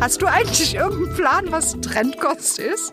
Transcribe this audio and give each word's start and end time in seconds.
Hast 0.00 0.20
du 0.22 0.26
eigentlich 0.26 0.74
irgendeinen 0.74 1.16
Plan, 1.16 1.44
was 1.50 1.72
Trendkost 1.80 2.58
ist? 2.58 2.92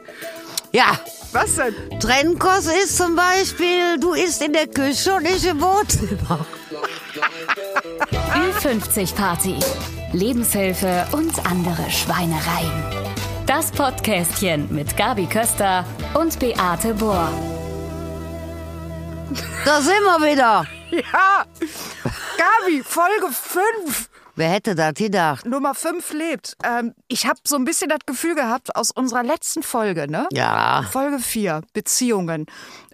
Ja, 0.72 0.98
Was 1.34 1.56
denn? 1.56 2.00
Trennkost 2.00 2.72
ist 2.84 2.98
zum 2.98 3.16
Beispiel, 3.16 4.00
du 4.00 4.14
isst 4.14 4.42
in 4.42 4.54
der 4.54 4.68
Küche 4.68 5.14
und 5.16 5.26
ich 5.26 5.46
im 5.46 5.62
Wohnzimmer. 5.62 6.46
Ü50 8.34 9.16
Party. 9.16 9.60
Lebenshilfe 10.14 11.06
und 11.12 11.46
andere 11.46 11.90
Schweinereien. 11.92 12.72
Das 13.46 13.72
Podcastchen 13.72 14.74
mit 14.74 14.96
Gabi 14.96 15.26
Köster 15.26 15.86
und 16.14 16.40
Beate 16.40 16.94
Bohr. 16.94 17.30
Da 19.66 19.82
sind 19.82 20.02
wir 20.04 20.32
wieder. 20.32 20.66
Ja! 20.92 21.46
Gabi, 22.38 22.84
Folge 22.84 23.28
5. 23.32 24.10
Wer 24.36 24.50
hätte 24.50 24.74
das 24.74 24.96
gedacht? 24.96 25.46
Nummer 25.46 25.76
5 25.76 26.12
lebt. 26.14 26.56
Ähm, 26.64 26.94
ich 27.08 27.28
habe 27.28 27.40
so 27.46 27.56
ein 27.56 27.66
bisschen 27.66 27.90
das 27.90 28.00
Gefühl 28.06 28.36
gehabt 28.36 28.76
aus 28.76 28.90
unserer 28.90 29.24
letzten 29.24 29.62
Folge, 29.62 30.10
ne? 30.10 30.28
Ja, 30.32 30.84
Folge 30.92 31.20
4, 31.20 31.62
Beziehungen. 31.74 32.48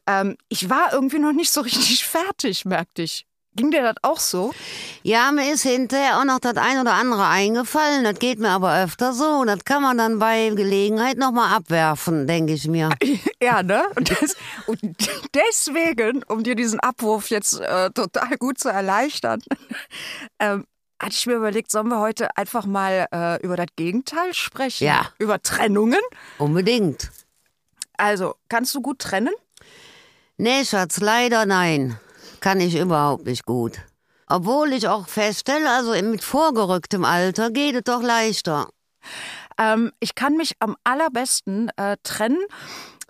Ähm, 0.06 0.36
ich 0.50 0.70
war 0.70 0.92
irgendwie 0.92 1.20
noch 1.20 1.32
nicht 1.32 1.52
so 1.52 1.62
richtig 1.62 2.06
fertig, 2.06 2.66
merkte 2.66 3.04
ich. 3.04 3.26
Ging 3.56 3.72
dir 3.72 3.82
das 3.82 3.96
auch 4.04 4.20
so? 4.20 4.54
ja, 5.04 5.32
mir 5.32 5.52
ist 5.52 5.64
hinterher 5.64 6.20
auch 6.20 6.24
noch 6.24 6.40
das 6.40 6.56
ein 6.56 6.80
oder 6.80 6.94
andere 6.94 7.26
eingefallen. 7.28 8.04
Das 8.04 8.20
geht 8.20 8.40
mir 8.40 8.50
aber 8.50 8.84
öfter 8.84 9.12
so. 9.12 9.44
Das 9.44 9.66
kann 9.66 9.82
man 9.82 9.98
dann 9.98 10.20
bei 10.20 10.50
Gelegenheit 10.50 11.18
nochmal 11.18 11.56
abwerfen, 11.56 12.28
denke 12.28 12.54
ich 12.54 12.68
mir. 12.68 12.90
Ja, 13.42 13.64
ne? 13.64 13.84
Und, 13.96 14.12
das, 14.12 14.36
und 14.68 14.82
deswegen, 15.34 16.24
um 16.28 16.44
dir 16.44 16.56
diesen 16.56 16.82
Abwurf 16.82 17.30
jetzt 17.30 17.60
äh, 17.62 17.90
total 17.92 18.38
gut 18.38 18.60
zu 18.60 18.68
erleichtern, 18.68 19.42
ähm, 20.40 20.66
hatte 21.00 21.14
ich 21.14 21.26
mir 21.26 21.36
überlegt, 21.36 21.72
sollen 21.72 21.88
wir 21.88 22.00
heute 22.00 22.36
einfach 22.38 22.66
mal 22.66 23.08
äh, 23.12 23.42
über 23.42 23.56
das 23.56 23.68
Gegenteil 23.76 24.34
sprechen? 24.34 24.86
Ja. 24.86 25.10
Über 25.18 25.42
Trennungen? 25.42 26.02
Unbedingt. 26.38 27.12
Also, 27.98 28.36
kannst 28.48 28.76
du 28.76 28.82
gut 28.82 29.00
trennen? 29.00 29.34
Nee, 30.38 30.64
Schatz, 30.66 31.00
leider 31.00 31.46
nein. 31.46 32.00
Kann 32.40 32.62
ich 32.62 32.78
überhaupt 32.78 33.26
nicht 33.26 33.46
gut. 33.46 33.80
Obwohl 34.28 34.74
ich 34.74 34.88
auch 34.88 35.08
feststelle, 35.08 35.70
also 35.70 35.92
mit 36.08 36.24
vorgerücktem 36.24 37.04
Alter 37.04 37.52
geht 37.52 37.76
es 37.76 37.84
doch 37.84 38.02
leichter. 38.02 38.70
Ähm, 39.58 39.92
ich 40.00 40.16
kann 40.16 40.38
mich 40.38 40.54
am 40.60 40.78
allerbesten 40.84 41.70
äh, 41.78 41.98
trennen, 42.04 42.40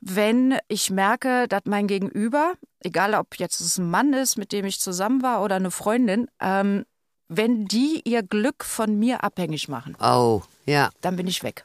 wenn 0.01 0.57
ich 0.69 0.89
merke, 0.89 1.47
dass 1.47 1.61
mein 1.65 1.87
Gegenüber, 1.87 2.53
egal 2.79 3.13
ob 3.13 3.35
jetzt 3.37 3.59
es 3.59 3.77
ein 3.77 3.89
Mann 3.89 4.13
ist, 4.13 4.37
mit 4.37 4.51
dem 4.51 4.65
ich 4.65 4.79
zusammen 4.79 5.21
war 5.21 5.43
oder 5.43 5.57
eine 5.57 5.71
Freundin, 5.71 6.27
ähm, 6.39 6.85
wenn 7.29 7.65
die 7.65 8.01
ihr 8.03 8.23
Glück 8.23 8.65
von 8.65 8.99
mir 8.99 9.23
abhängig 9.23 9.67
machen, 9.69 9.95
Oh, 10.01 10.41
ja. 10.65 10.89
dann 11.01 11.15
bin 11.15 11.27
ich 11.27 11.43
weg. 11.43 11.63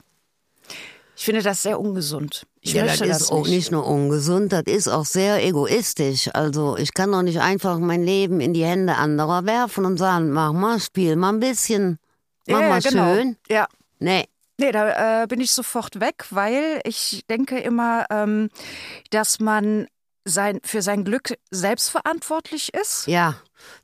Ich 1.16 1.24
finde 1.24 1.42
das 1.42 1.62
sehr 1.62 1.78
ungesund. 1.80 2.46
Ich 2.60 2.72
ja, 2.72 2.84
das 2.84 3.00
ist 3.00 3.08
das 3.08 3.30
auch 3.30 3.44
nicht. 3.44 3.50
nicht 3.50 3.70
nur 3.72 3.86
ungesund, 3.86 4.52
das 4.52 4.64
ist 4.66 4.88
auch 4.88 5.04
sehr 5.04 5.44
egoistisch. 5.44 6.28
Also 6.34 6.76
ich 6.76 6.92
kann 6.92 7.12
doch 7.12 7.22
nicht 7.22 7.40
einfach 7.40 7.78
mein 7.78 8.02
Leben 8.04 8.40
in 8.40 8.52
die 8.52 8.64
Hände 8.64 8.96
anderer 8.96 9.46
werfen 9.46 9.84
und 9.84 9.96
sagen, 9.96 10.30
mach 10.30 10.52
mal, 10.52 10.80
spiel 10.80 11.14
mal 11.16 11.32
ein 11.32 11.40
bisschen, 11.40 11.98
mach 12.48 12.60
ja, 12.60 12.68
mal 12.68 12.80
genau. 12.82 13.14
schön. 13.14 13.36
Ja. 13.48 13.66
Nee, 13.98 14.26
Nee, 14.56 14.70
da 14.70 15.22
äh, 15.24 15.26
bin 15.26 15.40
ich 15.40 15.50
sofort 15.50 15.98
weg, 15.98 16.26
weil 16.30 16.80
ich 16.84 17.24
denke 17.28 17.58
immer, 17.58 18.06
ähm, 18.08 18.50
dass 19.10 19.40
man 19.40 19.88
sein, 20.24 20.60
für 20.62 20.80
sein 20.80 21.02
Glück 21.04 21.34
selbstverantwortlich 21.50 22.72
ist. 22.72 23.06
ja. 23.06 23.36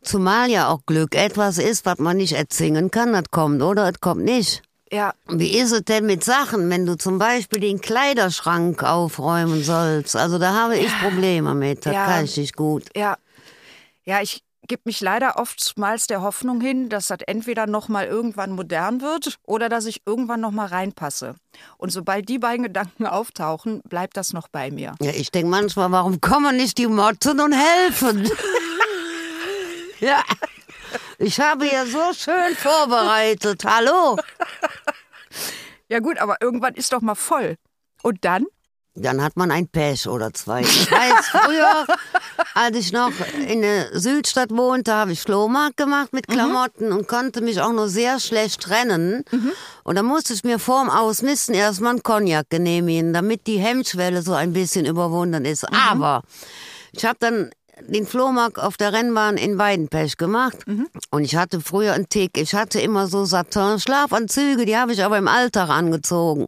Zumal 0.03 0.51
ja 0.51 0.69
auch 0.69 0.81
Glück 0.87 1.15
etwas 1.15 1.59
ist, 1.59 1.87
was 1.87 1.99
man 1.99 2.17
nicht 2.17 2.33
erzwingen 2.33 2.91
kann, 2.91 3.13
das 3.13 3.25
kommt 3.31 3.63
oder 3.63 3.89
es 3.89 4.01
kommt 4.01 4.25
nicht. 4.25 4.63
Ja, 4.93 5.15
Wie 5.29 5.57
ist 5.57 5.71
es 5.71 5.85
denn 5.85 6.07
mit 6.07 6.25
Sachen, 6.25 6.69
wenn 6.69 6.85
du 6.85 6.97
zum 6.97 7.19
Beispiel 7.19 7.61
den 7.61 7.81
Kleiderschrank 7.81 8.83
aufräumen 8.83 9.63
sollst? 9.63 10.17
Also 10.17 10.39
da 10.39 10.53
habe 10.55 10.77
ich 10.77 10.93
Probleme 10.99 11.55
mit, 11.55 11.87
das 11.87 11.95
Ja. 11.95 12.05
kann 12.07 12.25
ich 12.25 12.37
nicht 12.37 12.57
gut. 12.57 12.87
Ja, 12.97 13.17
ja, 14.05 14.21
ich 14.21 14.43
gebe 14.67 14.83
mich 14.85 15.01
leider 15.01 15.39
oftmals 15.39 16.07
der 16.07 16.23
Hoffnung 16.23 16.61
hin, 16.61 16.89
dass 16.89 17.09
das 17.09 17.19
entweder 17.27 17.67
noch 17.67 17.89
mal 17.89 18.07
irgendwann 18.07 18.53
modern 18.53 19.01
wird 19.01 19.37
oder 19.47 19.69
dass 19.69 19.87
ich 19.87 20.03
irgendwann 20.07 20.41
noch 20.41 20.51
mal 20.53 20.67
reinpasse. 20.67 21.35
Und 21.77 21.91
sobald 21.91 22.29
die 22.29 22.39
beiden 22.39 22.65
Gedanken 22.65 23.07
auftauchen, 23.07 23.83
bleibt 23.89 24.17
das 24.17 24.33
noch 24.33 24.49
bei 24.49 24.71
mir. 24.71 24.95
Ja, 25.01 25.11
ich 25.13 25.31
denke 25.31 25.51
manchmal, 25.51 25.93
warum 25.93 26.21
kommen 26.21 26.57
nicht 26.57 26.79
die 26.79 26.87
Motten 26.87 27.41
und 27.41 27.53
helfen? 27.53 28.29
ja, 30.01 30.23
ich 31.19 31.39
habe 31.41 31.67
ja 31.67 31.87
so 31.87 32.13
schön 32.15 32.57
vorbereitet. 32.57 33.63
Hallo? 33.65 34.17
Ja 35.89 35.99
gut, 35.99 36.19
aber 36.19 36.37
irgendwann 36.41 36.75
ist 36.75 36.93
doch 36.93 37.01
mal 37.01 37.15
voll. 37.15 37.57
Und 38.03 38.25
dann? 38.25 38.47
Dann 38.95 39.23
hat 39.23 39.37
man 39.37 39.51
ein 39.51 39.69
Pech 39.69 40.09
oder 40.09 40.33
zwei. 40.33 40.63
Ich 40.63 40.91
weiß, 40.91 41.29
früher, 41.29 41.87
als 42.55 42.77
ich 42.77 42.93
noch 42.93 43.13
in 43.47 43.63
der 43.63 43.99
Südstadt 43.99 44.51
wohnte, 44.51 44.93
habe 44.93 45.13
ich 45.13 45.21
Flohmarkt 45.21 45.77
gemacht 45.77 46.13
mit 46.13 46.27
Klamotten 46.27 46.91
und 46.93 47.07
konnte 47.07 47.41
mich 47.41 47.61
auch 47.61 47.73
nur 47.73 47.89
sehr 47.89 48.19
schlecht 48.19 48.61
trennen. 48.61 49.25
Und 49.85 49.95
da 49.95 50.03
musste 50.03 50.35
ich 50.35 50.43
mir 50.43 50.59
vorm 50.59 50.91
Ausmisten 50.91 51.55
erstmal 51.55 51.93
einen 51.93 52.03
Cognac 52.03 52.51
genehmigen, 52.51 53.13
damit 53.13 53.47
die 53.47 53.59
Hemmschwelle 53.59 54.23
so 54.23 54.35
ein 54.35 54.53
bisschen 54.53 54.87
überwunden 54.87 55.45
ist. 55.45 55.65
Aber 55.73 56.23
ich 56.93 57.05
habe 57.05 57.17
dann 57.21 57.51
den 57.87 58.07
Flohmarkt 58.07 58.59
auf 58.59 58.77
der 58.77 58.93
Rennbahn 58.93 59.37
in 59.37 59.59
Weidenpech 59.59 60.17
gemacht. 60.17 60.59
Und 61.11 61.25
ich 61.25 61.37
hatte 61.37 61.61
früher 61.61 61.93
einen 61.93 62.09
Tick. 62.09 62.39
Ich 62.39 62.55
hatte 62.55 62.81
immer 62.81 63.07
so 63.07 63.25
Satin-Schlafanzüge, 63.25 64.65
die 64.67 64.77
habe 64.77 64.93
ich 64.93 65.05
aber 65.05 65.19
im 65.19 65.29
Alltag 65.29 65.69
angezogen 65.69 66.47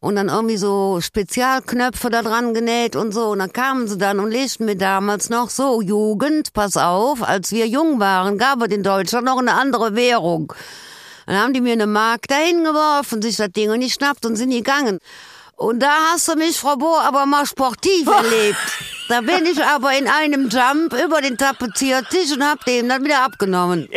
und 0.00 0.16
dann 0.16 0.28
irgendwie 0.28 0.56
so 0.56 1.00
Spezialknöpfe 1.00 2.08
da 2.10 2.22
dran 2.22 2.54
genäht 2.54 2.94
und 2.94 3.12
so. 3.12 3.30
Und 3.30 3.40
dann 3.40 3.52
kamen 3.52 3.88
sie 3.88 3.98
dann 3.98 4.20
und 4.20 4.30
legten 4.30 4.66
mir 4.66 4.76
damals 4.76 5.28
noch 5.28 5.50
so, 5.50 5.82
Jugend, 5.82 6.52
pass 6.52 6.76
auf, 6.76 7.22
als 7.22 7.50
wir 7.52 7.66
jung 7.66 7.98
waren, 7.98 8.38
gab 8.38 8.62
es 8.62 8.72
in 8.72 8.82
Deutschland 8.82 9.26
noch 9.26 9.38
eine 9.38 9.54
andere 9.54 9.96
Währung. 9.96 10.52
Dann 11.26 11.36
haben 11.36 11.52
die 11.52 11.60
mir 11.60 11.72
eine 11.72 11.86
Mark 11.86 12.28
dahin 12.28 12.64
geworfen, 12.64 13.20
sich 13.20 13.36
das 13.36 13.50
Ding 13.50 13.70
und 13.70 13.82
ich 13.82 13.94
schnappt 13.94 14.24
und 14.24 14.36
sind 14.36 14.50
gegangen. 14.50 14.98
Und 15.56 15.80
da 15.80 15.92
hast 16.12 16.28
du 16.28 16.36
mich, 16.36 16.58
Frau 16.58 16.76
Bohr, 16.76 17.02
aber 17.02 17.26
mal 17.26 17.44
sportiv 17.44 18.06
erlebt. 18.06 18.56
Da 19.08 19.20
bin 19.22 19.46
ich 19.46 19.62
aber 19.64 19.96
in 19.96 20.06
einem 20.06 20.48
Jump 20.48 20.92
über 20.92 21.20
den 21.20 21.36
Tapeziertisch 21.38 22.32
und 22.32 22.44
hab 22.44 22.64
dem 22.64 22.88
dann 22.88 23.04
wieder 23.04 23.24
abgenommen. 23.24 23.88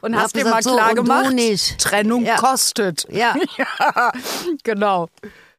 Und 0.00 0.14
Hab 0.14 0.24
hast 0.24 0.36
dir 0.36 0.44
mal 0.44 0.62
so, 0.62 0.74
klar 0.74 0.90
und 0.90 0.96
du 0.96 1.02
gemacht, 1.02 1.32
nicht. 1.32 1.78
Trennung 1.80 2.24
Ja. 2.24 2.36
kostet. 2.36 3.06
Ja. 3.10 3.34
ja, 3.56 4.12
genau. 4.62 5.08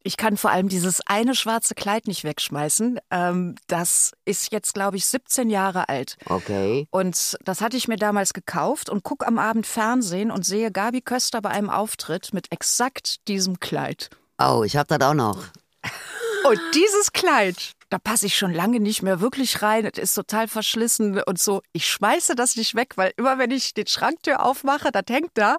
Ich 0.01 0.15
kann 0.15 0.37
vor 0.37 0.51
allem 0.51 0.69
dieses 0.69 1.01
eine 1.07 1.35
schwarze 1.35 1.75
Kleid 1.75 2.07
nicht 2.07 2.23
wegschmeißen. 2.23 2.99
Ähm, 3.11 3.55
das 3.67 4.13
ist 4.23 4.51
jetzt, 4.53 4.73
glaube 4.73 4.95
ich, 4.95 5.05
17 5.05 5.49
Jahre 5.49 5.89
alt. 5.89 6.15
Okay. 6.25 6.87
Und 6.89 7.37
das 7.43 7.59
hatte 7.59 7.75
ich 7.75 7.89
mir 7.89 7.97
damals 7.97 8.31
gekauft 8.33 8.89
und 8.89 9.03
guck 9.03 9.27
am 9.27 9.37
Abend 9.37 9.67
Fernsehen 9.67 10.31
und 10.31 10.45
sehe 10.45 10.71
Gabi 10.71 11.01
Köster 11.01 11.41
bei 11.41 11.49
einem 11.49 11.69
Auftritt 11.69 12.33
mit 12.33 12.49
exakt 12.51 13.27
diesem 13.27 13.59
Kleid. 13.59 14.09
Oh, 14.41 14.63
ich 14.65 14.77
hab 14.77 14.87
das 14.87 15.01
auch 15.01 15.13
noch. 15.13 15.43
Und 16.47 16.59
dieses 16.73 17.11
Kleid, 17.11 17.73
da 17.89 17.97
passe 17.97 18.27
ich 18.27 18.37
schon 18.37 18.53
lange 18.53 18.79
nicht 18.79 19.01
mehr 19.01 19.19
wirklich 19.19 19.61
rein. 19.61 19.85
Es 19.91 19.97
ist 19.97 20.13
total 20.13 20.47
verschlissen 20.47 21.21
und 21.23 21.39
so. 21.39 21.61
Ich 21.73 21.87
schmeiße 21.87 22.35
das 22.35 22.55
nicht 22.55 22.75
weg, 22.75 22.93
weil 22.95 23.13
immer 23.17 23.37
wenn 23.37 23.51
ich 23.51 23.73
den 23.73 23.87
Schranktür 23.87 24.45
aufmache, 24.45 24.91
das 24.91 25.03
hängt 25.09 25.31
da, 25.33 25.57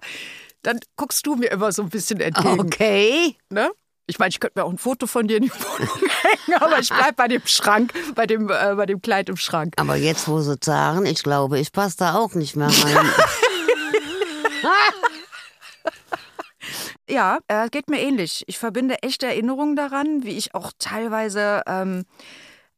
dann 0.62 0.78
guckst 0.96 1.26
du 1.26 1.34
mir 1.34 1.50
immer 1.50 1.72
so 1.72 1.82
ein 1.82 1.88
bisschen 1.88 2.20
entgegen. 2.20 2.60
Okay. 2.60 3.36
Ne? 3.48 3.70
Ich 4.06 4.18
meine, 4.18 4.30
ich 4.30 4.40
könnte 4.40 4.58
mir 4.58 4.64
auch 4.64 4.70
ein 4.70 4.78
Foto 4.78 5.06
von 5.06 5.28
dir 5.28 5.36
in 5.38 5.44
die 5.44 5.52
Wohnung 5.52 6.10
hängen, 6.22 6.60
aber 6.60 6.78
ich 6.80 6.88
bleib 6.88 7.16
bei 7.16 7.28
dem 7.28 7.46
Schrank, 7.46 7.92
bei 8.14 8.26
dem, 8.26 8.48
äh, 8.50 8.74
bei 8.74 8.86
dem 8.86 9.00
Kleid 9.00 9.28
im 9.28 9.36
Schrank. 9.36 9.74
Aber 9.76 9.96
jetzt, 9.96 10.28
wo 10.28 10.40
sie 10.40 10.56
sagen, 10.62 11.06
ich 11.06 11.22
glaube, 11.22 11.58
ich 11.58 11.72
passe 11.72 11.96
da 11.98 12.14
auch 12.14 12.34
nicht 12.34 12.56
mehr 12.56 12.68
rein. 12.68 13.10
Ja, 17.10 17.38
äh, 17.48 17.68
geht 17.68 17.88
mir 17.90 18.00
ähnlich. 18.00 18.44
Ich 18.46 18.58
verbinde 18.58 19.02
echte 19.02 19.26
Erinnerungen 19.26 19.76
daran, 19.76 20.22
wie 20.22 20.36
ich 20.36 20.54
auch 20.54 20.72
teilweise 20.78 21.62
ähm, 21.66 22.04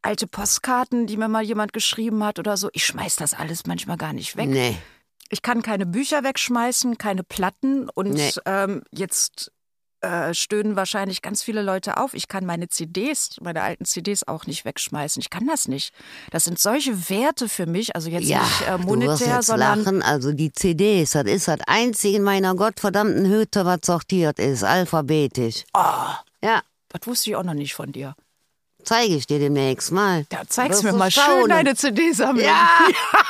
alte 0.01 0.27
Postkarten, 0.27 1.07
die 1.07 1.17
mir 1.17 1.29
mal 1.29 1.43
jemand 1.45 1.73
geschrieben 1.73 2.25
hat 2.25 2.39
oder 2.39 2.57
so, 2.57 2.69
ich 2.73 2.85
schmeiß 2.87 3.17
das 3.17 3.35
alles 3.35 3.67
manchmal 3.67 3.97
gar 3.97 4.13
nicht 4.13 4.37
weg. 4.37 4.49
nee. 4.49 4.77
Ich 5.29 5.41
kann 5.41 5.63
keine 5.63 5.87
Bücher 5.87 6.25
wegschmeißen, 6.25 6.99
keine 6.99 7.23
Platten 7.25 7.89
und 7.89 8.11
Nee. 8.11 8.33
ähm, 8.45 8.83
jetzt 8.91 9.51
äh, 10.03 10.35
stöhnen 10.35 10.77
wahrscheinlich 10.77 11.23
ganz 11.23 11.43
viele 11.43 11.63
Leute 11.63 11.97
auf. 11.97 12.15
Ich 12.15 12.29
kann 12.29 12.45
meine 12.45 12.69
CDs, 12.69 13.37
meine 13.41 13.63
alten 13.63 13.85
CDs 13.85 14.27
auch 14.27 14.47
nicht 14.47 14.65
wegschmeißen. 14.65 15.21
Ich 15.21 15.31
kann 15.31 15.47
das 15.47 15.69
nicht. 15.69 15.95
Das 16.31 16.45
sind 16.45 16.59
solche 16.59 17.09
Werte 17.09 17.49
für 17.49 17.67
mich, 17.67 17.95
also 17.95 18.11
jetzt 18.11 18.27
Ja, 18.27 18.43
nicht 18.43 18.63
äh, 18.63 18.79
du 18.79 18.85
monetär, 18.85 19.37
jetzt 19.37 19.47
sondern 19.47 19.85
lachen. 19.85 20.03
Also 20.03 20.33
die 20.33 20.53
CDs, 20.53 21.13
das 21.13 21.25
ist 21.25 21.49
das 21.49 21.61
einzige 21.67 22.17
in 22.17 22.23
meiner 22.25 22.55
gottverdammten 22.55 23.27
Hütte, 23.27 23.65
was 23.65 23.81
sortiert 23.85 24.39
ist, 24.39 24.65
alphabetisch. 24.65 25.65
Ah. 25.73 26.19
Ja, 26.43 26.63
das 26.89 27.07
wusste 27.07 27.31
ich 27.31 27.37
auch 27.37 27.45
noch 27.45 27.55
nicht 27.55 27.75
von 27.75 27.93
dir. 27.93 28.15
zeige 28.85 29.15
ich 29.15 29.27
dir 29.27 29.39
demnächst 29.39 29.93
mal. 29.93 30.27
Ja, 30.33 30.43
zeig's 30.49 30.83
mir 30.83 30.91
du 30.91 30.97
mal 30.97 31.11
schön 31.11 31.23
staunen. 31.23 31.49
deine 31.49 31.77
CD-Sammlung. 31.77 32.45
Ja. 32.45 32.69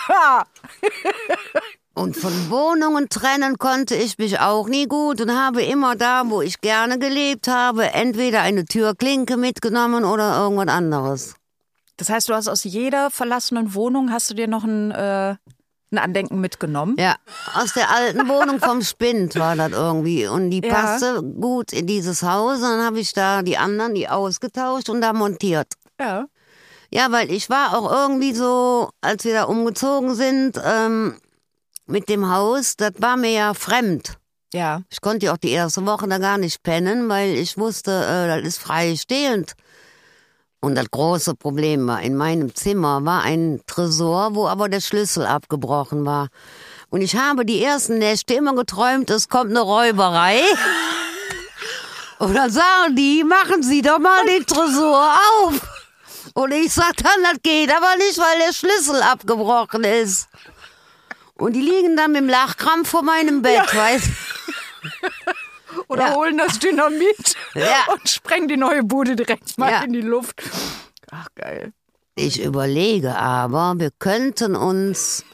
Ja. 0.09 0.47
Und 1.95 2.17
von 2.17 2.33
Wohnungen 2.51 3.09
trennen 3.11 3.59
konnte 3.59 3.95
ich 3.95 4.17
mich 4.17 4.41
auch 4.41 4.67
nie 4.67 4.87
gut 4.87 5.21
und 5.21 5.31
habe 5.39 5.63
immer 5.63 5.95
da, 5.95 6.23
wo 6.27 6.41
ich 6.41 6.61
gerne 6.61 6.99
gelebt 6.99 7.49
habe, 7.49 7.93
entweder 7.93 8.41
eine 8.41 8.65
Türklinke 8.65 9.37
mitgenommen 9.37 10.05
oder 10.05 10.39
irgendwas 10.39 10.69
anderes. 10.69 11.35
Das 11.99 12.09
heißt, 12.09 12.31
du 12.31 12.35
hast 12.35 12.49
aus 12.49 12.65
jeder 12.65 13.11
verlassenen 13.11 13.75
Wohnung 13.75 14.11
hast 14.11 14.31
du 14.31 14.35
dir 14.35 14.49
noch 14.49 14.65
ein, 14.65 14.91
äh, 14.91 15.37
ein 15.93 15.99
Andenken 15.99 16.41
mitgenommen? 16.41 16.97
Ja, 16.99 17.17
aus 17.55 17.75
der 17.75 17.91
alten 17.91 18.27
Wohnung 18.27 18.59
vom 18.59 18.81
Spind 18.83 19.39
war 19.39 19.55
das 19.55 19.73
irgendwie. 19.73 20.27
Und 20.27 20.49
die 20.51 20.63
Ja. 20.65 20.73
passte 20.73 21.23
gut 21.23 21.75
in 21.75 21.87
dieses 21.87 22.23
Haus. 22.23 22.57
Und 22.57 22.63
dann 22.63 22.85
habe 22.85 23.01
ich 23.01 23.13
da 23.13 23.43
die 23.43 23.59
anderen, 23.59 23.95
die 23.95 24.09
ausgetauscht 24.09 24.89
und 24.89 25.03
da 25.03 25.13
montiert. 25.13 25.69
Ja. 26.01 26.25
Ja, 26.91 27.11
weil 27.11 27.31
ich 27.31 27.49
war 27.51 27.77
auch 27.77 27.91
irgendwie 27.91 28.33
so, 28.35 28.91
als 29.03 29.25
wir 29.25 29.35
da 29.35 29.45
umgezogen 29.45 30.15
sind, 30.15 30.61
ähm, 30.65 31.17
mit 31.93 32.09
dem 32.09 32.31
Haus, 32.31 32.77
das 32.77 32.93
war 32.99 33.17
mir 33.17 33.31
ja 33.31 33.55
fremd. 33.55 34.19
Ja. 34.55 34.83
Ich 34.91 35.01
konnte 35.01 35.27
ja 35.27 35.35
auch 35.35 35.39
die 35.39 35.51
erste 35.51 35.85
Woche 35.87 36.09
da 36.09 36.19
gar 36.19 36.39
nicht 36.39 36.63
pennen, 36.63 37.09
weil 37.09 37.35
ich 37.35 37.59
wusste, 37.59 37.91
äh, 37.91 38.27
das 38.27 38.47
ist 38.47 38.59
freistehend. 38.59 39.53
Und 40.61 40.75
das 40.75 40.91
große 40.91 41.35
Problem 41.35 41.87
war, 41.87 42.01
in 42.03 42.17
meinem 42.17 42.55
Zimmer 42.55 43.05
war 43.05 43.23
ein 43.23 43.61
Tresor, 43.67 44.35
wo 44.35 44.47
aber 44.47 44.69
der 44.69 44.81
Schlüssel 44.81 45.27
abgebrochen 45.27 46.07
war. 46.07 46.29
Und 46.89 47.03
ich 47.03 47.17
habe 47.17 47.45
die 47.45 47.63
ersten 47.63 47.99
Nächte 47.99 48.35
immer 48.35 48.55
geträumt, 48.55 49.11
es 49.11 49.29
kommt 49.29 49.51
eine 49.51 49.61
Räuberei. 49.61 50.41
Und 52.19 52.35
dann 52.35 52.51
sagen 52.51 52.97
die, 52.97 53.25
machen 53.25 53.63
Sie 53.63 53.83
doch 53.83 53.99
mal 53.99 54.25
den 54.25 54.47
Tresor 54.47 55.15
auf. 55.43 55.61
Und 56.35 56.53
ich 56.53 56.73
sag 56.73 56.97
dann, 56.97 57.23
das 57.25 57.43
geht 57.43 57.71
aber 57.71 57.97
nicht, 57.97 58.17
weil 58.19 58.39
der 58.47 58.53
Schlüssel 58.55 59.03
abgebrochen 59.03 59.85
ist. 59.85 60.29
Und 61.43 61.55
die 61.55 61.61
liegen 61.61 61.97
dann 61.97 62.13
mit 62.13 62.21
dem 62.23 62.29
Lachkrampf 62.29 62.89
vor 62.89 63.03
meinem 63.03 63.43
Bett, 63.43 63.75
weißt 63.75 64.09
Oder 65.89 66.09
Ja. 66.09 66.15
holen 66.15 66.39
das 66.39 66.59
Dynamit 66.59 67.35
Ja. 67.55 67.85
und 67.93 68.09
sprengen 68.09 68.49
die 68.49 68.57
neue 68.57 68.83
Bude 68.85 69.17
direkt 69.17 69.59
mal 69.59 69.71
Ja. 69.71 69.83
in 69.83 69.93
die 69.93 70.01
Luft. 70.03 70.43
Ach, 71.11 71.27
geil. 71.35 71.73
Ich 72.15 72.43
überlege 72.43 73.17
aber, 73.17 73.75
wir 73.79 73.91
könnten 73.99 74.55
uns 74.55 75.25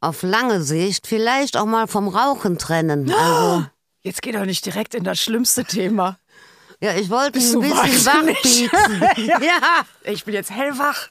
auf 0.00 0.22
lange 0.22 0.62
Sicht 0.62 1.06
vielleicht 1.06 1.56
auch 1.56 1.66
mal 1.66 1.86
vom 1.86 2.08
Rauchen 2.08 2.58
trennen. 2.58 3.12
Also, 3.12 3.66
Jetzt 4.00 4.20
geht 4.22 4.34
doch 4.34 4.44
nicht 4.44 4.66
direkt 4.66 4.94
in 4.96 5.04
das 5.04 5.20
schlimmste 5.20 5.64
Thema. 5.64 6.18
ja, 6.80 6.94
ich 6.94 7.08
wollte 7.08 7.32
Bist 7.32 7.54
ein 7.54 7.60
bisschen 7.60 8.06
wahnsinnig? 8.06 8.72
wachpieksen. 8.72 9.28
ja. 9.42 9.84
Ich 10.04 10.24
bin 10.24 10.34
jetzt 10.34 10.50
hellwach. 10.50 11.08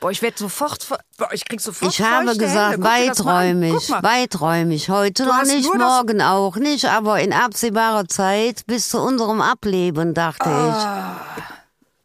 Boah, 0.00 0.10
ich 0.10 0.20
werde 0.22 0.38
sofort. 0.38 0.86
Boah, 1.16 1.28
ich 1.32 1.44
krieg 1.44 1.60
sofort. 1.60 1.92
Ich 1.92 2.02
habe 2.02 2.36
gesagt, 2.36 2.82
weiträumig, 2.82 3.90
weiträumig. 3.90 4.88
Heute 4.90 5.24
Du 5.24 5.28
noch 5.28 5.42
nicht, 5.44 5.72
morgen 5.74 6.20
auch 6.20 6.56
nicht, 6.56 6.84
aber 6.84 7.20
in 7.20 7.32
absehbarer 7.32 8.06
Zeit 8.06 8.66
bis 8.66 8.90
zu 8.90 9.00
unserem 9.00 9.40
Ableben, 9.40 10.14
dachte 10.14 10.48
Ah. 10.48 11.16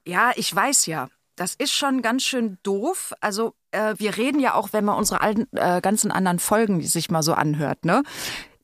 Ja, 0.06 0.32
ich 0.36 0.54
weiß 0.56 0.86
ja. 0.88 1.10
Das 1.36 1.56
ist 1.56 1.72
schon 1.74 2.02
ganz 2.02 2.24
schön 2.24 2.58
doof. 2.64 3.14
Also 3.20 3.54
äh, 3.72 3.96
wir 3.98 4.18
reden 4.18 4.40
ja 4.40 4.54
auch, 4.54 4.70
wenn 4.74 4.86
man 4.86 4.96
unsere 4.98 5.22
alten, 5.22 5.48
äh, 5.58 5.82
ganzen 5.82 6.12
anderen 6.12 6.40
Folgen 6.40 6.82
sich 6.82 7.10
mal 7.10 7.24
so 7.24 7.34
anhört, 7.34 7.84
ne? 7.86 8.04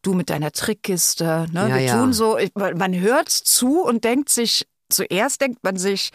Du 0.03 0.13
mit 0.13 0.30
deiner 0.30 0.51
Trickkiste, 0.51 1.47
ne? 1.51 1.69
Ja, 1.69 1.75
wir 1.75 1.81
ja. 1.81 1.97
tun 1.97 2.13
so, 2.13 2.38
ich, 2.38 2.51
man 2.56 2.97
hört 3.00 3.30
zu 3.30 3.81
und 3.81 4.03
denkt 4.03 4.30
sich, 4.30 4.68
zuerst 4.89 5.41
denkt 5.41 5.63
man 5.63 5.77
sich, 5.77 6.12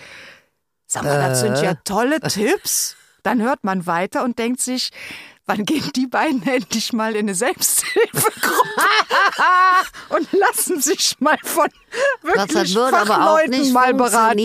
sag 0.87 1.03
mal, 1.05 1.29
das 1.29 1.41
sind 1.41 1.57
Äh. 1.59 1.65
ja 1.65 1.75
tolle 1.85 2.21
Tipps. 2.21 2.97
Dann 3.23 3.43
hört 3.43 3.65
man 3.65 3.87
weiter 3.87 4.25
und 4.25 4.39
denkt 4.39 4.61
sich, 4.61 4.91
wann 5.47 5.65
gehen 5.65 5.91
die 5.97 6.07
beiden 6.07 6.47
endlich 6.47 6.93
mal 6.93 7.13
in 7.13 7.27
eine 7.27 7.35
Selbsthilfegruppe 7.35 8.83
und 10.11 10.33
lassen 10.33 10.81
sich 10.81 11.17
mal 11.21 11.39
von 11.43 11.69
ich. 11.69 12.33
Das 12.35 12.49
wirklich 12.55 12.75
würde 12.75 12.97
aber 12.97 13.15
auch 13.15 13.39
Fachleuten 13.39 13.51
nicht 13.51 13.73
mal 13.73 13.95
beraten. 13.95 14.39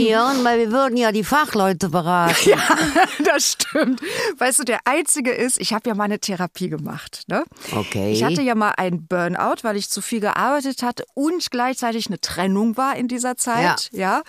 weil 0.43 0.59
wir 0.59 0.71
würden 0.71 0.97
ja 0.97 1.11
die 1.11 1.23
Fachleute 1.23 1.89
beraten. 1.89 2.35
Ja, 2.49 2.57
das 3.23 3.53
stimmt. 3.53 4.01
Weißt 4.37 4.59
du, 4.59 4.63
der 4.63 4.79
einzige 4.85 5.31
ist, 5.31 5.59
ich 5.59 5.73
habe 5.73 5.87
ja 5.89 5.95
mal 5.95 6.05
eine 6.05 6.19
Therapie 6.19 6.69
gemacht. 6.69 7.23
Ne? 7.27 7.43
Okay. 7.71 8.11
Ich 8.11 8.23
hatte 8.23 8.41
ja 8.41 8.55
mal 8.55 8.73
einen 8.77 9.07
Burnout, 9.07 9.57
weil 9.61 9.77
ich 9.77 9.89
zu 9.89 10.01
viel 10.01 10.19
gearbeitet 10.19 10.83
hatte 10.83 11.05
und 11.13 11.49
gleichzeitig 11.51 12.07
eine 12.07 12.19
Trennung 12.19 12.77
war 12.77 12.95
in 12.95 13.07
dieser 13.07 13.37
Zeit. 13.37 13.89
Ja. 13.91 14.23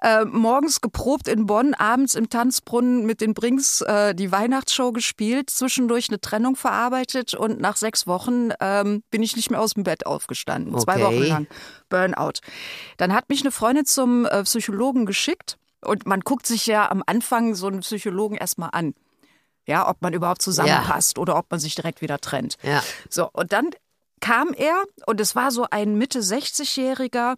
Äh, 0.00 0.24
morgens 0.26 0.80
geprobt 0.80 1.28
in 1.28 1.46
Bonn, 1.46 1.74
abends 1.74 2.14
im 2.14 2.28
Tanzbrunnen 2.28 3.06
mit 3.06 3.20
den 3.20 3.34
Brings 3.34 3.80
äh, 3.80 4.14
die 4.14 4.30
Weihnachtsshow 4.30 4.92
gespielt, 4.92 5.50
zwischendurch 5.50 6.08
eine 6.08 6.19
Trennung 6.20 6.56
verarbeitet 6.56 7.34
und 7.34 7.60
nach 7.60 7.76
sechs 7.76 8.06
Wochen 8.06 8.50
ähm, 8.60 9.02
bin 9.10 9.22
ich 9.22 9.36
nicht 9.36 9.50
mehr 9.50 9.60
aus 9.60 9.74
dem 9.74 9.84
Bett 9.84 10.06
aufgestanden. 10.06 10.78
Zwei 10.78 10.94
Okay. 10.96 11.04
Wochen 11.04 11.22
lang. 11.28 11.46
Burnout. 11.88 12.40
Dann 12.96 13.12
hat 13.12 13.28
mich 13.28 13.40
eine 13.42 13.50
Freundin 13.50 13.84
zum 13.86 14.26
äh, 14.26 14.42
Psychologen 14.44 15.06
geschickt 15.06 15.56
und 15.82 16.06
man 16.06 16.20
guckt 16.20 16.46
sich 16.46 16.66
ja 16.66 16.90
am 16.90 17.02
Anfang 17.06 17.54
so 17.54 17.66
einen 17.68 17.80
Psychologen 17.80 18.36
erstmal 18.36 18.70
an. 18.72 18.94
Ja, 19.66 19.88
ob 19.88 20.02
man 20.02 20.12
überhaupt 20.14 20.42
zusammenpasst 20.42 21.18
oder 21.18 21.36
ob 21.36 21.50
man 21.50 21.60
sich 21.60 21.74
direkt 21.74 22.00
wieder 22.00 22.18
trennt. 22.18 22.56
Ja. 22.62 22.82
So, 23.08 23.28
und 23.32 23.52
dann 23.52 23.70
kam 24.20 24.52
er 24.52 24.82
und 25.06 25.20
es 25.20 25.34
war 25.36 25.50
so 25.50 25.66
ein 25.70 25.96
Mitte 25.96 26.20
60-Jähriger, 26.20 27.36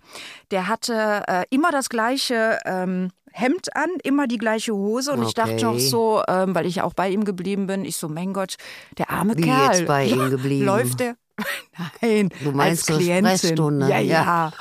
der 0.50 0.66
hatte 0.68 1.22
äh, 1.28 1.44
immer 1.50 1.70
das 1.70 1.88
gleiche 1.88 2.58
ähm, 2.64 3.10
Hemd 3.32 3.74
an, 3.76 3.88
immer 4.02 4.26
die 4.26 4.38
gleiche 4.38 4.72
Hose 4.74 5.12
und 5.12 5.22
ich 5.22 5.34
dachte 5.34 5.52
Okay. 5.54 5.64
noch 5.64 5.78
so, 5.78 6.22
ähm, 6.28 6.54
weil 6.54 6.66
ich 6.66 6.76
ja 6.76 6.84
auch 6.84 6.94
bei 6.94 7.08
ihm 7.10 7.24
geblieben 7.24 7.66
bin, 7.66 7.84
ich 7.84 7.96
so, 7.96 8.08
mein 8.08 8.32
Gott, 8.32 8.56
der 8.98 9.10
arme 9.10 9.36
Wie 9.36 9.42
Kerl. 9.42 9.74
jetzt 9.78 9.86
bei 9.86 10.04
ihm 10.04 10.30
geblieben? 10.30 10.64
Läuft 10.66 11.00
der? 11.00 11.16
Nein, 12.02 12.28
Du 12.42 12.52
meinst 12.52 12.88
als 12.90 12.98
Klientin. 12.98 13.80
Ja, 13.80 13.98
ja. 13.98 14.00
ja. 14.00 14.52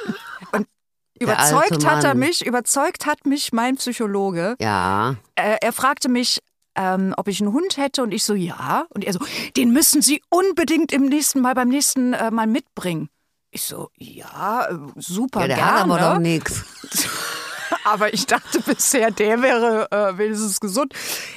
Und 0.53 0.67
überzeugt 1.19 1.85
hat 1.85 2.03
er 2.03 2.15
mich, 2.15 2.45
überzeugt 2.45 3.05
hat 3.05 3.25
mich 3.25 3.51
mein 3.53 3.75
Psychologe, 3.75 4.55
Ja. 4.59 5.15
äh, 5.35 5.57
er 5.61 5.73
fragte 5.73 6.09
mich, 6.09 6.39
ähm, 6.75 7.13
ob 7.17 7.27
ich 7.27 7.41
einen 7.41 7.51
Hund 7.51 7.75
hätte 7.77 8.01
und 8.01 8.13
ich 8.13 8.23
so, 8.23 8.33
ja. 8.33 8.85
Und 8.89 9.03
er 9.03 9.11
so, 9.13 9.19
den 9.57 9.71
müssen 9.73 10.01
Sie 10.01 10.21
unbedingt 10.29 10.93
im 10.93 11.05
nächsten 11.07 11.41
Mal, 11.41 11.53
beim 11.53 11.67
nächsten 11.67 12.13
äh, 12.13 12.31
Mal 12.31 12.47
mitbringen. 12.47 13.09
Ich 13.53 13.63
so, 13.63 13.89
ja, 13.97 14.67
äh, 14.69 14.75
super 14.95 15.41
Ja, 15.41 15.47
der 15.47 15.55
gerne. 15.57 15.71
hat 15.73 15.81
aber 15.83 15.99
doch 15.99 16.19
nichts. 16.19 16.63
Aber 17.85 18.13
ich 18.13 18.25
dachte 18.25 18.59
bisher, 18.61 19.11
der 19.11 19.41
wäre 19.41 19.87
äh, 19.91 20.17
wenigstens 20.17 20.59
gesund. 20.59 20.93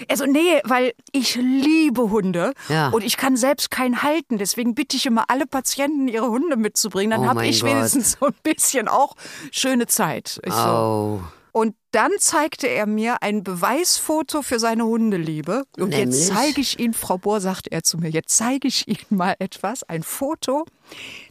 Also 0.09 0.27
nee, 0.27 0.61
weil 0.65 0.93
ich 1.13 1.35
liebe 1.37 2.11
Hunde 2.11 2.53
Ja. 2.69 2.89
und 2.91 3.05
ich 3.05 3.17
kann 3.17 3.37
selbst 3.37 3.71
keinen 3.71 4.03
halten. 4.03 4.39
Deswegen 4.39 4.75
bitte 4.75 4.97
ich 4.97 5.07
immer 5.07 5.25
alle 5.29 5.47
Patienten, 5.47 6.09
ihre 6.09 6.29
Hunde 6.29 6.57
mitzubringen. 6.57 7.11
Dann 7.13 7.21
Oh 7.21 7.29
habe 7.31 7.47
ich 7.47 7.61
Gott. 7.61 7.71
wenigstens 7.71 8.13
so 8.21 8.27
ein 8.27 8.35
bisschen 8.43 8.89
auch 8.89 9.15
schöne 9.51 9.87
Zeit. 9.87 10.41
Ich 10.45 10.53
so, 10.53 10.61
Oh. 10.61 11.21
und 11.53 11.75
dann 11.93 12.11
zeigte 12.19 12.67
er 12.67 12.87
mir 12.87 13.23
ein 13.23 13.45
Beweisfoto 13.45 14.43
für 14.43 14.59
seine 14.59 14.85
Hundeliebe. 14.85 15.63
Und 15.79 15.91
Nämlich? 15.91 15.99
jetzt 15.99 16.27
zeige 16.29 16.61
ich 16.61 16.79
Ihnen, 16.81 16.93
Frau 16.95 17.19
Bohr 17.19 17.41
sagte 17.41 17.71
er 17.71 17.85
zu 17.85 17.99
mir, 17.99 18.11
jetzt 18.11 18.37
zeige 18.37 18.67
ich 18.67 18.89
Ihnen 18.89 19.07
mal 19.11 19.37
etwas, 19.39 19.85
ein 19.85 20.03
Foto. 20.03 20.65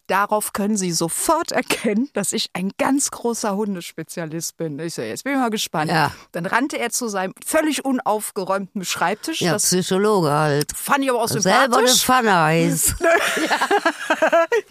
Darauf 0.08 0.52
können 0.54 0.76
Sie 0.78 0.92
sofort 0.92 1.52
erkennen, 1.52 2.10
dass 2.14 2.34
ich 2.34 2.50
ein 2.54 2.72
ganz 2.78 3.10
großer 3.12 3.56
Hundespezialist 3.56 4.58
bin. 4.58 4.78
Ich 4.80 4.96
so, 4.96 5.02
jetzt 5.02 5.24
bin 5.24 5.34
ich 5.34 5.40
mal 5.40 5.50
gespannt. 5.50 5.90
Ja. 5.92 6.12
Dann 6.34 6.46
rannte 6.46 6.78
er 6.78 6.90
zu 6.90 7.08
seinem 7.08 7.34
völlig 7.46 7.86
unaufgeräumten 7.86 8.84
Schreibtisch. 8.86 9.42
Ja, 9.42 9.54
Das 9.54 9.64
Psychologe 9.64 10.30
halt. 10.32 10.72
fand 10.76 11.04
ich 11.04 11.10
aber 11.10 11.22
auch 11.22 11.28
Selber 11.30 11.78
eine 11.78 11.88
sympathisch. 11.88 12.04
Pfanne 12.04 12.36
heiß. 12.42 12.96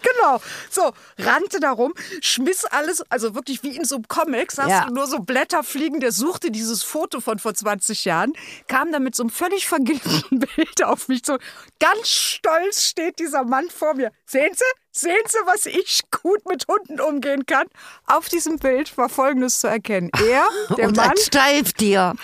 genau. 0.02 0.40
So, 0.70 0.92
rannte 1.18 1.60
darum, 1.60 1.94
schmiss 2.20 2.64
alles, 2.64 3.02
also 3.10 3.34
wirklich 3.34 3.62
wie 3.62 3.76
in 3.76 3.84
so 3.84 3.96
einem 3.96 4.08
Comic, 4.08 4.52
sagst 4.52 4.70
Ja. 4.70 4.86
du 4.86 4.94
nur 4.94 5.06
so 5.06 5.20
Blätter 5.20 5.62
fliegen, 5.62 6.00
der 6.00 6.12
suchte 6.12 6.50
dieses 6.50 6.82
Foto 6.82 7.20
von 7.20 7.38
vor 7.38 7.54
20 7.54 8.04
Jahren, 8.04 8.32
kam 8.68 8.92
dann 8.92 9.02
mit 9.02 9.14
so 9.14 9.22
einem 9.22 9.30
völlig 9.30 9.66
vergilbten 9.66 10.38
Bild 10.56 10.82
auf 10.84 11.08
mich 11.08 11.24
zu. 11.24 11.38
Ganz 11.80 12.08
stolz 12.08 12.84
steht 12.84 13.18
dieser 13.18 13.44
Mann 13.44 13.68
vor 13.70 13.94
mir. 13.94 14.10
Sehen 14.26 14.52
Sie? 14.54 14.64
Sehen 14.94 15.22
Sie, 15.26 15.38
was 15.46 15.64
ich 15.64 16.02
gut 16.22 16.46
mit 16.46 16.66
Hunden 16.68 17.00
umgehen 17.00 17.46
kann? 17.46 17.66
Auf 18.06 18.28
diesem 18.28 18.58
Bild 18.58 18.96
war 18.98 19.08
Folgendes 19.08 19.60
zu 19.60 19.66
erkennen. 19.66 20.10
Er, 20.28 20.46
der 20.76 20.88
Und 20.88 20.96
Mann, 20.96 21.12
das 21.14 21.24
steift 21.26 21.80
dir. 21.80 22.14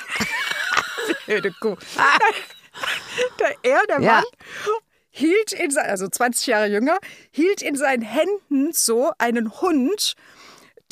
Blöde 1.26 1.52
Kuh. 1.60 1.76
Der, 3.40 3.54
er, 3.62 3.86
der 3.88 4.00
Ja. 4.00 4.12
Mann, 4.12 4.24
hielt 5.10 5.50
in 5.50 5.72
sein, 5.72 5.86
also 5.90 6.06
20 6.06 6.46
Jahre 6.46 6.66
jünger, 6.66 6.98
hielt 7.32 7.60
in 7.60 7.74
seinen 7.74 8.02
Händen 8.02 8.72
so 8.72 9.10
einen 9.18 9.60
Hund, 9.60 10.14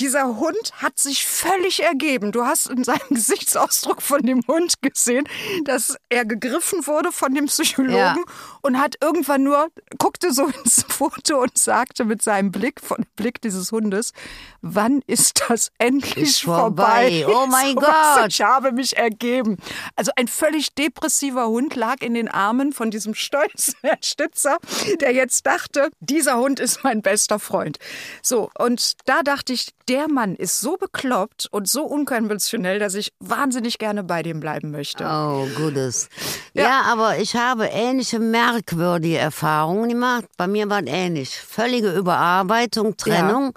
dieser 0.01 0.37
Hund 0.37 0.73
hat 0.77 0.99
sich 0.99 1.27
völlig 1.27 1.83
ergeben. 1.83 2.33
Du 2.33 2.45
hast 2.45 2.67
in 2.67 2.85
seinem 2.85 3.01
Gesichtsausdruck 3.11 4.03
von 4.03 4.23
dem 4.23 4.43
Hund 4.47 4.75
gesehen, 4.83 5.27
dass 5.65 5.97
er 6.09 6.25
gegriffen 6.25 6.87
wurde 6.87 7.13
von 7.13 7.35
dem 7.35 7.47
Psychologen 7.47 7.97
Ja. 7.97 8.17
und 8.63 8.79
hat 8.79 8.97
irgendwann 9.01 9.43
nur, 9.43 9.69
guckte 9.99 10.33
so 10.33 10.47
ins 10.65 10.85
Foto 10.89 11.43
und 11.43 11.57
sagte 11.57 12.05
mit 12.05 12.23
seinem 12.23 12.53
Blick, 12.53 12.81
von 12.81 12.99
dem 12.99 13.07
Blick 13.17 13.41
dieses 13.41 13.73
Hundes, 13.73 14.13
wann 14.61 15.03
ist 15.07 15.45
das 15.49 15.71
endlich 15.79 16.17
Ist 16.17 16.43
vorbei. 16.43 17.25
Oh 17.29 17.47
mein 17.51 17.71
So 17.75 17.81
Gott. 17.81 18.27
Ich 18.29 18.41
habe 18.43 18.73
mich 18.73 18.97
ergeben. 18.97 19.57
Also 19.95 20.13
ein 20.17 20.29
völlig 20.29 20.75
depressiver 20.75 21.47
Hund 21.49 21.75
lag 21.75 22.03
in 22.03 22.15
den 22.15 22.29
Armen 22.29 22.73
von 22.73 22.91
diesem 22.91 23.15
stolzen 23.15 23.75
Stützer, 24.03 24.59
der 25.01 25.13
jetzt 25.13 25.47
dachte, 25.47 25.91
dieser 26.01 26.37
Hund 26.39 26.61
ist 26.61 26.85
mein 26.85 27.03
bester 27.03 27.39
Freund. 27.39 27.79
So, 28.23 28.51
und 28.59 28.93
da 29.07 29.23
dachte 29.23 29.53
ich, 29.53 29.69
der 29.89 30.09
Mann 30.09 30.35
ist 30.35 30.61
so 30.61 30.77
bekloppt 30.77 31.47
und 31.51 31.69
so 31.69 31.85
unkonventionell, 31.85 32.79
dass 32.79 32.95
ich 32.95 33.13
wahnsinnig 33.21 33.79
gerne 33.79 34.03
bei 34.03 34.23
dem 34.23 34.41
bleiben 34.41 34.71
möchte. 34.71 35.05
Oh, 35.05 35.47
gutes. 35.57 36.09
Ja. 36.55 36.63
Ja. 36.65 36.81
aber 36.93 37.19
ich 37.19 37.37
habe 37.37 37.67
ähnliche 37.67 38.19
merkwürdige 38.19 39.19
Erfahrungen 39.19 39.89
gemacht. 39.89 40.25
Bei 40.37 40.47
mir 40.47 40.69
war 40.69 40.81
es 40.81 40.87
ähnlich. 40.89 41.37
Völlige 41.37 41.93
Überarbeitung, 41.93 42.97
Trennung. 42.97 43.53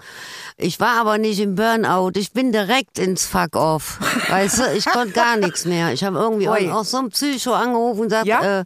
Ich 0.56 0.78
war 0.78 1.00
aber 1.00 1.18
nicht 1.18 1.40
im 1.40 1.56
Burnout. 1.56 2.12
Ich 2.14 2.32
bin 2.32 2.52
direkt 2.52 2.98
ins 2.98 3.26
Fuck-off. 3.26 3.98
Weißt 4.28 4.58
du, 4.58 4.72
ich 4.76 4.84
konnte 4.86 5.12
gar 5.12 5.36
nichts 5.38 5.64
mehr. 5.64 5.92
Ich 5.92 6.04
habe 6.04 6.18
irgendwie 6.18 6.48
auch, 6.48 6.80
auch 6.80 6.84
so 6.84 6.98
ein 6.98 7.10
Psycho 7.10 7.52
angerufen 7.54 8.00
und 8.02 8.08
gesagt, 8.08 8.26
Ja? 8.26 8.60
äh, 8.60 8.64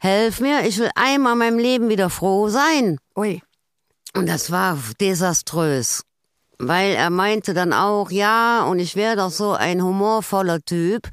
helf 0.00 0.40
mir, 0.40 0.66
ich 0.66 0.78
will 0.78 0.90
einmal 0.94 1.32
in 1.34 1.38
meinem 1.38 1.58
Leben 1.58 1.88
wieder 1.88 2.08
froh 2.08 2.48
sein. 2.48 2.98
Ui. 3.16 3.42
Und 4.14 4.26
das 4.28 4.50
war 4.50 4.78
desaströs. 5.00 6.02
Weil 6.58 6.92
er 6.92 7.10
meinte 7.10 7.54
dann 7.54 7.72
auch, 7.72 8.10
ja, 8.10 8.64
und 8.64 8.80
ich 8.80 8.96
wäre 8.96 9.16
doch 9.16 9.30
so 9.30 9.52
ein 9.52 9.82
humorvoller 9.82 10.60
Typ. 10.60 11.08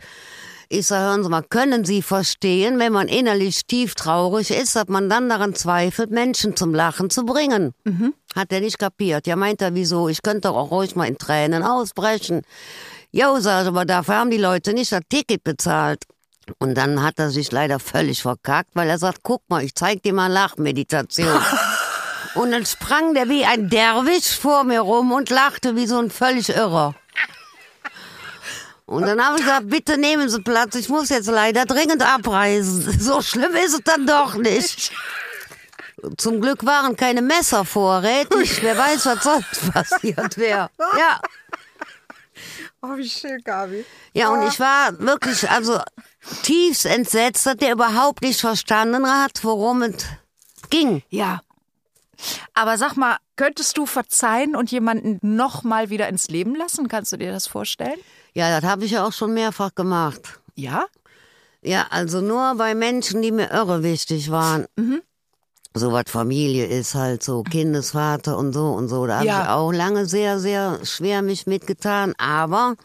Ich 0.69 0.87
sag, 0.87 1.01
hören 1.01 1.23
Sie 1.23 1.29
mal, 1.29 1.43
können 1.43 1.85
Sie 1.85 2.01
verstehen, 2.01 2.79
wenn 2.79 2.91
man 2.91 3.07
innerlich 3.07 3.65
tief 3.67 3.93
traurig 3.93 4.49
ist, 4.49 4.75
dass 4.75 4.87
man 4.87 5.09
dann 5.09 5.29
daran 5.29 5.53
zweifelt, 5.53 6.09
Menschen 6.09 6.55
zum 6.55 6.73
Lachen 6.73 7.11
zu 7.11 7.23
bringen? 7.23 7.73
Hat 8.35 8.51
er 8.51 8.61
nicht 8.61 8.79
kapiert. 8.79 9.27
Ja, 9.27 9.35
meint 9.35 9.61
er, 9.61 9.75
wieso? 9.75 10.09
Ich 10.09 10.23
könnte 10.23 10.47
doch 10.47 10.55
auch 10.55 10.71
ruhig 10.71 10.95
mal 10.95 11.05
in 11.07 11.19
Tränen 11.19 11.61
ausbrechen. 11.61 12.41
Jo, 13.11 13.39
sag 13.39 13.61
ich, 13.61 13.67
aber 13.67 13.85
dafür 13.85 14.15
haben 14.15 14.31
die 14.31 14.37
Leute 14.37 14.73
nicht 14.73 14.91
das 14.91 15.01
Ticket 15.07 15.43
bezahlt. 15.43 16.03
Und 16.59 16.75
dann 16.75 17.01
hat 17.01 17.19
er 17.19 17.29
sich 17.29 17.51
leider 17.51 17.79
völlig 17.79 18.21
verkackt, 18.21 18.71
weil 18.73 18.89
er 18.89 18.97
sagt, 18.97 19.19
guck 19.23 19.41
mal, 19.49 19.63
ich 19.63 19.75
zeig 19.75 20.01
dir 20.03 20.13
mal 20.13 20.31
Lachmeditation. 20.31 21.27
Und 22.35 22.51
dann 22.51 22.65
sprang 22.65 23.13
der 23.13 23.29
wie 23.29 23.45
ein 23.45 23.69
Derwisch 23.69 24.37
vor 24.37 24.63
mir 24.65 24.81
rum 24.81 25.11
und 25.11 25.29
lachte 25.29 25.75
wie 25.75 25.87
so 25.87 25.97
ein 25.97 26.11
völlig 26.11 26.49
Irrer. 26.49 26.93
Und 28.85 29.07
dann 29.07 29.25
habe 29.25 29.37
ich 29.37 29.43
gesagt, 29.43 29.69
bitte 29.69 29.97
nehmen 29.97 30.29
Sie 30.29 30.41
Platz, 30.41 30.75
ich 30.75 30.89
muss 30.89 31.09
jetzt 31.09 31.27
leider 31.27 31.65
dringend 31.65 32.03
abreisen. 32.03 32.99
So 32.99 33.21
schlimm 33.21 33.55
ist 33.55 33.73
es 33.73 33.83
dann 33.83 34.05
doch 34.05 34.35
nicht. 34.35 34.91
Zum 36.17 36.39
Glück 36.41 36.65
waren 36.65 36.95
keine 36.95 37.21
Messer 37.21 37.65
vorrätig. 37.65 38.61
Wer 38.61 38.77
weiß, 38.77 39.05
was 39.07 39.23
sonst 39.23 39.71
passiert 39.73 40.37
wäre. 40.37 40.69
Ja. 40.97 41.19
Oh, 42.81 42.95
wie 42.97 43.09
schön, 43.09 43.41
Gabi. 43.43 43.85
Ja, 44.13 44.29
und 44.29 44.47
ich 44.47 44.59
war 44.59 44.99
wirklich, 44.99 45.49
also 45.49 45.79
tiefst 46.43 46.85
entsetzt, 46.85 47.45
dass 47.45 47.57
der 47.57 47.71
überhaupt 47.71 48.21
nicht 48.21 48.41
verstanden 48.41 49.07
hat, 49.09 49.43
worum 49.43 49.81
es 49.81 50.05
ging. 50.69 51.01
Ja. 51.09 51.41
Aber 52.53 52.77
sag 52.77 52.95
mal, 52.95 53.17
könntest 53.35 53.77
du 53.77 53.85
verzeihen 53.85 54.55
und 54.55 54.71
jemanden 54.71 55.19
noch 55.21 55.63
mal 55.63 55.89
wieder 55.89 56.07
ins 56.09 56.27
Leben 56.29 56.55
lassen? 56.55 56.87
Kannst 56.87 57.11
du 57.11 57.17
dir 57.17 57.31
das 57.31 57.47
vorstellen? 57.47 57.99
Ja, 58.33 58.59
das 58.59 58.69
habe 58.69 58.85
ich 58.85 58.91
ja 58.91 59.05
auch 59.05 59.13
schon 59.13 59.33
mehrfach 59.33 59.73
gemacht. 59.75 60.39
Ja? 60.55 60.85
Ja, 61.61 61.87
also 61.89 62.21
nur 62.21 62.55
bei 62.55 62.75
Menschen, 62.75 63.21
die 63.21 63.31
mir 63.31 63.49
irre 63.51 63.81
wichtig 63.83 64.29
waren. 64.29 64.67
So 65.73 65.91
was 65.91 66.05
Familie 66.07 66.65
ist 66.67 66.95
halt 66.95 67.21
so, 67.23 67.43
Kindesvater 67.43 68.37
und 68.37 68.53
so 68.53 68.67
und 68.71 68.87
so. 68.87 69.07
Da 69.07 69.17
habe 69.17 69.25
Ja. 69.25 69.43
ich 69.43 69.49
auch 69.49 69.71
lange 69.71 70.05
sehr, 70.05 70.39
sehr 70.39 70.79
schwer 70.85 71.21
mich 71.21 71.47
mitgetan. 71.47 72.13
Aber 72.17 72.75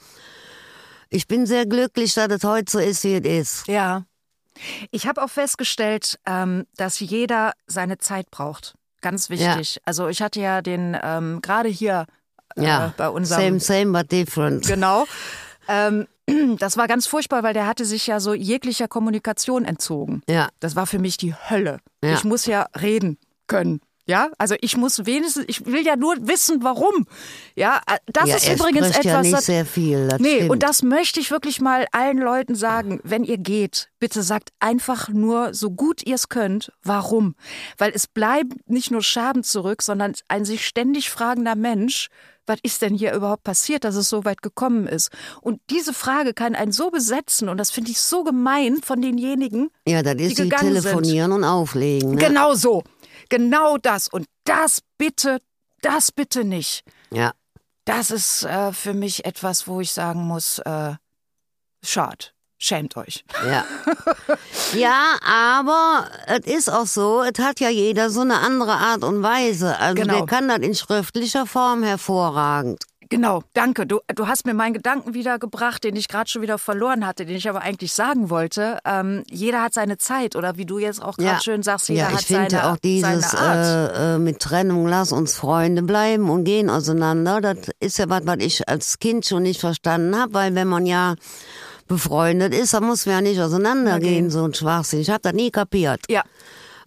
ich 1.09 1.28
bin 1.28 1.47
sehr 1.47 1.66
glücklich, 1.66 2.14
dass 2.14 2.28
es 2.32 2.42
heute 2.42 2.70
so 2.73 2.78
ist, 2.78 3.04
wie 3.04 3.14
es 3.14 3.25
ist. 3.25 3.68
Ja. 3.68 4.04
Ich 4.90 5.06
habe 5.06 5.23
auch 5.23 5.30
festgestellt, 5.30 6.18
ähm, 6.26 6.66
dass 6.76 7.00
jeder 7.00 7.52
seine 7.66 7.99
Zeit 7.99 8.30
braucht. 8.30 8.75
Ganz 9.00 9.30
wichtig. 9.30 9.80
Also 9.85 10.09
ich 10.09 10.23
hatte 10.23 10.40
ja 10.40 10.62
den 10.62 10.97
ähm, 11.02 11.40
gerade 11.42 11.69
hier 11.69 12.07
äh, 12.57 12.64
Ja, 12.64 12.95
bei 12.97 13.09
unserem 13.09 13.59
same, 13.59 13.85
same, 13.85 13.99
but 13.99 14.12
different. 14.12 14.66
Genau. 14.66 15.07
Ähm, 15.69 16.07
das 16.59 16.76
war 16.76 16.88
ganz 16.88 17.07
furchtbar, 17.07 17.42
weil 17.42 17.54
der 17.54 17.66
hatte 17.66 17.85
sich 17.85 18.07
ja 18.07 18.21
so 18.21 18.35
jeglicher 18.35 18.88
Kommunikation 18.88 19.64
entzogen. 19.64 20.23
Ja. 20.28 20.49
Das 20.61 20.76
war 20.76 20.87
für 20.87 20.99
mich 20.99 21.16
die 21.16 21.35
Hölle. 21.35 21.78
Ja. 22.02 22.14
Ich 22.14 22.25
muss 22.25 22.47
ja 22.47 22.66
reden 22.80 23.19
können. 23.47 23.80
Ja, 24.11 24.29
also 24.38 24.57
ich 24.61 24.76
muss 24.76 25.07
wenigstens, 25.07 25.45
ich 25.47 25.67
will 25.67 25.87
ja 25.87 25.95
nur 25.95 26.17
wissen, 26.26 26.64
warum. 26.64 27.07
Ja, 27.55 27.81
äh, 27.87 27.97
das 28.07 28.29
ja, 28.29 28.37
ist 28.37 28.52
übrigens 28.52 28.88
etwas, 28.90 29.05
ja 29.05 29.23
nicht 29.23 29.35
das, 29.35 29.47
sehr 29.47 29.64
viel. 29.64 30.09
Das 30.09 30.19
Nee, 30.19 30.35
stimmt. 30.38 30.50
und 30.50 30.62
das 30.64 30.83
möchte 30.83 31.21
ich 31.21 31.31
wirklich 31.31 31.61
mal 31.61 31.87
allen 31.93 32.19
Leuten 32.19 32.57
sagen. 32.57 32.99
Wenn 33.05 33.23
ihr 33.23 33.38
geht, 33.38 33.88
bitte 34.00 34.25
sagt 34.25 34.50
einfach 34.59 35.09
nur, 35.11 35.55
so 35.55 35.71
gut 35.71 36.05
ihr 36.05 36.17
es 36.17 36.29
könnt, 36.29 36.73
warum. 36.83 37.37
Weil 37.79 37.93
es 37.95 38.09
bleibt 38.09 38.69
nicht 38.69 38.90
nur 38.90 39.00
Schaden 39.02 39.45
zurück, 39.45 39.81
sondern 39.81 40.14
ein 40.26 40.45
sich 40.45 40.67
ständig 40.67 41.09
fragender 41.09 41.55
Mensch, 41.55 42.09
was 42.47 42.59
ist 42.64 42.83
denn 42.83 42.95
hier 42.95 43.12
überhaupt 43.14 43.45
passiert, 43.45 43.85
dass 43.85 43.95
es 43.95 44.09
so 44.09 44.25
weit 44.25 44.43
gekommen 44.43 44.88
ist? 44.88 45.11
Und 45.40 45.61
diese 45.71 45.95
Frage 45.95 46.35
kann 46.35 46.57
einen 46.57 46.73
so 46.73 46.90
besetzen 46.90 47.49
und 47.49 47.59
das 47.59 47.71
finde 47.71 47.93
ich 47.93 48.00
so 48.00 48.25
gemein 48.25 48.79
von 48.83 49.00
denjenigen. 49.00 49.71
ja, 49.87 50.02
das 50.02 50.14
ist 50.14 50.19
die 50.19 50.29
wie 50.31 50.49
gegangen 50.49 50.73
sind. 50.73 50.83
telefonieren 50.83 51.31
und 51.31 51.45
auflegen. 51.45 52.17
Ne? 52.17 52.26
Genau 52.26 52.55
so. 52.55 52.83
Genau 53.31 53.79
das. 53.79 54.09
Und 54.09 54.27
das 54.45 54.81
bitte, 54.99 55.41
das 55.81 56.13
bitte 56.13 56.45
nicht. 56.45 56.85
Ja. 57.11 57.33
Das 57.87 58.11
ist 58.11 58.43
äh, 58.45 58.73
für 58.73 58.93
mich 58.93 59.25
etwas, 59.25 59.67
wo 59.67 59.81
ich 59.81 59.91
sagen 59.93 60.21
muss, 60.27 60.59
äh, 60.61 60.95
schad, 61.83 62.35
schämt 62.59 62.97
euch. 62.97 63.25
Ja. 63.47 63.65
ja, 64.77 65.17
aber 65.27 66.09
es 66.27 66.47
ist 66.47 66.69
auch 66.71 66.87
so, 66.87 67.23
es 67.23 67.39
hat 67.43 67.59
ja 67.61 67.71
jeder 67.71 68.11
so 68.11 68.21
eine 68.21 68.39
andere 68.41 68.73
Art 68.75 69.03
und 69.03 69.23
Weise. 69.23 69.79
Also 69.79 69.95
Genau. 70.03 70.19
der 70.19 70.27
kann 70.27 70.49
das 70.49 70.59
in 70.59 70.75
schriftlicher 70.75 71.47
Form 71.47 71.83
hervorragend. 71.83 72.85
Genau, 73.11 73.43
danke. 73.55 73.88
Du, 73.88 73.99
du 74.14 74.29
hast 74.29 74.47
mir 74.47 74.55
meinen 74.55 74.73
Gedanken 74.73 75.14
wiedergebracht, 75.14 75.83
den 75.83 75.97
ich 75.97 76.07
gerade 76.07 76.31
schon 76.31 76.43
wieder 76.43 76.59
verloren 76.59 77.05
hatte, 77.05 77.26
den 77.26 77.37
ich 77.37 77.49
aber 77.49 77.61
eigentlich 77.61 77.93
sagen 77.93 78.31
wollte. 78.31 78.79
Ähm, 78.85 79.25
jeder 79.29 79.62
hat 79.62 79.75
seine 79.75 79.99
Zeit 79.99 80.37
oder 80.37 80.57
wie 80.57 80.64
du 80.64 80.79
jetzt 80.79 81.02
auch 81.02 81.17
gerade 81.17 81.43
schön 81.43 81.64
sagst, 81.64 81.88
jeder 81.88 82.02
ja, 82.02 82.12
hat 82.12 82.21
ich 82.21 82.26
finde 82.29 82.50
seine, 82.50 82.73
auch 82.73 82.76
dieses 82.76 83.31
seine 83.33 83.93
äh, 83.93 84.14
äh, 84.14 84.19
mit 84.19 84.38
Trennung, 84.38 84.87
lass 84.87 85.11
uns 85.11 85.35
Freunde 85.35 85.83
bleiben 85.83 86.31
und 86.31 86.45
gehen 86.45 86.71
auseinander. 86.71 87.40
Das 87.40 87.59
ist 87.81 87.99
ja 87.99 88.09
was, 88.09 88.23
was 88.26 88.38
ich 88.38 88.69
als 88.69 89.00
Kind 89.00 89.26
schon 89.26 89.43
nicht 89.43 89.61
verstanden 89.61 90.17
habe, 90.17 90.33
weil 90.33 90.55
wenn 90.55 90.69
man 90.69 90.87
ja 90.87 91.17
befreundet 91.88 92.55
ist, 92.55 92.75
dann 92.75 92.85
muss 92.85 93.07
man 93.07 93.17
ja 93.17 93.21
nicht 93.23 93.40
auseinandergehen, 93.40 94.31
so 94.31 94.45
ein 94.45 94.55
Schwachsinn. 94.55 95.00
Ich 95.00 95.11
habe 95.11 95.21
das 95.23 95.33
nie 95.33 95.50
kapiert. 95.50 96.00
ja, 96.09 96.23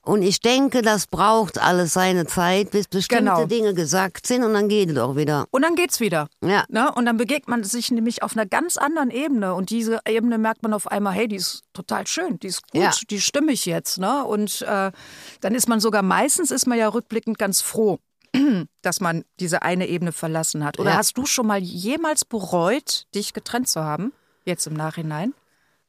Und 0.05 0.21
ich 0.21 0.41
denke, 0.41 0.81
das 0.81 1.07
braucht 1.07 1.57
alles 1.61 1.93
seine 1.93 2.25
Zeit, 2.25 2.71
bis 2.71 2.87
bestimmte 2.89 3.23
Genau. 3.23 3.45
Dinge 3.45 3.73
gesagt 3.73 4.27
sind 4.27 4.43
und 4.43 4.53
dann 4.53 4.67
geht 4.67 4.89
es 4.89 4.97
auch 4.97 5.15
wieder. 5.15 5.45
und 5.51 5.61
dann 5.61 5.75
geht's 5.75 6.01
wieder. 6.01 6.27
Ja. 6.43 6.65
Ne? 6.67 6.91
Und 6.93 7.05
dann 7.05 7.15
begegnet 7.15 7.47
man 7.47 7.63
sich 7.63 7.89
nämlich 7.89 8.21
auf 8.21 8.35
einer 8.35 8.45
ganz 8.45 8.75
anderen 8.75 9.11
Ebene. 9.11 9.53
Und 9.53 9.69
diese 9.69 9.99
Ebene 10.05 10.37
merkt 10.37 10.61
man 10.61 10.73
auf 10.73 10.87
einmal, 10.91 11.13
hey, 11.13 11.29
die 11.29 11.37
ist 11.37 11.63
total 11.71 12.05
schön, 12.05 12.37
die 12.39 12.47
ist 12.47 12.63
gut, 12.69 12.81
Ja. 12.81 12.91
die 13.09 13.21
stimme 13.21 13.53
ich 13.53 13.65
jetzt. 13.65 13.97
Ne? 13.97 14.25
Und 14.25 14.61
äh, 14.63 14.91
dann 15.39 15.55
ist 15.55 15.69
man 15.69 15.79
sogar, 15.79 16.01
meistens 16.01 16.51
ist 16.51 16.67
man 16.67 16.77
ja 16.77 16.89
rückblickend 16.89 17.39
ganz 17.39 17.61
froh, 17.61 17.99
dass 18.81 18.99
man 18.99 19.23
diese 19.39 19.61
eine 19.61 19.87
Ebene 19.87 20.11
verlassen 20.11 20.65
hat. 20.65 20.79
Oder 20.79 20.91
Ja. 20.91 20.97
hast 20.97 21.17
du 21.17 21.25
schon 21.25 21.47
mal 21.47 21.59
jemals 21.59 22.25
bereut, 22.25 23.05
dich 23.15 23.31
getrennt 23.33 23.69
zu 23.69 23.81
haben? 23.81 24.11
Jetzt 24.43 24.67
im 24.67 24.73
Nachhinein? 24.73 25.33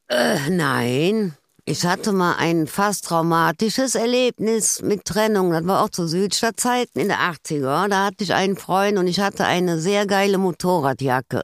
Äh, 0.07 0.51
nein. 0.51 1.37
Ich 1.67 1.87
hatte 1.87 2.13
mal 2.13 2.35
ein 2.37 2.67
fast 2.67 3.07
traumatisches 3.07 3.95
Erlebnis 3.95 4.83
mit 4.83 5.07
Trennung. 5.07 5.51
Das 5.51 5.67
war 5.67 5.83
auch 5.83 5.89
zu 5.89 6.07
Südstadtzeiten 6.07 7.01
in 7.01 7.09
der 7.09 7.21
80er. 7.21 7.89
Da 7.89 8.05
hatte 8.05 8.23
ich 8.23 8.35
einen 8.35 8.59
Freund 8.59 8.99
und 8.99 9.07
ich 9.07 9.19
hatte 9.19 9.47
eine 9.47 9.79
sehr 9.79 10.07
geile 10.07 10.37
Motorradjacke. 10.37 11.43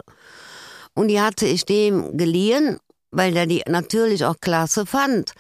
Und 0.93 1.09
die 1.09 1.23
hatte 1.23 1.47
ich 1.47 1.65
dem 1.65 2.19
geliehen, 2.19 2.77
weil 3.11 3.33
der 3.33 3.47
die 3.47 3.63
natürlich 3.67 4.27
auch 4.27 4.37
klasse 4.43 4.85
fand. 4.85 5.33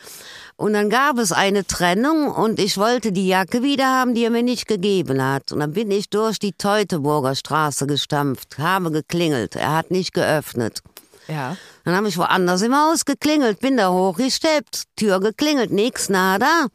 Und 0.56 0.72
dann 0.72 0.88
gab 0.88 1.18
es 1.18 1.30
eine 1.30 1.66
Trennung 1.66 2.28
und 2.30 2.58
ich 2.58 2.78
wollte 2.78 3.12
die 3.12 3.28
Jacke 3.28 3.62
wieder 3.62 3.84
haben, 3.84 4.14
die 4.14 4.24
er 4.24 4.30
mir 4.30 4.42
nicht 4.42 4.66
gegeben 4.66 5.22
hat. 5.22 5.52
Und 5.52 5.60
dann 5.60 5.74
bin 5.74 5.90
ich 5.90 6.08
durch 6.08 6.38
die 6.38 6.52
Teutoburger 6.52 7.34
Straße 7.34 7.86
gestampft, 7.86 8.56
habe 8.56 8.90
geklingelt. 8.90 9.56
Er 9.56 9.76
hat 9.76 9.90
nicht 9.90 10.14
geöffnet. 10.14 10.80
Ja. 11.28 11.56
Dann 11.90 11.96
habe 11.96 12.08
ich 12.08 12.16
woanders 12.16 12.62
im 12.62 12.72
Haus 12.72 13.04
geklingelt, 13.04 13.58
bin 13.58 13.76
da 13.76 13.90
hochgesteppt, 13.90 14.84
Tür 14.94 15.18
geklingelt, 15.18 15.72
nix, 15.72 16.08
nada. 16.08 16.68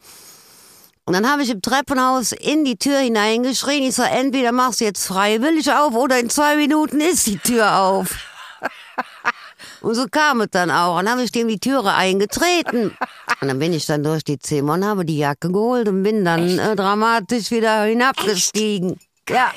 Und 1.05 1.13
dann 1.13 1.31
habe 1.31 1.41
ich 1.41 1.49
im 1.49 1.61
Treppenhaus 1.61 2.33
in 2.33 2.65
die 2.65 2.75
Tür 2.75 2.97
hineingeschrien. 2.97 3.83
Ich 3.83 3.95
so, 3.95 4.03
entweder 4.03 4.51
machst 4.51 4.81
du 4.81 4.83
jetzt 4.83 5.07
freiwillig 5.07 5.71
auf 5.71 5.93
oder 5.93 6.19
in 6.19 6.29
zwei 6.29 6.57
Minuten 6.57 6.99
ist 6.99 7.27
die 7.27 7.37
Tür 7.37 7.77
auf. 7.77 8.13
Und 9.81 9.95
so 9.95 10.05
kam 10.11 10.41
es 10.41 10.49
dann 10.51 10.69
auch. 10.69 10.99
Und 10.99 11.05
dann 11.05 11.13
habe 11.13 11.23
ich 11.23 11.31
dem 11.31 11.47
die 11.47 11.59
Türe 11.59 11.93
eingetreten. 11.93 12.97
Und 13.39 13.47
dann 13.47 13.57
bin 13.57 13.71
ich 13.71 13.85
dann 13.85 14.03
durch 14.03 14.25
die 14.25 14.37
Zimmer 14.37 14.73
und 14.73 14.83
habe 14.83 15.05
die 15.05 15.19
Jacke 15.19 15.49
geholt 15.49 15.87
und 15.87 16.03
bin 16.03 16.25
dann 16.25 16.59
äh, 16.59 16.75
dramatisch 16.75 17.51
wieder 17.51 17.83
hinabgestiegen. 17.83 18.99
Ja. 19.29 19.53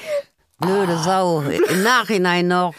Blöde 0.59 0.99
Sau. 0.99 1.41
Im 1.41 1.83
Nachhinein 1.83 2.47
noch. 2.47 2.75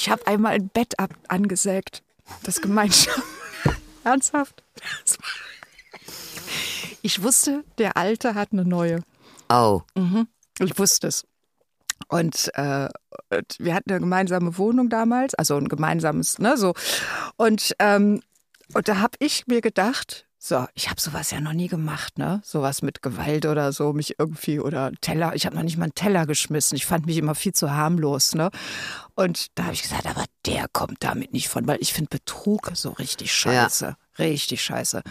Ich 0.00 0.08
habe 0.08 0.26
einmal 0.26 0.52
ein 0.54 0.70
Bett 0.70 0.98
ab 0.98 1.10
angesägt. 1.28 2.02
Das 2.44 2.62
Gemeinschaft. 2.62 3.22
Ernsthaft? 4.04 4.64
Ich 7.02 7.22
wusste, 7.22 7.64
der 7.76 7.98
Alte 7.98 8.34
hat 8.34 8.48
eine 8.52 8.64
neue. 8.64 9.02
Oh. 9.50 9.82
Ich 10.58 10.78
wusste 10.78 11.08
es. 11.08 11.26
Und 12.08 12.50
äh, 12.54 12.88
wir 13.58 13.74
hatten 13.74 13.90
eine 13.90 14.00
gemeinsame 14.00 14.56
Wohnung 14.56 14.88
damals, 14.88 15.34
also 15.34 15.58
ein 15.58 15.68
gemeinsames, 15.68 16.38
ne, 16.38 16.56
so. 16.56 16.72
Und, 17.36 17.76
ähm, 17.78 18.22
und 18.72 18.88
da 18.88 19.00
habe 19.00 19.18
ich 19.18 19.48
mir 19.48 19.60
gedacht, 19.60 20.26
so, 20.42 20.66
ich 20.74 20.88
habe 20.88 20.98
sowas 20.98 21.30
ja 21.32 21.40
noch 21.42 21.52
nie 21.52 21.68
gemacht, 21.68 22.16
ne? 22.16 22.40
Sowas 22.42 22.80
mit 22.80 23.02
Gewalt 23.02 23.44
oder 23.44 23.72
so, 23.72 23.92
mich 23.92 24.18
irgendwie 24.18 24.58
oder 24.58 24.90
Teller. 25.02 25.34
Ich 25.34 25.44
habe 25.44 25.54
noch 25.54 25.62
nicht 25.62 25.76
mal 25.76 25.84
einen 25.84 25.94
Teller 25.94 26.24
geschmissen. 26.24 26.76
Ich 26.76 26.86
fand 26.86 27.04
mich 27.04 27.18
immer 27.18 27.34
viel 27.34 27.52
zu 27.52 27.70
harmlos, 27.72 28.34
ne? 28.34 28.50
Und 29.14 29.48
da 29.58 29.64
habe 29.64 29.74
ich 29.74 29.82
gesagt, 29.82 30.06
aber 30.06 30.24
der 30.46 30.66
kommt 30.72 31.04
damit 31.04 31.34
nicht 31.34 31.48
von, 31.48 31.66
weil 31.68 31.76
ich 31.82 31.92
finde 31.92 32.08
Betrug 32.08 32.70
so 32.72 32.88
richtig 32.92 33.34
scheiße. 33.34 33.96
Richtig 34.18 34.64
scheiße. 34.64 35.02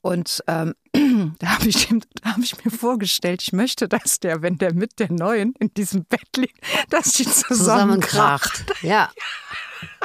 Und 0.00 0.42
ähm, 0.48 0.74
da 1.38 1.46
habe 1.46 1.68
ich, 1.68 1.86
dem- 1.86 2.02
da 2.22 2.32
hab 2.32 2.38
ich 2.38 2.62
mir 2.64 2.70
vorgestellt, 2.72 3.42
ich 3.42 3.52
möchte, 3.52 3.88
dass 3.88 4.18
der, 4.18 4.42
wenn 4.42 4.58
der 4.58 4.74
mit 4.74 4.98
der 4.98 5.10
Neuen 5.12 5.54
in 5.60 5.72
diesem 5.72 6.04
Bett 6.04 6.36
liegt, 6.36 6.58
dass 6.90 7.12
die 7.12 7.24
zusammenkracht. 7.24 8.56
Zusammenkracht. 8.56 8.82
Ja. 8.82 9.10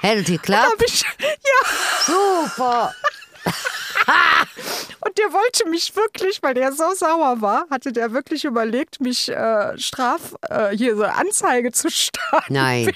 Hätte 0.01 0.39
hab 0.53 0.81
ich, 0.81 1.01
ja, 1.01 2.05
Super. 2.05 2.93
Der 5.19 5.33
wollte 5.33 5.69
mich 5.69 5.95
wirklich, 5.95 6.41
weil 6.41 6.53
der 6.53 6.71
so 6.71 6.93
sauer 6.95 7.41
war, 7.41 7.65
hatte 7.69 7.91
der 7.91 8.13
wirklich 8.13 8.45
überlegt, 8.45 9.01
mich 9.01 9.29
äh, 9.29 9.77
straf, 9.77 10.35
äh, 10.49 10.75
hier 10.75 10.95
so 10.95 11.03
Anzeige 11.03 11.71
zu 11.71 11.89
starten. 11.91 12.53
Nein. 12.53 12.91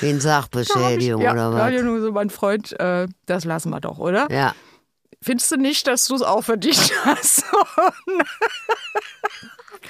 Wegen 0.00 0.14
hab 0.14 0.16
ich, 0.16 0.22
Sachbeschädigung 0.22 1.20
ja, 1.22 1.32
oder 1.32 1.52
was? 1.52 1.82
nur 1.82 2.00
so 2.00 2.12
mein 2.12 2.30
Freund, 2.30 2.78
äh, 2.78 3.08
das 3.26 3.44
lassen 3.44 3.70
wir 3.70 3.80
doch, 3.80 3.98
oder? 3.98 4.28
Ja. 4.30 4.54
Findest 5.20 5.50
du 5.50 5.56
nicht, 5.56 5.86
dass 5.88 6.06
du 6.06 6.14
es 6.14 6.22
auch 6.22 6.42
verdient 6.44 6.92
hast? 7.04 7.44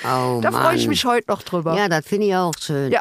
Oh 0.05 0.41
da 0.41 0.53
freue 0.53 0.77
ich 0.77 0.89
mich 0.89 1.05
heute 1.05 1.31
noch 1.31 1.43
drüber. 1.43 1.77
Ja, 1.77 1.89
das 1.89 2.07
finde 2.07 2.29
ich 2.29 2.35
auch 2.35 2.55
schön. 2.59 2.91
Ja. 2.93 3.01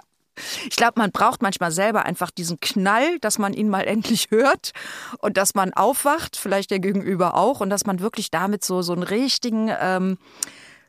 Ich 0.69 0.75
glaube, 0.75 0.93
man 0.95 1.11
braucht 1.11 1.41
manchmal 1.41 1.71
selber 1.71 2.05
einfach 2.05 2.31
diesen 2.31 2.59
Knall, 2.59 3.19
dass 3.19 3.37
man 3.37 3.53
ihn 3.53 3.69
mal 3.69 3.81
endlich 3.87 4.27
hört 4.29 4.71
und 5.19 5.37
dass 5.37 5.55
man 5.55 5.73
aufwacht, 5.73 6.37
vielleicht 6.37 6.71
der 6.71 6.79
Gegenüber 6.79 7.35
auch, 7.35 7.61
und 7.61 7.69
dass 7.69 7.85
man 7.85 7.99
wirklich 7.99 8.31
damit 8.31 8.63
so, 8.63 8.81
so 8.81 8.93
einen 8.93 9.03
richtigen 9.03 9.71
ähm, 9.79 10.17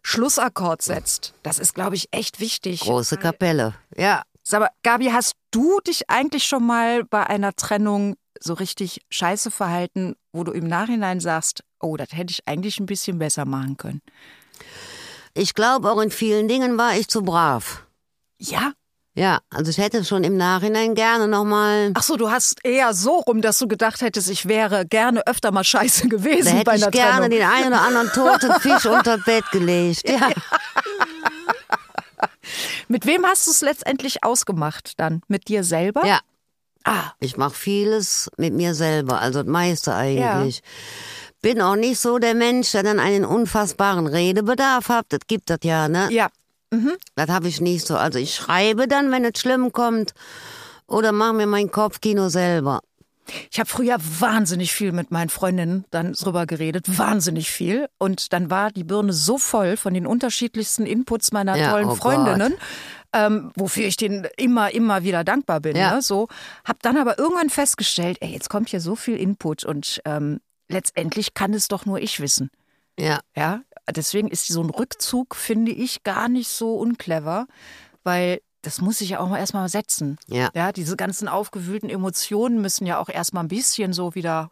Schlussakkord 0.03 0.83
setzt. 0.83 1.35
Das 1.43 1.59
ist, 1.59 1.75
glaube 1.75 1.97
ich, 1.97 2.09
echt 2.13 2.41
wichtig. 2.41 2.81
Große 2.81 3.17
Kapelle. 3.17 3.75
Ja. 3.97 4.23
Sag 4.43 4.61
mal, 4.61 4.71
Gabi, 4.83 5.11
hast 5.13 5.35
du 5.51 5.81
dich 5.81 6.09
eigentlich 6.09 6.45
schon 6.45 6.67
mal 6.67 7.05
bei 7.05 7.27
einer 7.27 7.55
Trennung 7.55 8.17
so 8.41 8.55
richtig 8.55 9.03
scheiße 9.11 9.51
verhalten, 9.51 10.15
wo 10.33 10.45
du 10.45 10.53
im 10.53 10.67
Nachhinein 10.67 11.21
sagst, 11.21 11.65
oh, 11.81 11.97
das 11.97 12.09
hätte 12.13 12.33
ich 12.33 12.47
eigentlich 12.47 12.81
ein 12.81 12.87
bisschen 12.87 13.19
besser 13.19 13.45
machen 13.45 13.77
können? 13.77 14.01
Ich 15.35 15.55
glaube, 15.55 15.91
auch 15.91 16.01
in 16.01 16.11
vielen 16.11 16.49
Dingen 16.49 16.79
war 16.79 16.97
ich 16.97 17.09
zu 17.09 17.23
brav. 17.23 17.87
Ja? 18.39 18.73
Ja, 19.19 19.41
also 19.51 19.71
ich 19.71 19.79
hätte 19.79 20.05
schon 20.05 20.23
im 20.23 20.37
Nachhinein 20.37 20.95
gerne 20.95 21.27
nochmal. 21.27 21.91
Ach 21.95 22.03
so, 22.05 22.17
du 22.17 22.31
hast 22.31 22.65
eher 22.65 22.95
so 22.95 23.17
rum, 23.19 23.43
dass 23.43 23.59
du 23.59 23.67
gedacht 23.67 24.01
hättest, 24.01 24.31
ich 24.31 24.47
wäre 24.47 24.87
gerne 24.87 25.27
öfter 25.27 25.51
mal 25.51 25.65
scheiße 25.65 26.09
gewesen 26.09 26.45
Da 26.45 26.51
hätte 26.53 26.65
bei 26.65 26.73
einer 26.73 26.87
ich 26.87 26.93
gerne 26.93 27.29
Trennung. 27.29 27.31
den 27.31 27.43
einen 27.43 27.67
oder 27.73 27.83
anderen 27.83 28.09
toten 28.13 28.61
Fisch 28.61 28.87
unter 28.91 29.19
Bett 29.19 29.45
gelegt. 29.51 30.09
Ja. 30.09 30.29
Mit 32.89 33.07
wem 33.07 33.27
hast 33.27 33.47
du 33.47 33.51
es 33.51 33.61
letztendlich 33.61 34.25
ausgemacht 34.25 34.93
dann? 34.99 35.23
Mit 35.29 35.49
dir 35.49 35.65
selber? 35.65 36.07
ja. 36.07 36.21
Ah, 36.85 37.11
Ich 37.21 37.37
mache 37.37 37.55
vieles 37.55 38.31
mit 38.39 38.55
mir 38.55 38.75
selber, 38.75 39.21
also 39.21 39.43
das 39.43 39.51
meiste 39.51 39.95
eigentlich. 39.95 40.63
Bin 41.43 41.61
auch 41.61 41.75
nicht 41.77 41.99
so 42.01 42.19
der 42.19 42.35
Mensch, 42.35 42.71
der 42.71 42.83
dann 42.83 42.99
einen 42.99 43.27
unfassbaren 43.27 44.07
Redebedarf 44.07 44.89
hat. 44.89 45.07
Das 45.11 45.21
gibt 45.27 45.51
das 45.51 45.59
ja, 45.65 45.89
ne? 45.89 46.09
ja. 46.11 46.29
Das 47.15 47.29
habe 47.29 47.49
ich 47.49 47.61
nicht 47.61 47.87
so. 47.87 47.97
Also 47.97 48.19
ich 48.19 48.35
schreibe 48.35 48.89
dann, 48.89 49.11
wenn 49.11 49.25
es 49.25 49.41
schlimm 49.41 49.73
kommt, 49.73 50.15
oder 50.87 51.13
mache 51.13 51.35
mir 51.35 51.47
mein 51.47 51.71
Kopfkino 51.71 52.29
selber. 52.29 52.81
Ich 53.51 53.61
habe 53.61 53.69
früher 53.69 53.99
wahnsinnig 53.99 54.73
viel 54.73 54.93
mit 54.93 55.11
meinen 55.11 55.29
Freundinnen 55.29 55.85
dann 55.91 56.15
drüber 56.15 56.47
geredet, 56.47 56.99
wahnsinnig 56.99 57.51
viel. 57.51 57.89
Und 57.99 58.33
dann 58.33 58.51
war 58.51 58.71
die 58.71 58.85
Birne 58.85 59.13
so 59.13 59.37
voll 59.37 59.77
von 59.77 59.93
den 59.93 60.07
unterschiedlichsten 60.07 60.87
Inputs 60.87 61.31
meiner 61.33 61.57
Ja, 61.57 61.71
tollen 61.71 61.89
oh 61.89 61.95
Freundinnen, 61.95 62.55
ähm, 63.13 63.53
wofür 63.55 63.85
ich 63.85 63.97
denen 63.97 64.27
immer, 64.39 64.73
immer 64.73 65.03
wieder 65.03 65.25
dankbar 65.25 65.61
bin. 65.61 65.77
Ja. 65.77 65.97
Ne? 65.97 66.03
So, 66.03 66.29
habe 66.65 66.79
dann 66.83 66.97
aber 66.97 67.19
irgendwann 67.19 67.51
festgestellt, 67.51 68.19
ey, 68.21 68.31
jetzt 68.31 68.49
kommt 68.49 68.71
hier 68.71 68.81
so 68.81 68.97
viel 68.97 69.17
Input 69.17 69.65
und 69.65 70.01
ähm, 70.07 70.41
letztendlich 70.69 71.35
kann 71.35 71.53
es 71.53 71.69
doch 71.69 71.85
nur 71.85 72.01
ich 72.01 72.21
wissen. 72.21 72.51
Ja. 72.99 73.21
Ja, 73.37 73.61
deswegen 73.93 74.29
ist 74.29 74.47
so 74.49 74.63
ein 74.63 74.71
Rückzug, 74.71 75.35
finde 75.35 75.73
ich, 75.73 76.03
gar 76.03 76.29
nicht 76.29 76.49
so 76.49 76.75
unclever, 76.77 77.47
weil 78.05 78.41
das 78.63 78.81
muss 78.81 78.99
sich 78.99 79.11
ja 79.11 79.21
auch 79.21 79.29
mal 79.29 79.39
erstmal 79.39 79.69
setzen. 79.69 80.19
Ja. 80.27 80.51
Ja, 80.55 80.73
diese 80.73 80.97
ganzen 80.97 81.29
aufgewühlten 81.29 81.89
Emotionen 81.89 82.61
müssen 82.61 82.87
ja 82.87 82.99
auch 82.99 83.09
erstmal 83.09 83.45
ein 83.45 83.49
bisschen 83.49 83.93
so 83.93 84.15
wieder, 84.15 84.51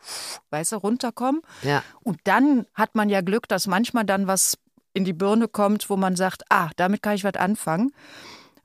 weißt 0.50 0.72
du, 0.72 0.76
runterkommen. 0.76 1.42
Ja. 1.62 1.82
Und 2.02 2.20
dann 2.24 2.66
hat 2.74 2.94
man 2.94 3.08
ja 3.08 3.20
Glück, 3.20 3.48
dass 3.48 3.66
manchmal 3.66 4.04
dann 4.04 4.26
was 4.26 4.58
in 4.94 5.04
die 5.04 5.12
Birne 5.12 5.48
kommt, 5.48 5.90
wo 5.90 5.96
man 5.96 6.16
sagt, 6.16 6.44
ah, 6.50 6.70
damit 6.76 7.02
kann 7.02 7.14
ich 7.14 7.24
was 7.24 7.34
anfangen. 7.34 7.92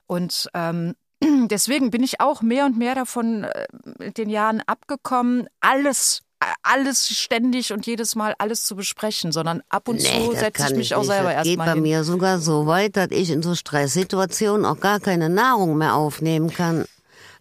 Und 0.06 0.48
ähm, 0.54 0.94
deswegen 1.22 1.90
bin 1.90 2.02
ich 2.02 2.20
auch 2.20 2.40
mehr 2.40 2.64
und 2.64 2.78
mehr 2.78 2.94
davon 2.94 3.44
äh, 3.44 3.66
mit 3.98 4.18
den 4.18 4.30
Jahren 4.30 4.62
abgekommen, 4.66 5.48
alles, 5.60 6.22
alles 6.62 7.08
ständig 7.08 7.72
und 7.72 7.86
jedes 7.86 8.14
Mal 8.14 8.34
alles 8.38 8.64
zu 8.64 8.76
besprechen, 8.76 9.32
sondern 9.32 9.62
ab 9.68 9.88
und 9.88 9.96
Nee, 9.96 10.02
zu 10.30 10.32
setze 10.36 10.66
ich 10.68 10.76
mich 10.76 10.86
ich 10.90 10.94
auch 10.94 11.00
nicht. 11.00 11.08
selber 11.08 11.32
das 11.34 11.42
geht 11.44 11.50
erstmal 11.58 11.66
bei 11.68 11.72
hin. 11.74 11.82
mir 11.82 12.04
sogar 12.04 12.38
so 12.38 12.66
weit, 12.66 12.96
dass 12.96 13.08
ich 13.10 13.30
in 13.30 13.42
so 13.42 13.54
Stresssituationen 13.54 14.64
auch 14.66 14.80
gar 14.80 15.00
keine 15.00 15.28
Nahrung 15.28 15.76
mehr 15.78 15.94
aufnehmen 15.94 16.50
kann. 16.52 16.84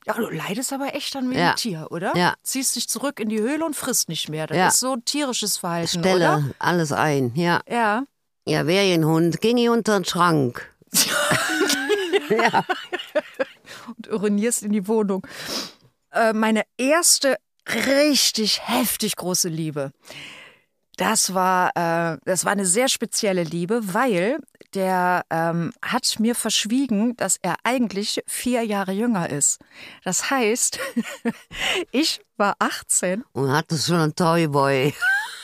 Ja, 0.08 0.14
du 0.16 0.30
leidest 0.30 0.74
aber 0.74 0.96
echt 0.96 1.16
an 1.16 1.30
wie 1.30 1.38
Ja. 1.38 1.52
ein 1.52 1.56
Tier, 1.58 1.88
oder? 1.92 2.16
Ja. 2.18 2.34
Ziehst 2.44 2.76
dich 2.76 2.90
zurück 2.90 3.20
in 3.20 3.30
die 3.30 3.40
Höhle 3.40 3.64
und 3.66 3.76
frisst 3.76 4.10
nicht 4.10 4.30
mehr. 4.30 4.48
Das 4.48 4.58
Ja. 4.58 4.68
ist 4.70 4.80
so 4.80 4.94
ein 4.94 5.06
tierisches 5.06 5.58
Verhalten, 5.58 6.00
Stelle 6.00 6.16
oder? 6.26 6.44
alles 6.60 6.92
ein. 6.92 7.32
Ja. 7.36 7.62
Ja. 7.70 8.04
Ja, 8.48 8.66
wär 8.66 8.84
ich 8.84 8.94
ein 8.96 9.06
Hund, 9.06 9.40
ging 9.42 9.58
ich 9.58 9.70
unter 9.70 10.00
den 10.00 10.06
Schrank. 10.06 10.68
und 13.98 14.08
urinierst 14.12 14.64
in 14.64 14.72
die 14.72 14.88
Wohnung. 14.88 15.26
Äh, 16.12 16.34
meine 16.34 16.64
erste 16.78 17.38
richtig 17.68 18.68
heftig 18.68 19.16
große 19.16 19.50
Liebe. 19.50 19.92
Das 20.98 21.34
war, 21.34 21.70
äh, 21.76 22.18
das 22.26 22.46
war 22.46 22.52
eine 22.52 22.66
sehr 22.66 22.88
spezielle 22.90 23.44
Liebe, 23.44 23.82
weil 23.94 24.40
der 24.74 25.24
ähm, 25.30 25.72
hat 25.82 26.20
mir 26.20 26.36
verschwiegen, 26.36 27.16
dass 27.18 27.38
er 27.42 27.56
eigentlich 27.64 28.22
vier 28.28 28.64
Jahre 28.64 28.92
jünger 28.92 29.30
ist. 29.30 29.60
Das 30.04 30.30
heißt, 30.32 30.80
ich 31.92 32.22
war 32.38 32.56
18 32.60 33.24
Und 33.34 33.52
hatte 33.52 33.78
schon 33.78 33.96
einen 33.98 34.16
Toyboy. 34.16 34.94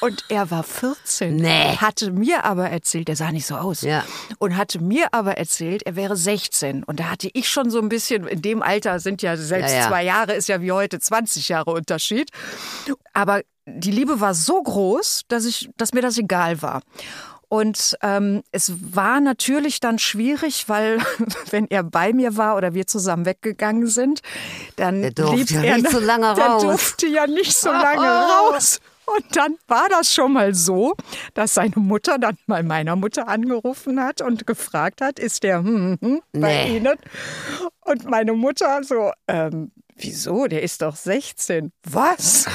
und 0.01 0.23
er 0.29 0.49
war 0.51 0.63
14. 0.63 1.35
Nee. 1.35 1.75
Hatte 1.77 2.11
mir 2.11 2.43
aber 2.45 2.69
erzählt, 2.69 3.09
er 3.09 3.15
sah 3.15 3.31
nicht 3.31 3.45
so 3.45 3.55
aus. 3.55 3.81
Ja. 3.81 4.03
Und 4.39 4.57
hatte 4.57 4.79
mir 4.79 5.07
aber 5.11 5.37
erzählt, 5.37 5.83
er 5.83 5.95
wäre 5.95 6.15
16. 6.15 6.83
Und 6.83 6.99
da 6.99 7.05
hatte 7.11 7.29
ich 7.33 7.49
schon 7.49 7.69
so 7.69 7.79
ein 7.79 7.89
bisschen, 7.89 8.27
in 8.27 8.41
dem 8.41 8.61
Alter 8.61 8.99
sind 8.99 9.21
ja 9.21 9.37
selbst 9.37 9.71
Ja, 9.71 9.81
ja. 9.81 9.87
zwei 9.87 10.03
Jahre, 10.03 10.33
ist 10.33 10.47
ja 10.49 10.61
wie 10.61 10.71
heute 10.71 10.99
20 10.99 11.49
Jahre 11.49 11.71
Unterschied. 11.71 12.29
Aber 13.13 13.41
die 13.65 13.91
Liebe 13.91 14.19
war 14.21 14.33
so 14.33 14.61
groß, 14.63 15.23
dass, 15.27 15.45
ich, 15.45 15.69
dass 15.77 15.93
mir 15.93 16.01
das 16.01 16.17
egal 16.17 16.61
war. 16.61 16.81
Und 17.49 17.97
ähm, 18.01 18.43
es 18.51 18.73
war 18.95 19.21
natürlich 19.21 19.79
dann 19.79 19.99
schwierig, 19.99 20.67
weil 20.67 20.99
wenn 21.49 21.67
er 21.69 21.83
bei 21.83 22.11
mir 22.13 22.35
war 22.37 22.57
oder 22.57 22.73
wir 22.73 22.87
zusammen 22.87 23.25
weggegangen 23.25 23.87
sind, 23.87 24.21
dann 24.75 25.01
Der 25.01 25.11
durfte 25.11 25.35
blieb 25.35 25.49
ja 25.51 25.63
er 25.63 25.77
nicht 25.77 25.91
so 25.91 25.99
lange 25.99 26.33
der 26.35 26.45
raus. 26.45 26.61
durfte 26.63 27.07
ja 27.07 27.25
nicht 27.27 27.55
so 27.55 27.69
lange 27.71 28.07
raus. 28.07 28.79
Und 29.05 29.37
dann 29.37 29.55
war 29.69 29.87
das 29.87 30.13
schon 30.13 30.33
mal 30.33 30.53
so, 30.53 30.93
dass 31.33 31.53
seine 31.53 31.77
Mutter 31.77 32.17
dann 32.19 32.37
mal 32.45 32.63
meiner 32.63 32.97
Mutter 32.97 33.29
angerufen 33.29 34.03
hat 34.03 34.21
und 34.21 34.45
gefragt 34.45 34.99
hat, 34.99 35.17
ist 35.17 35.43
der 35.43 35.59
hm, 35.59 35.97
hm, 36.01 36.21
bei 36.33 36.65
Nee. 36.65 36.77
Ihnen? 36.77 36.97
Und 37.85 38.03
meine 38.09 38.33
Mutter 38.33 38.83
so, 38.83 39.11
ähm, 39.29 39.71
wieso? 39.95 40.47
Der 40.47 40.61
ist 40.61 40.81
doch 40.81 40.97
16. 40.97 41.71
Was? 41.89 42.47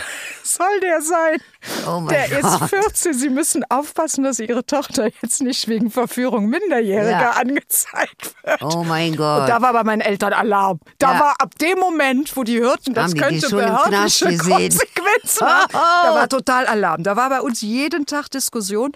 soll 0.44 0.80
der 0.80 1.00
sein? 1.00 1.38
Oh 1.86 2.00
mein 2.00 2.08
der 2.08 2.40
Gott. 2.40 2.62
ist 2.62 2.70
14. 2.70 3.12
Sie 3.14 3.28
müssen 3.28 3.64
aufpassen, 3.68 4.24
dass 4.24 4.38
Ihre 4.40 4.64
Tochter 4.66 5.10
jetzt 5.22 5.42
nicht 5.42 5.68
wegen 5.68 5.90
Verführung 5.90 6.46
Minderjähriger 6.46 7.10
Ja. 7.20 7.30
angezeigt 7.32 8.34
wird. 8.44 8.62
Oh 8.62 8.82
mein 8.84 9.16
Gott. 9.16 9.42
Und 9.42 9.48
da 9.48 9.62
war 9.62 9.72
bei 9.72 9.84
meinen 9.84 10.00
Eltern 10.00 10.32
Alarm. 10.32 10.80
Da 10.98 11.12
Ja. 11.14 11.20
war 11.20 11.34
ab 11.38 11.56
dem 11.58 11.78
Moment, 11.78 12.36
wo 12.36 12.42
die 12.42 12.58
hörten, 12.60 12.94
das 12.94 13.12
die 13.12 13.14
die 13.18 13.20
könnte 13.20 13.46
Knast 13.48 13.90
behördliche? 13.90 14.24
Konsequenzen 14.38 15.46
haben, 15.46 15.68
da 15.72 16.14
war 16.14 16.28
total 16.28 16.66
Alarm. 16.66 17.02
Da 17.04 17.16
war 17.16 17.28
bei 17.28 17.40
uns 17.40 17.60
jeden 17.60 18.06
Tag 18.06 18.28
Diskussion. 18.30 18.92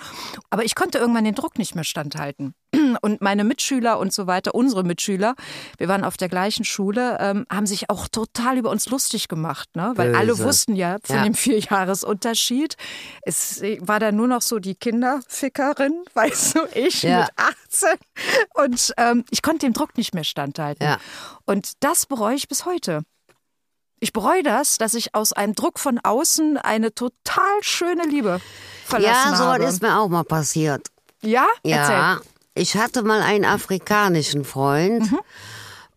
Aber 0.50 0.64
ich 0.64 0.74
konnte 0.74 0.98
irgendwann 0.98 1.24
den 1.24 1.34
Druck 1.34 1.58
nicht 1.58 1.74
mehr 1.74 1.84
standhalten. 1.84 2.54
Und 3.00 3.20
meine 3.22 3.44
Mitschüler 3.44 3.98
und 3.98 4.12
so 4.12 4.26
weiter, 4.26 4.54
unsere 4.54 4.82
Mitschüler, 4.82 5.34
wir 5.78 5.88
waren 5.88 6.04
auf 6.04 6.16
der 6.16 6.28
gleichen 6.28 6.64
Schule, 6.64 7.16
ähm, 7.20 7.46
haben 7.50 7.66
sich 7.66 7.88
auch 7.90 8.08
total 8.08 8.58
über 8.58 8.70
uns 8.70 8.88
lustig 8.88 9.28
gemacht, 9.28 9.68
ne? 9.76 9.92
Weil 9.94 10.14
alle 10.14 10.28
Böse. 10.32 10.44
wussten 10.44 10.74
ja 10.76 10.96
von 11.04 11.16
Ja. 11.16 11.22
dem 11.24 11.34
Vierjahresunterschied. 11.34 12.55
Es 13.22 13.60
war 13.80 14.00
dann 14.00 14.16
nur 14.16 14.26
noch 14.28 14.42
so 14.42 14.58
die 14.58 14.74
Kinderfickerin, 14.74 16.04
weißt 16.14 16.54
du, 16.56 16.60
ich 16.74 17.02
Ja. 17.02 17.20
mit 17.20 17.30
18. 17.36 17.88
Und 18.54 18.94
ähm, 18.96 19.24
ich 19.30 19.42
konnte 19.42 19.66
dem 19.66 19.72
Druck 19.72 19.96
nicht 19.96 20.14
mehr 20.14 20.24
standhalten. 20.24 20.84
Ja. 20.84 20.98
Und 21.44 21.72
das 21.80 22.06
bereue 22.06 22.34
ich 22.36 22.48
bis 22.48 22.64
heute. 22.64 23.02
Ich 23.98 24.12
bereue 24.12 24.42
das, 24.42 24.76
dass 24.76 24.92
ich 24.94 25.14
aus 25.14 25.32
einem 25.32 25.54
Druck 25.54 25.78
von 25.78 25.98
außen 25.98 26.58
eine 26.58 26.94
total 26.94 27.62
schöne 27.62 28.04
Liebe 28.04 28.40
verlassen 28.84 29.30
ja, 29.32 29.36
so 29.36 29.44
habe. 29.44 29.64
ist 29.64 29.80
mir 29.82 29.98
auch 29.98 30.08
mal 30.08 30.24
passiert. 30.24 30.88
ja? 31.22 31.46
Erzähl. 31.62 31.94
Ja, 31.94 32.20
ich 32.54 32.76
hatte 32.76 33.02
mal 33.02 33.22
einen 33.22 33.44
afrikanischen 33.46 34.44
Freund. 34.44 35.10
Mhm. 35.10 35.18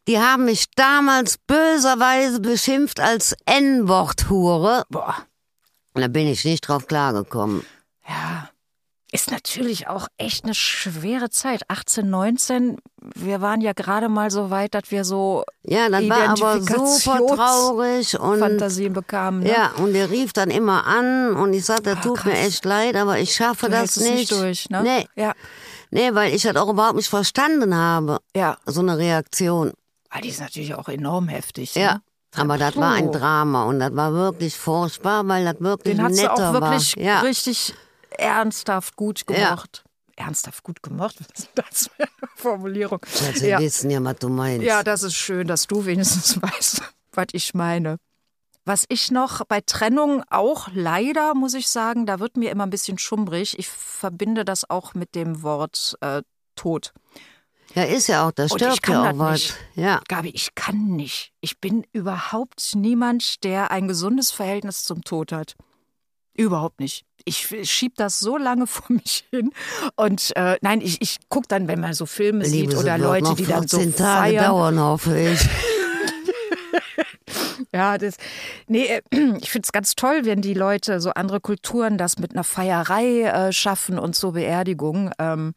Die 0.08 0.17
haben 0.17 0.45
mich 0.45 0.72
damals 0.76 1.38
böserweise 1.38 2.39
beschimpft 2.39 3.00
als 3.00 3.36
N-Wort-Hure. 3.45 4.86
Boah. 4.89 5.15
Und 5.99 6.03
da 6.03 6.07
bin 6.07 6.27
ich 6.27 6.45
nicht 6.45 6.62
drauf 6.62 6.88
klargekommen. 6.88 7.65
Ja. 8.07 8.49
Ist 9.12 9.31
natürlich 9.31 9.88
auch 9.89 10.07
echt 10.17 10.45
eine 10.45 10.53
schwere 10.53 11.29
Zeit. 11.29 11.63
18, 11.67 12.09
19, 12.09 12.77
wir 13.15 13.41
waren 13.41 13.59
ja 13.59 13.73
gerade 13.73 14.07
mal 14.07 14.31
so 14.31 14.49
weit, 14.49 14.75
dass 14.75 14.83
wir 14.91 15.03
so 15.03 15.43
Ja, 15.63 15.89
das 15.89 16.07
war 16.07 16.29
aber 16.29 16.62
super 16.62 17.35
traurig 17.35 18.17
und 18.17 18.39
Fantasien 18.39 18.93
bekamen. 18.93 19.41
Ne? 19.41 19.49
ja, 19.51 19.71
und 19.77 19.91
der 19.91 20.09
rief 20.09 20.31
dann 20.31 20.49
immer 20.51 20.85
an 20.88 21.35
und 21.35 21.51
ich 21.53 21.65
sagte, 21.65 21.97
Ah, 21.97 22.01
tut 22.01 22.23
mir 22.23 22.31
krass. 22.33 22.45
echt 22.47 22.63
leid, 22.65 22.95
aber 22.95 23.19
ich 23.19 23.35
schaffe 23.35 23.65
Du 23.65 23.71
das 23.73 23.97
nicht. 23.97 24.13
nicht 24.13 24.31
durch, 24.31 24.69
ne? 24.69 24.83
Nee, 24.83 25.07
Ja. 25.21 25.33
nee, 25.91 26.13
weil 26.13 26.33
ich 26.33 26.43
das 26.43 26.55
auch 26.55 26.69
überhaupt 26.69 26.95
nicht 26.95 27.09
verstanden 27.09 27.75
habe, 27.75 28.19
Ja. 28.33 28.57
so 28.67 28.79
eine 28.79 28.97
Reaktion. 28.97 29.73
Ah, 30.12 30.21
die 30.21 30.29
ist 30.29 30.39
natürlich 30.39 30.75
auch 30.75 30.88
enorm 30.88 31.27
heftig. 31.27 31.75
Ja. 31.75 31.95
Ne? 31.95 32.01
Aber 32.35 32.57
das 32.57 32.75
war 32.75 32.93
ein. 32.93 33.11
Drama 33.11 33.63
und 33.63 33.79
das 33.79 33.95
war 33.95 34.13
wirklich 34.13 34.55
furchtbar, 34.55 35.27
weil 35.27 35.45
das 35.45 35.59
wirklich 35.59 35.95
Den 35.95 36.03
hat 36.05 36.13
sie 36.15 36.21
netter 36.21 36.49
auch 36.49 36.53
wirklich 36.53 36.95
war. 36.97 37.03
Ja. 37.03 37.19
richtig 37.21 37.73
ernsthaft 38.17 38.95
gut 38.95 39.23
Ja. 39.29 39.49
gemocht. 39.49 39.83
Ernsthaft 40.15 40.63
gut? 40.63 40.77
Was 40.89 41.13
ist 41.15 41.49
das 41.55 41.89
für 41.95 42.03
eine 42.03 42.29
Formulierung? 42.35 42.99
Also, 43.25 43.39
Sie 43.39 43.47
Ja. 43.47 43.59
wissen 43.59 43.89
ja, 43.89 44.03
was 44.03 44.17
du 44.17 44.27
meinst. 44.29 44.65
Ja, 44.65 44.83
das 44.83 45.03
ist 45.03 45.15
schön, 45.15 45.47
dass 45.47 45.65
du 45.67 45.85
wenigstens 45.85 46.37
weißt, 46.41 46.81
was 47.13 47.27
ich 47.31 47.53
meine. 47.53 47.97
Was 48.65 48.83
ich 48.89 49.09
noch 49.11 49.45
bei 49.45 49.61
Trennung 49.61 50.21
auch 50.29 50.67
leider, 50.73 51.33
muss 51.33 51.53
ich 51.53 51.69
sagen, 51.69 52.05
da 52.05 52.19
wird 52.19 52.35
mir 52.37 52.51
immer 52.51 52.65
ein 52.65 52.69
bisschen 52.69 52.97
schummrig. 52.99 53.57
Ich 53.57 53.67
verbinde 53.69 54.43
das 54.45 54.69
auch 54.69 54.93
mit 54.93 55.15
dem 55.15 55.41
Wort 55.41 55.95
äh, 56.01 56.21
Tod. 56.55 56.93
Ja, 57.75 57.84
ist 57.84 58.08
ja 58.08 58.27
auch, 58.27 58.32
da 58.32 58.43
Und 58.43 58.53
ich 58.55 58.67
stirbt 58.67 58.82
kann 58.84 58.95
ja 58.95 59.03
das 59.03 59.13
auch 59.13 59.19
was. 59.19 59.32
nicht. 59.34 59.55
Ja. 59.75 60.01
Gabi, 60.08 60.29
ich 60.29 60.55
kann 60.55 60.95
nicht. 60.95 61.32
Ich 61.41 61.60
bin 61.60 61.86
überhaupt 61.93 62.71
niemand, 62.75 63.43
der 63.43 63.71
ein 63.71 63.88
gesundes 63.88 64.32
Verhältnis 64.32 64.84
zum 64.84 65.03
Tod 65.03 65.32
hat. 65.32 65.55
Überhaupt 66.34 66.79
nicht. 66.79 67.05
Ich 67.25 67.53
schieb 67.69 67.95
das 67.95 68.19
so 68.19 68.38
lange 68.38 68.65
vor 68.67 68.86
mich 68.89 69.25
hin. 69.29 69.51
Und 69.95 70.32
äh, 70.36 70.58
nein, 70.62 70.82
ich, 70.82 71.01
ich 71.01 71.17
gucke 71.29 71.47
dann, 71.47 71.67
wenn 71.67 71.79
man 71.79 71.93
so 71.93 72.05
Filme 72.05 72.43
Liebe, 72.43 72.49
sieht 72.49 72.71
sie 72.71 72.77
oder 72.77 72.97
Leute, 72.97 73.36
die 73.36 73.45
dann 73.45 73.67
so 73.67 73.77
14 73.77 73.95
Tage 73.95 74.32
feiern. 74.38 74.45
dauern, 74.45 74.79
hoffe 74.79 75.19
ich. 75.19 75.39
Ja, 77.71 77.97
das. 77.97 78.15
Nee, 78.67 78.86
äh, 78.86 79.01
ich 79.41 79.51
finde 79.51 79.65
es 79.65 79.71
ganz 79.71 79.95
toll, 79.95 80.21
wenn 80.23 80.41
die 80.41 80.53
Leute, 80.53 80.99
so 81.01 81.12
andere 81.12 81.39
Kulturen, 81.39 81.97
das 81.97 82.17
mit 82.17 82.32
einer 82.34 82.43
Feierei 82.43 83.23
äh, 83.23 83.53
schaffen 83.53 83.99
und 83.99 84.15
so 84.15 84.32
Beerdigung. 84.32 85.12
Ähm, 85.19 85.53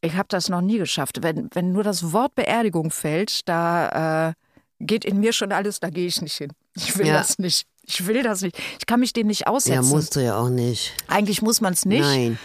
ich 0.00 0.14
habe 0.14 0.28
das 0.28 0.48
noch 0.48 0.60
nie 0.60 0.78
geschafft. 0.78 1.22
Wenn, 1.22 1.48
wenn 1.54 1.72
nur 1.72 1.82
das 1.84 2.12
Wort 2.12 2.34
Beerdigung 2.34 2.90
fällt, 2.90 3.48
da 3.48 4.28
äh, 4.30 4.32
geht 4.80 5.04
in 5.04 5.18
mir 5.20 5.32
schon 5.32 5.52
alles, 5.52 5.80
da 5.80 5.90
gehe 5.90 6.06
ich 6.06 6.20
nicht 6.22 6.36
hin. 6.36 6.52
Ich 6.76 6.96
will 6.98 7.06
Ja. 7.06 7.14
das 7.18 7.38
nicht. 7.38 7.66
Ich 7.82 8.06
will 8.06 8.22
das 8.22 8.42
nicht. 8.42 8.58
Ich 8.78 8.86
kann 8.86 9.00
mich 9.00 9.12
dem 9.12 9.26
nicht 9.26 9.40
Ja, 9.40 9.46
aussetzen. 9.48 9.88
musst 9.88 10.14
du 10.14 10.20
ja 10.20 10.36
auch 10.38 10.50
nicht. 10.50 10.92
Eigentlich 11.08 11.42
muss 11.42 11.60
man 11.60 11.72
es 11.72 11.84
nicht. 11.86 12.02
Nein. 12.02 12.38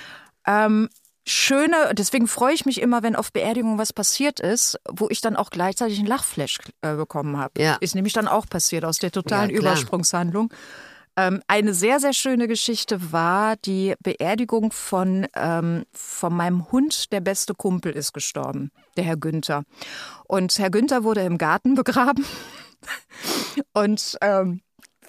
Ähm, 0.48 0.89
schöne, 1.28 1.92
deswegen 1.94 2.28
freue 2.28 2.54
ich 2.54 2.66
mich 2.66 2.82
immer, 2.82 3.04
wenn 3.04 3.16
auf 3.16 3.32
Beerdigung 3.32 3.78
was 3.78 3.94
passiert 3.94 4.39
ist, 4.39 4.80
wo 4.89 5.10
ich 5.10 5.22
dann 5.22 5.36
auch 5.36 5.50
gleichzeitig 5.50 6.00
einen 6.00 6.08
Lachflash 6.08 6.60
äh, 6.82 6.96
bekommen 6.96 7.38
habe. 7.38 7.62
Ja. 7.62 7.76
Ist 7.82 7.94
nämlich 7.96 8.13
dann 8.13 8.28
auch 8.28 8.48
passiert 8.48 8.84
aus 8.86 8.98
der 9.00 9.12
totalen 9.12 9.50
Ja. 9.50 9.58
Übersprungshandlung. 9.58 10.52
Ähm, 11.15 11.41
eine 11.47 11.73
sehr, 11.73 11.99
sehr 11.99 12.13
schöne 12.13 12.47
Geschichte 12.47 13.12
war 13.12 13.56
die 13.58 13.93
Beerdigung 14.02 14.71
von, 14.71 15.28
ähm, 15.36 15.86
von 15.91 16.36
meinem 16.36 16.71
Hund. 16.71 17.12
Der 17.12 17.21
beste 17.21 17.54
Kumpel 17.54 17.91
ist 17.93 18.13
gestorben, 18.13 18.71
der 18.97 19.04
Herr 19.04 19.17
Günther. 19.17 19.63
Und 20.26 20.58
Herr 20.58 20.71
Günther 20.71 21.04
wurde 21.04 21.21
im 21.21 21.38
Garten 21.38 21.76
begraben. 21.76 22.26
Und 23.73 24.17
ähm, 24.21 24.62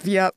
wir 0.03 0.33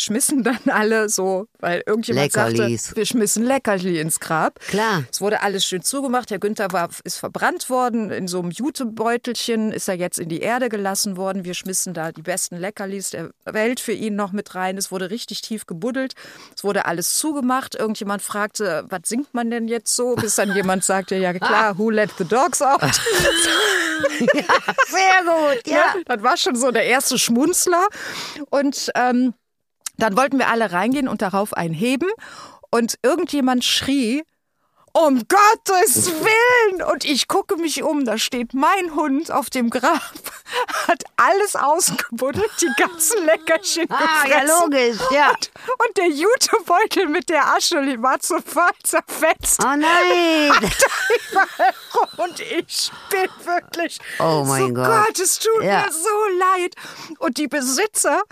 schmissen 0.00 0.42
dann 0.42 0.58
alle 0.66 1.08
so, 1.08 1.46
weil 1.58 1.82
irgendjemand 1.86 2.34
Leckerlis. 2.34 2.84
sagte, 2.84 2.96
wir 2.96 3.06
schmissen 3.06 3.44
Leckerli 3.44 4.00
ins 4.00 4.20
Grab. 4.20 4.60
Klar. 4.60 5.04
Es 5.10 5.20
wurde 5.20 5.42
alles 5.42 5.64
schön 5.64 5.82
zugemacht. 5.82 6.30
Herr 6.30 6.38
Günther 6.38 6.72
war, 6.72 6.88
ist 7.04 7.18
verbrannt 7.18 7.70
worden. 7.70 8.10
In 8.10 8.28
so 8.28 8.40
einem 8.40 8.50
Jutebeutelchen 8.50 9.72
ist 9.72 9.88
er 9.88 9.94
jetzt 9.94 10.18
in 10.18 10.28
die 10.28 10.40
Erde 10.40 10.68
gelassen 10.68 11.16
worden. 11.16 11.44
Wir 11.44 11.54
schmissen 11.54 11.94
da 11.94 12.12
die 12.12 12.22
besten 12.22 12.56
Leckerlis 12.56 13.10
der 13.10 13.30
Welt 13.44 13.80
für 13.80 13.92
ihn 13.92 14.16
noch 14.16 14.32
mit 14.32 14.54
rein. 14.54 14.76
Es 14.76 14.90
wurde 14.90 15.10
richtig 15.10 15.40
tief 15.42 15.66
gebuddelt. 15.66 16.14
Es 16.56 16.64
wurde 16.64 16.86
alles 16.86 17.14
zugemacht. 17.14 17.74
Irgendjemand 17.74 18.22
fragte, 18.22 18.84
was 18.88 19.00
singt 19.04 19.34
man 19.34 19.50
denn 19.50 19.68
jetzt 19.68 19.94
so? 19.94 20.14
Bis 20.14 20.36
dann 20.36 20.54
jemand 20.54 20.84
sagte, 20.84 21.16
ja 21.16 21.32
klar, 21.32 21.78
who 21.78 21.90
let 21.90 22.10
the 22.18 22.24
dogs 22.24 22.62
out? 22.62 22.80
Sehr 24.88 25.22
gut, 25.24 25.66
ja. 25.66 25.94
Ne? 25.94 26.02
Das 26.06 26.22
war 26.22 26.36
schon 26.36 26.56
so 26.56 26.70
der 26.70 26.84
erste 26.84 27.18
Schmunzler. 27.18 27.86
Und 28.50 28.90
ähm, 28.94 29.34
dann 30.02 30.16
wollten 30.16 30.38
wir 30.38 30.48
alle 30.48 30.72
reingehen 30.72 31.08
und 31.08 31.22
darauf 31.22 31.54
einheben. 31.54 32.08
Und 32.70 32.98
irgendjemand 33.02 33.64
schrie, 33.64 34.22
um 34.92 35.22
Gottes 35.28 36.10
Willen! 36.10 36.82
Und 36.82 37.04
ich 37.04 37.28
gucke 37.28 37.56
mich 37.56 37.84
um, 37.84 38.04
da 38.04 38.18
steht 38.18 38.54
mein 38.54 38.94
Hund 38.96 39.30
auf 39.30 39.48
dem 39.48 39.70
Grab, 39.70 40.00
hat 40.88 41.04
alles 41.16 41.54
ausgebuddelt, 41.54 42.50
die 42.60 42.70
ganzen 42.76 43.24
Leckerchen 43.24 43.86
Ah, 43.88 44.26
ja, 44.28 44.42
logisch, 44.42 44.98
ja. 45.12 45.28
Und, 45.30 45.50
und 45.86 45.96
der 45.96 46.08
Jutebeutel 46.08 47.06
mit 47.06 47.28
der 47.28 47.54
Asche, 47.54 47.80
die 47.86 48.02
war 48.02 48.16
sofort 48.20 48.74
zerfetzt. 48.82 49.60
Oh 49.62 49.76
nein. 49.76 50.50
überall 51.30 51.74
rum 51.94 52.08
und 52.24 52.40
ich 52.40 52.90
bin 53.10 53.28
wirklich. 53.44 53.98
Oh 54.18 54.44
mein 54.44 54.68
so 54.68 54.74
Gott. 54.74 54.86
Gott, 55.06 55.18
es 55.20 55.38
tut 55.38 55.62
Ja. 55.62 55.82
mir 55.82 55.92
so 55.92 56.38
leid. 56.38 56.74
Und 57.20 57.38
die 57.38 57.46
Besitzer, 57.46 58.22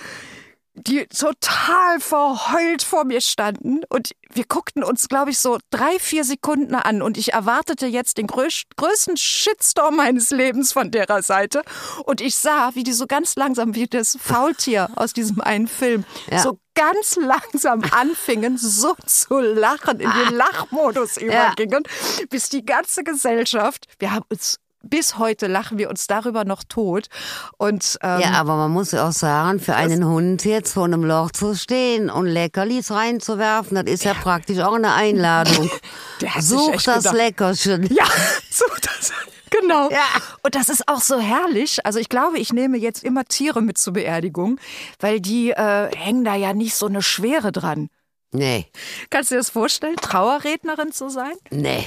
die 0.79 1.07
total 1.07 2.01
verheult 2.01 2.83
vor 2.83 3.05
mir 3.05 3.21
standen. 3.21 3.81
Und 3.89 4.13
wir 4.33 4.45
guckten 4.45 4.85
uns, 4.85 5.09
glaube 5.09 5.31
ich, 5.31 5.39
so 5.39 5.59
drei, 5.71 5.99
vier 5.99 6.25
Sekunden 6.25 6.75
an. 6.75 7.03
Und 7.03 7.17
ich 7.17 7.33
erwartete 7.33 7.87
jetzt 7.87 8.19
den 8.19 8.27
größ 8.27 8.63
größten 8.77 9.17
Shitstorm 9.17 9.97
meines 9.97 10.31
Lebens 10.31 10.73
von 10.73 10.91
derer 10.91 11.23
Seite. 11.23 11.63
Und 12.05 12.21
ich 12.21 12.37
sah, 12.37 12.75
wie 12.75 12.85
die 12.85 12.93
so 12.93 13.07
ganz 13.07 13.37
langsam, 13.37 13.75
wie 13.75 13.87
das 13.87 14.17
Faultier 14.21 14.89
aus 14.97 15.13
diesem 15.13 15.41
einen 15.41 15.69
Film, 15.69 16.05
Ja. 16.31 16.39
so 16.39 16.59
ganz 16.75 17.17
langsam 17.17 17.83
anfingen, 17.91 18.57
so 18.57 18.95
zu 19.05 19.41
lachen, 19.41 19.99
in 19.99 20.11
den 20.11 20.35
Lachmodus 20.35 21.17
übergingen, 21.17 21.83
bis 22.31 22.51
die 22.51 22.65
ganze 22.65 23.03
Gesellschaft, 23.03 23.87
wir 23.99 24.13
haben 24.13 24.25
uns 24.31 24.59
bis 24.89 25.19
heute 25.19 25.47
lachen 25.47 25.79
wir 25.79 25.91
uns 25.91 26.07
darüber 26.07 26.45
noch 26.45 26.63
tot. 26.65 27.09
Und 27.57 27.99
ähm, 28.03 28.21
Ja, 28.21 28.33
aber 28.33 28.57
man 28.57 28.71
muss 28.71 28.93
ja 28.93 29.09
auch 29.09 29.13
sagen, 29.13 29.61
für 29.61 29.75
einen 29.75 30.05
Hund 30.07 30.45
jetzt 30.45 30.73
vor 30.75 30.85
einem 30.85 31.05
Loch 31.05 31.31
zu 31.31 31.55
stehen 31.55 32.11
und 32.11 32.27
Leckerlis 32.27 32.91
reinzuwerfen, 32.91 33.77
das 33.77 33.93
ist 33.93 34.05
ja, 34.05 34.15
praktisch 34.15 34.59
auch 34.61 34.75
eine 34.75 34.95
Einladung. 34.95 35.71
Such 36.41 36.83
das 36.83 37.05
gedacht- 37.05 37.15
Leckerchen. 37.17 37.87
Ja, 37.95 38.05
so 38.51 38.65
das. 38.83 39.13
Genau. 39.51 39.91
Ja. 39.91 40.05
Und 40.43 40.55
das 40.55 40.69
ist 40.69 40.87
auch 40.89 41.01
so 41.01 41.19
herrlich. 41.19 41.79
Also 41.87 41.99
ich 41.99 42.11
glaube, 42.11 42.39
ich 42.39 42.53
nehme 42.53 42.77
jetzt 42.77 43.03
immer 43.03 43.25
Tiere 43.25 43.63
mit 43.63 43.79
zur 43.79 43.95
Beerdigung, 43.95 44.59
weil 45.01 45.21
die 45.21 45.51
äh, 45.53 45.89
hängen 45.97 46.23
da 46.25 46.35
ja 46.35 46.53
nicht 46.53 46.75
so 46.75 46.87
eine 46.87 47.01
Schwere 47.03 47.51
dran. 47.51 47.89
Nee, 48.31 48.67
Kannst 49.09 49.31
du 49.31 49.37
dir 49.37 49.39
das 49.41 49.49
vorstellen, 49.49 49.97
Trauerrednerin 49.97 50.93
zu 50.93 51.09
sein? 51.09 51.33
nee. 51.51 51.83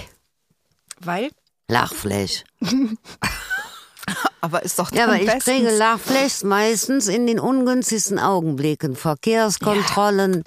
Weil 1.00 1.30
Lachfleisch. 1.72 2.44
aber 4.42 4.64
ist 4.64 4.78
doch 4.78 4.92
Ja, 4.92 5.06
aber 5.06 5.16
ich 5.16 5.26
bestens. 5.26 5.44
kriege 5.46 5.72
Lachfläche 5.72 6.46
meistens 6.46 7.08
in 7.08 7.26
den 7.26 7.40
ungünstigsten 7.40 8.20
Augenblicken. 8.20 8.96
Verkehrskontrollen. 8.96 10.44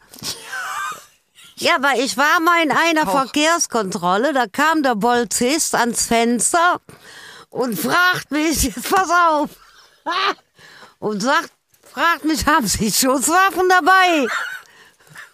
Ja, 1.57 1.77
aber 1.77 1.93
ich 1.99 2.17
war 2.17 2.41
mal 2.41 2.63
in 2.63 2.71
einer 2.73 3.09
Auch. 3.09 3.13
Verkehrskontrolle, 3.23 4.33
da 4.33 4.47
kam 4.47 4.83
der 4.83 4.97
Polizist 4.97 5.75
ans 5.75 6.07
Fenster 6.07 6.81
und 7.49 7.79
fragt 7.79 8.31
mich, 8.31 8.63
jetzt 8.65 8.91
pass 8.91 9.09
auf, 9.11 9.51
und 10.99 11.23
sagt, 11.23 11.51
fragt 11.91 12.25
mich, 12.25 12.47
haben 12.47 12.67
Sie 12.67 12.93
Schusswaffen 12.93 13.69
dabei? 13.69 14.27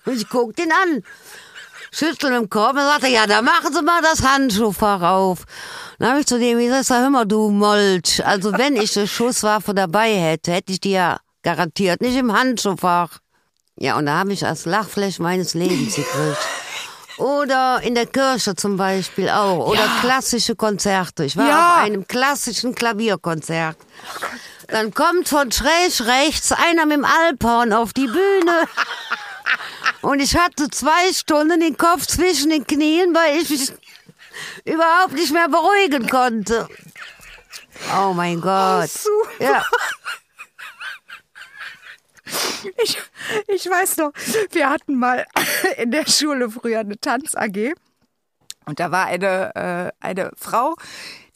Und 0.05 0.16
ich 0.16 0.29
guck 0.29 0.55
den 0.55 0.70
an, 0.70 1.03
schüttel 1.92 2.31
mit 2.31 2.40
dem 2.40 2.50
Kopf 2.50 2.72
und 2.72 2.79
sagte, 2.81 3.09
ja, 3.09 3.26
da 3.26 3.42
machen 3.42 3.72
Sie 3.72 3.83
mal 3.83 4.00
das 4.03 4.22
Handschuhfach 4.22 5.03
auf. 5.03 5.44
Dann 5.98 6.11
habe 6.11 6.20
ich 6.20 6.26
zu 6.26 6.38
dem 6.38 6.59
gesagt, 6.59 6.87
sag, 6.87 7.00
hör 7.03 7.11
mal, 7.11 7.26
du 7.26 7.50
Molch, 7.50 8.24
also 8.24 8.53
wenn 8.57 8.76
ich 8.76 8.96
eine 8.96 9.07
Schusswaffe 9.09 9.74
dabei 9.74 10.14
hätte, 10.14 10.53
hätte 10.53 10.72
ich 10.72 10.81
die 10.81 10.92
ja 10.92 11.18
garantiert 11.42 12.00
nicht 12.00 12.16
im 12.16 12.33
Handschuhfach. 12.33 13.18
Ja, 13.76 13.96
und 13.96 14.07
da 14.07 14.18
habe 14.18 14.33
ich 14.33 14.44
als 14.46 14.66
Lachfläche 14.66 15.22
meines 15.22 15.55
Lebens 15.55 15.94
gekriegt. 15.94 16.38
Oder 17.16 17.81
in 17.83 17.94
der 17.94 18.07
Kirche 18.07 18.55
zum 18.55 18.76
Beispiel 18.79 19.29
auch. 19.29 19.66
Oder 19.66 19.87
klassische 20.00 20.57
Konzerte. 20.57 21.24
Ich 21.24 21.37
war 21.37 21.48
Ja. 21.48 21.74
auf 21.76 21.83
einem 21.85 22.07
klassischen 22.07 22.74
Klavierkonzert. 22.74 23.76
Dann 24.68 24.94
kommt 24.94 25.29
von 25.29 25.50
schräg 25.53 26.00
rechts 26.07 26.53
einer 26.53 26.87
mit 26.87 26.96
dem 26.98 27.05
Alphorn 27.05 27.72
auf 27.74 27.92
die 27.92 28.07
Bühne. 28.07 28.64
Und 30.03 30.21
ich 30.21 30.37
hatte 30.37 30.69
zwei 30.71 31.13
Stunden 31.13 31.61
den 31.61 31.77
Kopf 31.77 32.07
zwischen 32.07 32.51
den 32.51 32.67
Knien, 32.67 33.15
weil 33.15 33.41
ich 33.41 33.51
mich 33.51 33.73
überhaupt 34.65 35.13
nicht 35.13 35.33
mehr 35.33 35.49
beruhigen 35.49 36.09
konnte. 36.09 36.69
Oh 37.97 38.13
mein 38.13 38.41
Gott. 38.41 38.91
Super. 38.91 39.45
Ja. 39.45 39.65
Ich, 42.83 42.99
ich 43.49 43.67
weiß 43.69 43.97
noch, 43.99 44.13
wir 44.53 44.69
hatten 44.71 44.97
mal 44.97 45.27
in 45.77 45.91
der 45.91 46.07
Schule 46.09 46.51
früher 46.51 46.81
eine 46.81 46.99
Tanz-AG. 46.99 47.75
Und 48.67 48.79
da 48.79 48.91
war 48.91 49.07
eine, 49.07 49.55
äh, 50.01 50.07
eine 50.07 50.31
Frau, 50.37 50.77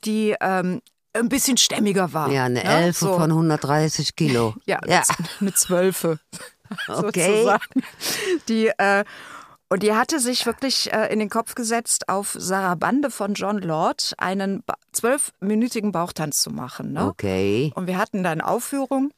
die 0.04 0.36
ähm, 0.40 0.80
ein 1.14 1.28
bisschen 1.28 1.56
stämmiger 1.56 2.12
war. 2.12 2.30
Ja, 2.30 2.44
eine 2.44 2.62
ne? 2.62 2.64
Elfe 2.64 3.06
So. 3.06 3.18
von 3.18 3.30
130 3.30 4.14
Kilo. 4.16 4.54
Ja, 4.66 4.78
ja. 4.86 5.02
eine 5.40 5.54
Zwölfe. 5.54 6.18
Okay. 6.88 7.44
Sozusagen. 7.44 7.82
Die, 8.48 8.68
äh, 8.68 9.04
und 9.68 9.82
die 9.82 9.94
hatte 9.94 10.20
sich 10.20 10.46
wirklich 10.46 10.92
äh, 10.92 11.12
in 11.12 11.18
den 11.18 11.30
Kopf 11.30 11.54
gesetzt, 11.54 12.08
auf 12.08 12.36
Sarabande 12.38 13.10
von 13.10 13.34
John 13.34 13.58
Lord 13.58 14.12
einen 14.18 14.62
ba- 14.64 14.76
zwölfminütigen 14.92 15.90
Bauchtanz 15.90 16.42
zu 16.42 16.50
machen. 16.50 16.92
Ne? 16.92 17.06
Okay. 17.06 17.72
Und 17.74 17.86
wir 17.86 17.98
hatten 17.98 18.22
dann 18.22 18.40
Aufführung. 18.40 19.10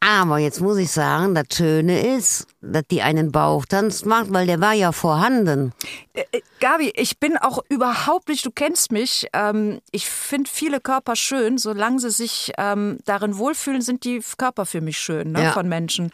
Aber 0.00 0.38
jetzt 0.38 0.60
muss 0.60 0.76
ich 0.78 0.90
sagen, 0.90 1.34
das 1.34 1.46
Schöne 1.52 2.14
ist, 2.16 2.46
dass 2.60 2.84
die 2.90 3.02
einen 3.02 3.32
Bauchtanz 3.32 4.04
macht, 4.04 4.32
weil 4.32 4.46
der 4.46 4.60
war 4.60 4.72
ja 4.72 4.92
vorhanden. 4.92 5.72
Äh, 6.12 6.24
äh, 6.32 6.40
Gabi, 6.60 6.92
ich 6.94 7.18
bin 7.18 7.36
auch 7.36 7.58
überhaupt 7.68 8.28
nicht, 8.28 8.44
du 8.46 8.50
kennst 8.50 8.92
mich, 8.92 9.26
ähm, 9.32 9.80
ich 9.90 10.08
finde 10.08 10.50
viele 10.50 10.80
Körper 10.80 11.16
schön, 11.16 11.58
solange 11.58 11.98
sie 12.00 12.10
sich 12.10 12.52
ähm, 12.58 12.98
darin 13.04 13.36
wohlfühlen, 13.38 13.80
sind 13.82 14.04
die 14.04 14.20
Körper 14.38 14.66
für 14.66 14.80
mich 14.80 14.98
schön, 14.98 15.32
ne, 15.32 15.42
Ja. 15.44 15.52
von 15.52 15.68
Menschen. 15.68 16.12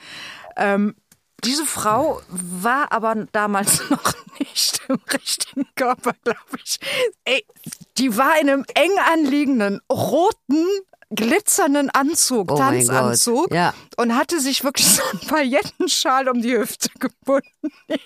Ähm, 0.56 0.94
diese 1.44 1.66
Frau 1.66 2.20
war 2.28 2.92
aber 2.92 3.26
damals 3.32 3.82
noch 3.90 4.14
nicht 4.38 4.80
im 4.88 5.00
richtigen 5.12 5.66
Körper, 5.74 6.12
glaube 6.24 6.38
ich. 6.64 6.78
Ey, 7.24 7.44
die 7.98 8.16
war 8.16 8.40
in 8.40 8.48
einem 8.48 8.64
eng 8.74 8.90
anliegenden, 9.12 9.80
roten, 9.90 10.66
glitzernden 11.14 11.90
Anzug, 11.90 12.50
Oh 12.50 12.56
Tanzanzug 12.56 13.52
ja. 13.52 13.74
und 13.96 14.16
hatte 14.16 14.40
sich 14.40 14.64
wirklich 14.64 14.86
so 14.86 15.02
einen 15.02 15.20
Paillettenschal 15.28 16.28
um 16.28 16.40
die 16.42 16.56
Hüfte 16.56 16.88
gebunden, 16.98 17.48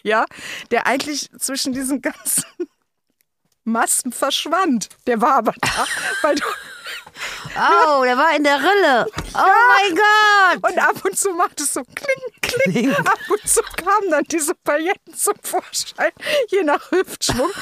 ja, 0.02 0.24
der 0.70 0.86
eigentlich 0.86 1.30
zwischen 1.38 1.72
diesen 1.72 2.02
ganzen 2.02 2.44
Massen 3.64 4.12
verschwand. 4.12 4.88
Der 5.06 5.20
war 5.20 5.34
aber 5.36 5.52
da, 5.60 5.86
weil 6.22 6.36
du, 6.36 6.44
Oh, 7.56 8.04
der 8.04 8.18
war 8.18 8.36
in 8.36 8.44
der 8.44 8.58
Rille. 8.58 9.06
Oh 9.34 9.38
mein 9.38 9.96
Gott. 9.96 10.70
und 10.70 10.78
ab 10.78 11.02
und 11.04 11.16
zu 11.18 11.30
macht 11.32 11.60
es 11.60 11.72
so 11.72 11.82
kling, 11.82 12.32
kling, 12.42 12.94
ab 12.94 13.18
und 13.30 13.48
zu 13.48 13.62
kamen 13.62 14.10
dann 14.10 14.24
diese 14.24 14.54
Pailletten 14.54 15.14
zum 15.14 15.34
Vorschein, 15.42 16.12
je 16.50 16.62
nach 16.62 16.90
Hüftschwung. 16.90 17.50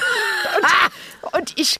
Und, 1.21 1.33
und 1.33 1.53
ich 1.59 1.79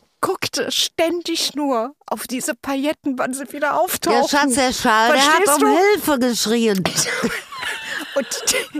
guckte 0.56 0.72
ständig 0.72 1.56
nur 1.56 1.96
auf 2.06 2.28
diese 2.28 2.56
Pailletten, 2.56 3.18
wann 3.18 3.34
sie 3.34 3.52
wieder 3.52 3.80
auftauchen. 3.80 4.22
Der 4.22 4.28
Schatz, 4.28 4.56
der 4.56 4.74
Schal, 4.74 5.12
der 5.14 5.26
hat 5.26 5.56
um 5.56 5.60
du? 5.60 5.78
Hilfe 5.78 6.20
geschrien. 6.20 6.84
Und 8.16 8.28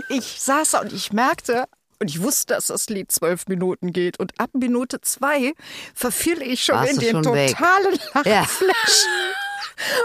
ich 0.08 0.40
saß 0.40 0.70
da 0.70 0.80
und 0.80 0.94
ich 0.94 1.12
merkte, 1.12 1.66
und 1.98 2.08
ich 2.08 2.22
wusste, 2.22 2.54
dass 2.54 2.68
das 2.68 2.88
Lied 2.88 3.12
zwölf 3.12 3.48
Minuten 3.48 3.92
geht. 3.92 4.18
Und 4.18 4.32
ab 4.40 4.48
Minute 4.54 5.02
zwei 5.02 5.52
verfiel 5.94 6.40
ich 6.40 6.64
schon 6.64 6.76
Warst 6.76 6.92
in 6.92 6.98
den 7.00 7.10
schon 7.12 7.22
totalen 7.22 7.98
Ja. 8.24 8.46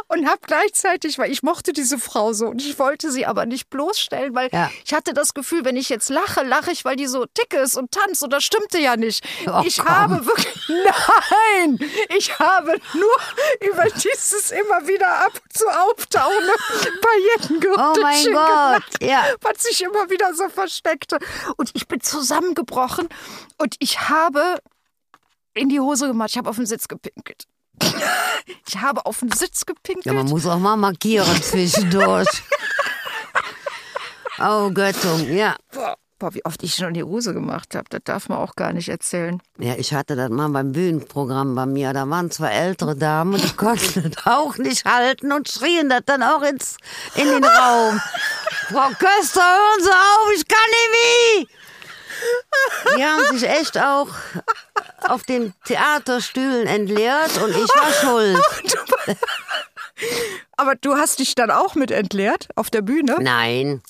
Und 0.08 0.28
habe 0.28 0.40
gleichzeitig, 0.46 1.18
weil 1.18 1.32
ich 1.32 1.44
mochte 1.44 1.74
diese 1.74 1.98
Frau 1.98 2.34
so 2.34 2.48
und 2.48 2.62
ich 2.62 2.78
wollte 2.80 3.12
sie 3.12 3.26
aber 3.26 3.46
nicht 3.46 3.70
bloßstellen, 3.70 4.36
weil 4.36 4.50
Ja. 4.52 4.70
ich 4.86 4.94
hatte 4.94 5.14
das 5.14 5.34
Gefühl, 5.34 5.64
wenn 5.66 5.78
ich 5.78 5.90
jetzt 5.90 6.10
lache, 6.10 6.44
lache 6.44 6.72
ich, 6.72 6.84
weil 6.86 6.96
die 6.96 7.08
so 7.08 7.26
dick 7.26 7.54
ist 7.54 7.78
und 7.78 7.92
tanzt 7.92 8.24
und 8.24 8.32
das 8.34 8.44
stimmte 8.44 8.80
ja 8.80 8.98
nicht. 8.98 9.24
Oh, 9.48 9.62
ich 9.66 9.78
komm. 9.78 9.88
habe 9.90 10.26
wirklich, 10.26 10.56
nein, 10.68 11.80
ich 12.18 12.38
habe 12.40 12.80
nur 12.94 13.70
über 13.70 13.86
dieses 13.92 14.52
immer 14.52 14.88
wieder 14.88 15.08
ab 15.26 15.32
und 15.42 15.54
zu 15.54 15.66
auftauchende 15.68 16.54
Paillettengerüche 17.02 18.00
Oh 18.00 18.02
mein 18.02 18.24
gelacht 18.26 19.02
ja. 19.04 19.24
was 19.42 19.64
sich 19.64 19.82
immer 19.84 20.10
wieder 20.10 20.34
so 20.34 20.50
versteckte. 20.50 21.18
Und 21.58 21.72
ich 21.74 21.88
bin 21.88 22.02
zusammengebrochen 22.02 23.08
und 23.58 23.76
ich 23.80 24.00
habe 24.10 24.60
in 25.54 25.70
die 25.70 25.80
Hose 25.80 26.08
gemacht. 26.08 26.30
Ich 26.32 26.38
habe 26.38 26.50
auf 26.50 26.56
den 26.56 26.66
Sitz 26.66 26.88
gepinkelt. 26.88 27.46
Ich 28.68 28.78
habe 28.78 29.06
auf 29.06 29.20
den 29.20 29.32
Sitz 29.32 29.66
gepinkelt. 29.66 30.06
Ja, 30.06 30.14
man 30.14 30.28
muss 30.28 30.46
auch 30.46 30.58
mal 30.58 30.78
markieren 30.78 31.42
zwischendurch. 31.42 32.28
Oh 34.44 34.72
Göttung, 34.72 35.30
ja. 35.32 35.56
boah, 35.72 35.96
boah, 36.18 36.34
wie 36.34 36.44
oft 36.46 36.64
ich 36.64 36.74
schon 36.74 36.96
die 36.96 37.04
Hose 37.04 37.32
gemacht 37.34 37.76
habe, 37.76 37.86
das 37.90 38.00
darf 38.06 38.28
man 38.30 38.40
auch 38.40 38.56
gar 38.56 38.74
nicht 38.74 38.90
erzählen. 38.90 39.40
Ja, 39.60 39.76
ich 39.76 39.94
hatte 39.94 40.16
das 40.16 40.32
mal 40.32 40.50
beim 40.50 40.72
Bühnenprogramm 40.72 41.54
bei 41.54 41.68
mir. 41.68 41.94
Da 41.94 42.10
waren 42.10 42.32
zwei 42.32 42.50
ältere 42.50 42.96
Damen 42.96 43.36
und 43.36 43.44
die 43.44 43.54
konnten 43.56 44.10
das 44.10 44.26
auch 44.26 44.58
nicht 44.58 44.84
halten 44.86 45.32
und 45.32 45.48
schrien 45.48 45.90
das 45.90 46.02
dann 46.08 46.24
auch 46.24 46.42
ins, 46.42 46.78
in 47.16 47.28
den 47.28 47.44
Raum. 47.44 48.02
Frau 48.70 48.90
Köster, 48.98 49.42
hören 49.42 49.84
Sie 49.84 49.90
auf, 49.90 50.32
ich 50.36 50.48
kann 50.48 50.70
nicht 50.72 50.92
wie. 50.94 51.48
Die 52.98 53.04
haben 53.04 53.38
sich 53.38 53.50
echt 53.50 53.78
auch 53.78 54.08
auf 55.12 55.24
den 55.24 55.54
Theaterstühlen 55.66 56.68
entleert 56.68 57.38
und 57.42 57.52
ich 57.52 57.70
war 57.70 57.92
schuld. 57.94 59.18
Aber 60.58 60.76
du 60.76 60.96
hast 60.96 61.20
dich 61.20 61.36
dann 61.36 61.52
auch 61.52 61.76
mit 61.76 61.92
entleert 61.92 62.48
auf 62.56 62.70
der 62.70 62.82
Bühne? 62.82 63.18
Nein. 63.22 63.82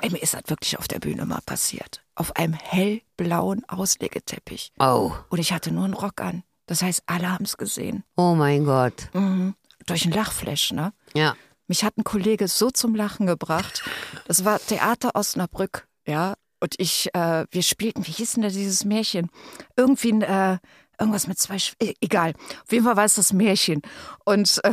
Ey, 0.00 0.10
mir 0.10 0.22
ist 0.22 0.34
das 0.34 0.42
wirklich 0.46 0.78
auf 0.78 0.88
der 0.88 0.98
Bühne 0.98 1.26
mal 1.26 1.40
passiert. 1.44 2.00
Auf 2.14 2.36
einem 2.36 2.54
hellblauen 2.54 3.62
Auslegeteppich. 3.68 4.72
Oh, 4.78 5.12
Und 5.28 5.38
ich 5.38 5.52
hatte 5.52 5.70
nur 5.72 5.84
einen 5.84 5.94
Rock 5.94 6.20
an. 6.20 6.42
Das 6.66 6.82
heißt, 6.82 7.02
alle 7.06 7.30
haben 7.30 7.44
es 7.44 7.56
gesehen. 7.56 8.04
oh 8.16 8.34
mein 8.34 8.64
Gott. 8.64 9.08
Mhm. 9.12 9.54
Durch 9.86 10.04
ein 10.04 10.12
Lachflash, 10.12 10.72
ne? 10.72 10.92
Ja. 11.12 11.34
Mich 11.66 11.84
hat 11.84 11.96
ein 11.98 12.04
Kollege 12.04 12.48
so 12.48 12.70
zum 12.70 12.94
Lachen 12.94 13.26
gebracht. 13.26 13.82
Das 14.26 14.44
war 14.44 14.58
Theater 14.60 15.10
Osnabrück, 15.14 15.86
ja. 16.06 16.34
Und 16.62 16.76
ich, 16.78 17.12
äh, 17.12 17.44
wir 17.50 17.62
spielten, 17.62 18.06
wie 18.06 18.12
hieß 18.12 18.34
denn 18.34 18.44
da 18.44 18.48
dieses 18.48 18.84
Märchen? 18.84 19.30
Irgendwie 19.76 20.12
ein, 20.12 20.22
äh, 20.22 20.58
irgendwas 20.96 21.26
mit 21.26 21.36
zwei, 21.36 21.58
Sch 21.58 21.74
e- 21.82 21.94
egal. 22.00 22.34
Auf 22.64 22.70
jeden 22.70 22.84
Fall 22.84 22.96
war 22.96 23.04
es 23.04 23.16
das 23.16 23.32
Märchen. 23.32 23.82
Und, 24.24 24.60
äh, 24.62 24.72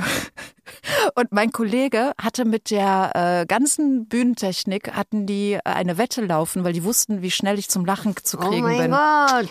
und 1.15 1.32
mein 1.32 1.52
Kollege 1.52 2.12
hatte 2.21 2.45
mit 2.45 2.69
der 2.69 3.41
äh, 3.41 3.45
ganzen 3.47 4.08
Bühnentechnik, 4.08 4.93
hatten 4.93 5.25
die 5.25 5.54
äh, 5.54 5.62
eine 5.63 5.97
Wette 5.97 6.23
laufen, 6.23 6.63
weil 6.63 6.73
die 6.73 6.84
wussten, 6.84 7.23
wie 7.23 7.32
schnell 7.32 7.58
ich 7.58 7.69
zum 7.69 7.86
Lachen 7.86 8.15
zu 8.21 8.38
Oh 8.38 8.41
kriegen 8.41 8.62
mein 8.62 8.78
bin. 8.78 8.91
Gott. 8.91 9.49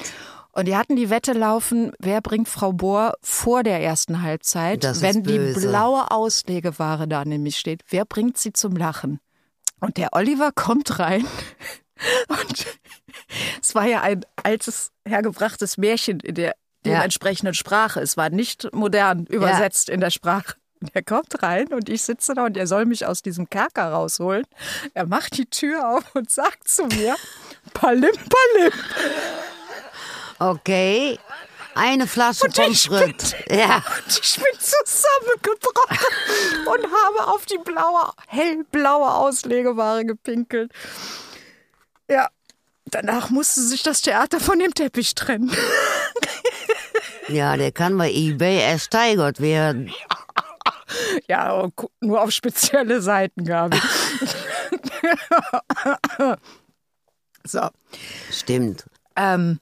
Und 0.52 0.68
die 0.68 0.76
hatten 0.76 0.94
die 0.94 1.10
Wette 1.10 1.32
laufen, 1.32 1.90
wer 1.98 2.20
bringt 2.20 2.48
Frau 2.48 2.72
Bohr 2.72 3.14
vor 3.20 3.64
der 3.64 3.82
ersten 3.82 4.22
Halbzeit, 4.22 4.84
Das 4.84 5.02
wenn 5.02 5.24
die 5.24 5.38
blaue 5.54 6.08
Auslegeware 6.12 7.08
da 7.08 7.24
nämlich 7.24 7.58
steht, 7.58 7.82
wer 7.88 8.04
bringt 8.04 8.38
sie 8.38 8.52
zum 8.52 8.76
Lachen? 8.76 9.18
Und 9.80 9.96
der 9.96 10.10
Oliver 10.12 10.50
kommt 10.52 11.00
rein 11.00 11.24
und 12.28 12.66
es 13.62 13.74
war 13.74 13.86
ja 13.86 14.02
ein 14.02 14.24
altes, 14.42 14.90
hergebrachtes 15.06 15.78
Märchen 15.78 16.20
in 16.20 16.34
der 16.34 16.54
Ja. 16.84 16.94
dementsprechenden 16.94 17.54
Sprache. 17.54 18.00
Es 18.00 18.16
war 18.16 18.30
nicht 18.30 18.72
modern 18.72 19.26
übersetzt 19.26 19.88
in 19.88 20.00
der 20.00 20.10
Sprache. 20.10 20.54
Und 20.80 20.94
er 20.94 21.02
kommt 21.02 21.42
rein 21.42 21.66
und 21.72 21.88
ich 21.88 22.02
sitze 22.02 22.34
da 22.34 22.44
und 22.44 22.56
er 22.56 22.68
soll 22.68 22.86
mich 22.86 23.04
aus 23.04 23.20
diesem 23.20 23.50
Kerker 23.50 23.90
rausholen. 23.90 24.44
Er 24.94 25.06
macht 25.06 25.36
die 25.36 25.46
Tür 25.46 25.88
auf 25.96 26.14
und 26.14 26.30
sagt 26.30 26.68
zu 26.68 26.86
mir, 26.86 27.16
Palim, 27.74 28.12
Palim. 28.12 28.72
Okay. 30.38 31.18
Eine 31.74 32.06
Flasche 32.06 32.44
Und 32.46 32.76
Schritt. 32.76 33.36
Ja. 33.50 33.76
Und 33.76 34.20
ich 34.22 34.36
bin 34.36 34.60
zusammengebrochen 34.60 36.66
und 36.66 36.84
habe 36.92 37.32
auf 37.32 37.46
die 37.46 37.58
blaue, 37.58 38.12
hellblaue 38.26 39.12
Auslegeware 39.14 40.04
gepinkelt. 40.04 40.72
Ja, 42.10 42.28
danach 42.86 43.30
musste 43.30 43.62
sich 43.62 43.82
das 43.82 44.02
Theater 44.02 44.40
von 44.40 44.58
dem 44.58 44.74
Teppich 44.74 45.14
trennen. 45.14 45.50
ja, 47.28 47.56
der 47.56 47.72
kann 47.72 47.96
bei 47.98 48.10
Ebay 48.10 48.60
ersteigert 48.60 49.40
werden. 49.40 49.92
Ja, 51.28 51.68
nur 52.00 52.22
auf 52.22 52.30
spezielle 52.30 53.02
Seiten, 53.02 53.44
Gabi. 53.44 53.78
so. 57.44 57.68
Stimmt. 58.30 58.86
Ähm, 59.16 59.58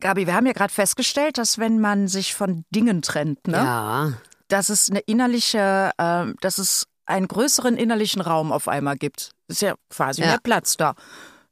Gabi, 0.00 0.26
wir 0.26 0.34
haben 0.34 0.46
ja 0.46 0.52
gerade 0.52 0.72
festgestellt, 0.72 1.38
dass 1.38 1.58
wenn 1.58 1.80
man 1.80 2.08
sich 2.08 2.34
von 2.34 2.64
Dingen 2.70 3.02
trennt, 3.02 3.46
ne, 3.46 3.56
Ja. 3.56 4.12
dass 4.48 4.68
es 4.68 4.90
eine 4.90 5.00
innerliche, 5.00 5.92
äh, 5.96 6.26
dass 6.40 6.58
es 6.58 6.86
einen 7.06 7.28
größeren 7.28 7.76
innerlichen 7.76 8.20
Raum 8.20 8.52
auf 8.52 8.68
einmal 8.68 8.96
gibt. 8.96 9.30
Ist 9.52 9.62
ja 9.62 9.74
quasi 9.90 10.22
Ja. 10.22 10.28
mehr 10.28 10.38
Platz 10.42 10.76
da. 10.76 10.94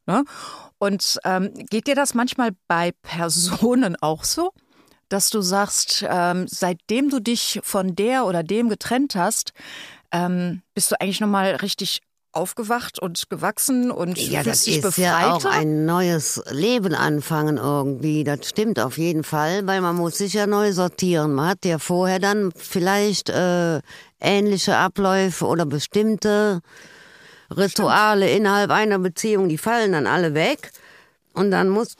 Ne? 0.06 0.24
Und 0.78 1.18
ähm, 1.24 1.52
geht 1.70 1.86
dir 1.86 1.94
das 1.94 2.14
manchmal 2.14 2.50
bei 2.66 2.92
Personen 3.02 3.96
auch 4.00 4.24
so, 4.24 4.52
dass 5.08 5.28
du 5.30 5.40
sagst, 5.42 6.04
ähm, 6.08 6.46
seitdem 6.48 7.10
du 7.10 7.20
dich 7.20 7.60
von 7.62 7.94
der 7.94 8.24
oder 8.26 8.42
dem 8.42 8.68
getrennt 8.68 9.14
hast, 9.14 9.52
ähm, 10.12 10.62
bist 10.74 10.90
du 10.90 11.00
eigentlich 11.00 11.20
nochmal 11.20 11.56
richtig 11.56 12.00
aufgewacht 12.32 13.00
und 13.02 13.28
gewachsen 13.28 13.90
und 13.90 14.16
Ja, 14.16 14.44
das 14.44 14.66
ist 14.68 14.96
ja 14.98 15.32
auch 15.32 15.38
befreiter? 15.42 15.50
ein 15.50 15.84
neues 15.84 16.40
Leben 16.50 16.94
anfangen 16.94 17.56
irgendwie. 17.56 18.22
Das 18.22 18.48
stimmt 18.48 18.78
auf 18.78 18.98
jeden 18.98 19.24
Fall, 19.24 19.66
weil 19.66 19.80
man 19.80 19.96
muss 19.96 20.18
sich 20.18 20.34
ja 20.34 20.46
neu 20.46 20.72
sortieren. 20.72 21.34
Man 21.34 21.48
hat 21.48 21.64
ja 21.64 21.78
vorher 21.80 22.20
dann 22.20 22.52
vielleicht 22.54 23.30
äh, 23.30 23.80
ähnliche 24.20 24.76
Abläufe 24.76 25.44
oder 25.46 25.66
bestimmte 25.66 26.60
Rituale 27.56 28.30
innerhalb 28.30 28.70
einer 28.70 28.98
Beziehung, 28.98 29.48
die 29.48 29.58
fallen 29.58 29.92
dann 29.92 30.06
alle 30.06 30.34
weg. 30.34 30.70
Und 31.32 31.50
dann 31.50 31.68
muss, 31.68 31.94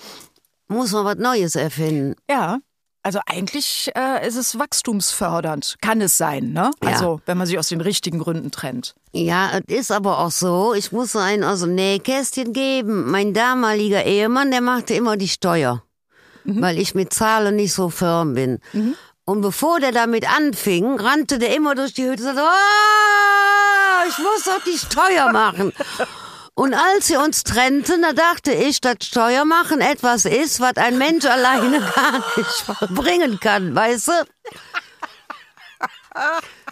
muss 0.69 0.93
man 0.93 1.05
was 1.05 1.17
Neues 1.17 1.55
erfinden. 1.55 2.17
Ja. 2.29 2.59
Also 3.03 3.21
eigentlich 3.25 3.91
äh, 3.97 4.27
ist 4.27 4.37
es 4.37 4.59
wachstumsfördernd. 4.59 5.77
Kann 5.81 6.03
es 6.03 6.19
sein, 6.19 6.53
ne? 6.53 6.71
Ja. 6.83 6.91
Also, 6.91 7.23
wenn 7.25 7.39
man 7.39 7.47
sich 7.47 7.59
aus 7.59 7.69
den 7.69 7.81
richtigen 7.81 8.19
Gründen 8.19 8.51
trennt. 8.51 8.95
Ja, 9.13 9.59
es 9.67 9.75
ist 9.75 9.93
aber 9.93 10.19
auch 10.19 10.31
so, 10.31 10.75
ich 10.75 10.93
muss 10.93 11.17
ein 11.17 11.43
aus 11.43 11.61
dem 11.61 11.75
Nähkästchen 11.75 12.53
geben. 12.53 13.11
Mein 13.11 13.33
damaliger 13.33 14.05
Ehemann, 14.05 14.51
der 14.51 14.61
machte 14.61 14.93
immer 14.93 15.17
die 15.17 15.29
Steuer, 15.29 15.83
weil 16.45 16.79
ich 16.79 16.95
mit 16.95 17.15
Zahlen 17.15 17.57
nicht 17.57 17.73
so 17.73 17.89
firm 17.89 18.35
bin. 18.35 18.59
Und 19.25 19.41
bevor 19.41 19.81
der 19.81 19.93
damit 19.93 20.31
anfing, 20.31 21.01
rannte 21.01 21.39
der 21.39 21.57
immer 21.57 21.75
durch 21.75 21.95
die 21.95 22.05
Hütte 22.05 22.23
und 22.23 22.35
sagte, 22.35 22.43
oh, 22.43 23.60
ich 24.09 24.19
muss 24.19 24.45
doch 24.45 24.63
die 24.65 24.79
Steuer 24.79 25.33
machen. 25.33 25.73
Und 26.55 26.75
als 26.75 27.09
wir 27.09 27.21
uns 27.21 27.43
trennten, 27.43 28.03
da 28.03 28.13
dachte 28.13 28.53
ich, 28.53 28.81
dass 28.81 28.97
Steuermachen 29.03 29.81
etwas 29.81 30.27
ist, 30.27 30.61
was 30.61 30.77
ein 30.77 30.99
Mensch 30.99 31.25
alleine 31.25 31.81
gar 31.95 32.23
nicht 32.37 32.95
bringen 32.95 33.41
kann, 33.41 33.75
weißt 33.75 34.09
du? 34.09 34.13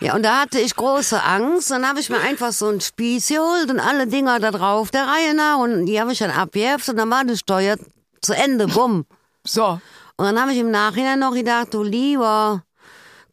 Ja, 0.01 0.14
und 0.14 0.25
da 0.25 0.41
hatte 0.41 0.61
ich 0.61 0.75
große 0.77 1.23
Angst. 1.23 1.71
Dann 1.71 1.88
habe 1.88 2.01
ich 2.01 2.11
mir 2.11 2.21
einfach 2.21 2.53
so 2.53 2.69
einen 2.69 2.81
Spieß 2.81 3.29
geholt 3.29 3.71
und 3.71 3.81
alle 3.81 4.07
Dinger 4.07 4.41
da 4.41 4.51
drauf, 4.51 4.91
der 4.91 5.07
Reihe 5.07 5.35
nach. 5.35 5.59
Und 5.59 5.87
die 5.87 6.01
habe 6.01 6.12
ich 6.12 6.19
dann 6.19 6.31
abgeheftet 6.31 6.91
und 6.91 6.97
dann 6.99 7.11
war 7.11 7.25
die 7.25 7.37
Steuer 7.37 7.77
zu 8.21 8.35
Ende, 8.35 8.67
bumm. 8.67 9.07
So. 9.45 9.81
Und 10.17 10.25
dann 10.25 10.41
habe 10.41 10.53
ich 10.53 10.59
im 10.59 10.71
Nachhinein 10.71 11.21
noch 11.21 11.33
gedacht, 11.33 11.73
du 11.73 11.83
lieber 11.83 12.62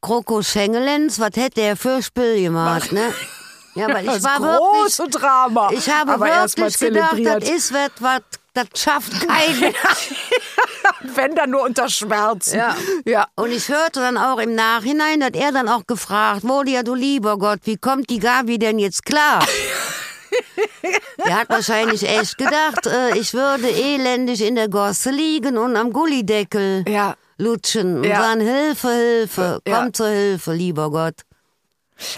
Kroko 0.01 0.41
Schengelens, 0.41 1.19
was 1.19 1.31
hätte 1.36 1.62
er 1.62 1.75
für 1.75 2.01
Spiel 2.01 2.41
gemacht, 2.43 2.91
ne? 2.91 3.13
Ja, 3.75 3.88
weil 3.93 4.05
ich 4.05 4.11
Das 4.11 4.23
war 4.23 4.39
wirklich, 4.41 4.59
große 4.97 5.09
Drama. 5.09 5.69
ich 5.71 5.89
habe 5.89 6.13
Aber 6.13 6.25
wirklich 6.25 6.79
gedacht, 6.79 7.17
das 7.23 7.49
ist 7.49 7.73
was, 7.73 7.89
was, 7.99 8.21
das 8.53 8.67
schafft 8.75 9.11
keiner. 9.27 9.73
Wenn 11.15 11.35
dann 11.35 11.49
nur 11.49 11.63
unter 11.63 11.89
Schmerzen. 11.89 12.57
Ja. 12.57 12.75
ja. 13.05 13.27
Und 13.35 13.51
ich 13.51 13.67
hörte 13.69 13.99
dann 13.99 14.17
auch 14.17 14.38
im 14.39 14.55
Nachhinein, 14.55 15.23
hat 15.23 15.35
er 15.35 15.51
dann 15.51 15.67
auch 15.67 15.85
gefragt, 15.88 16.43
Molia, 16.43 16.83
du 16.83 16.95
lieber 16.95 17.38
Gott, 17.38 17.59
wie 17.65 17.75
kommt 17.77 18.09
die 18.09 18.19
Gabi 18.19 18.57
denn 18.59 18.79
jetzt 18.79 19.05
klar? 19.05 19.45
Der 21.25 21.35
hat 21.39 21.49
wahrscheinlich 21.49 22.03
echt 22.07 22.38
gedacht, 22.38 22.85
äh, 22.88 23.17
ich 23.17 23.33
würde 23.33 23.67
elendig 23.69 24.41
in 24.41 24.55
der 24.55 24.69
Gosse 24.69 25.11
liegen 25.11 25.57
und 25.57 25.75
am 25.75 25.91
Gullideckel 25.91 26.85
Ja. 26.88 27.15
lutschen 27.38 27.97
und 27.97 28.03
Ja. 28.05 28.21
sagen, 28.21 28.41
Hilfe, 28.41 28.89
Hilfe, 28.91 29.59
komm 29.65 29.73
Ja. 29.73 29.93
zur 29.93 30.07
Hilfe, 30.07 30.53
lieber 30.53 30.89
Gott. 30.91 31.15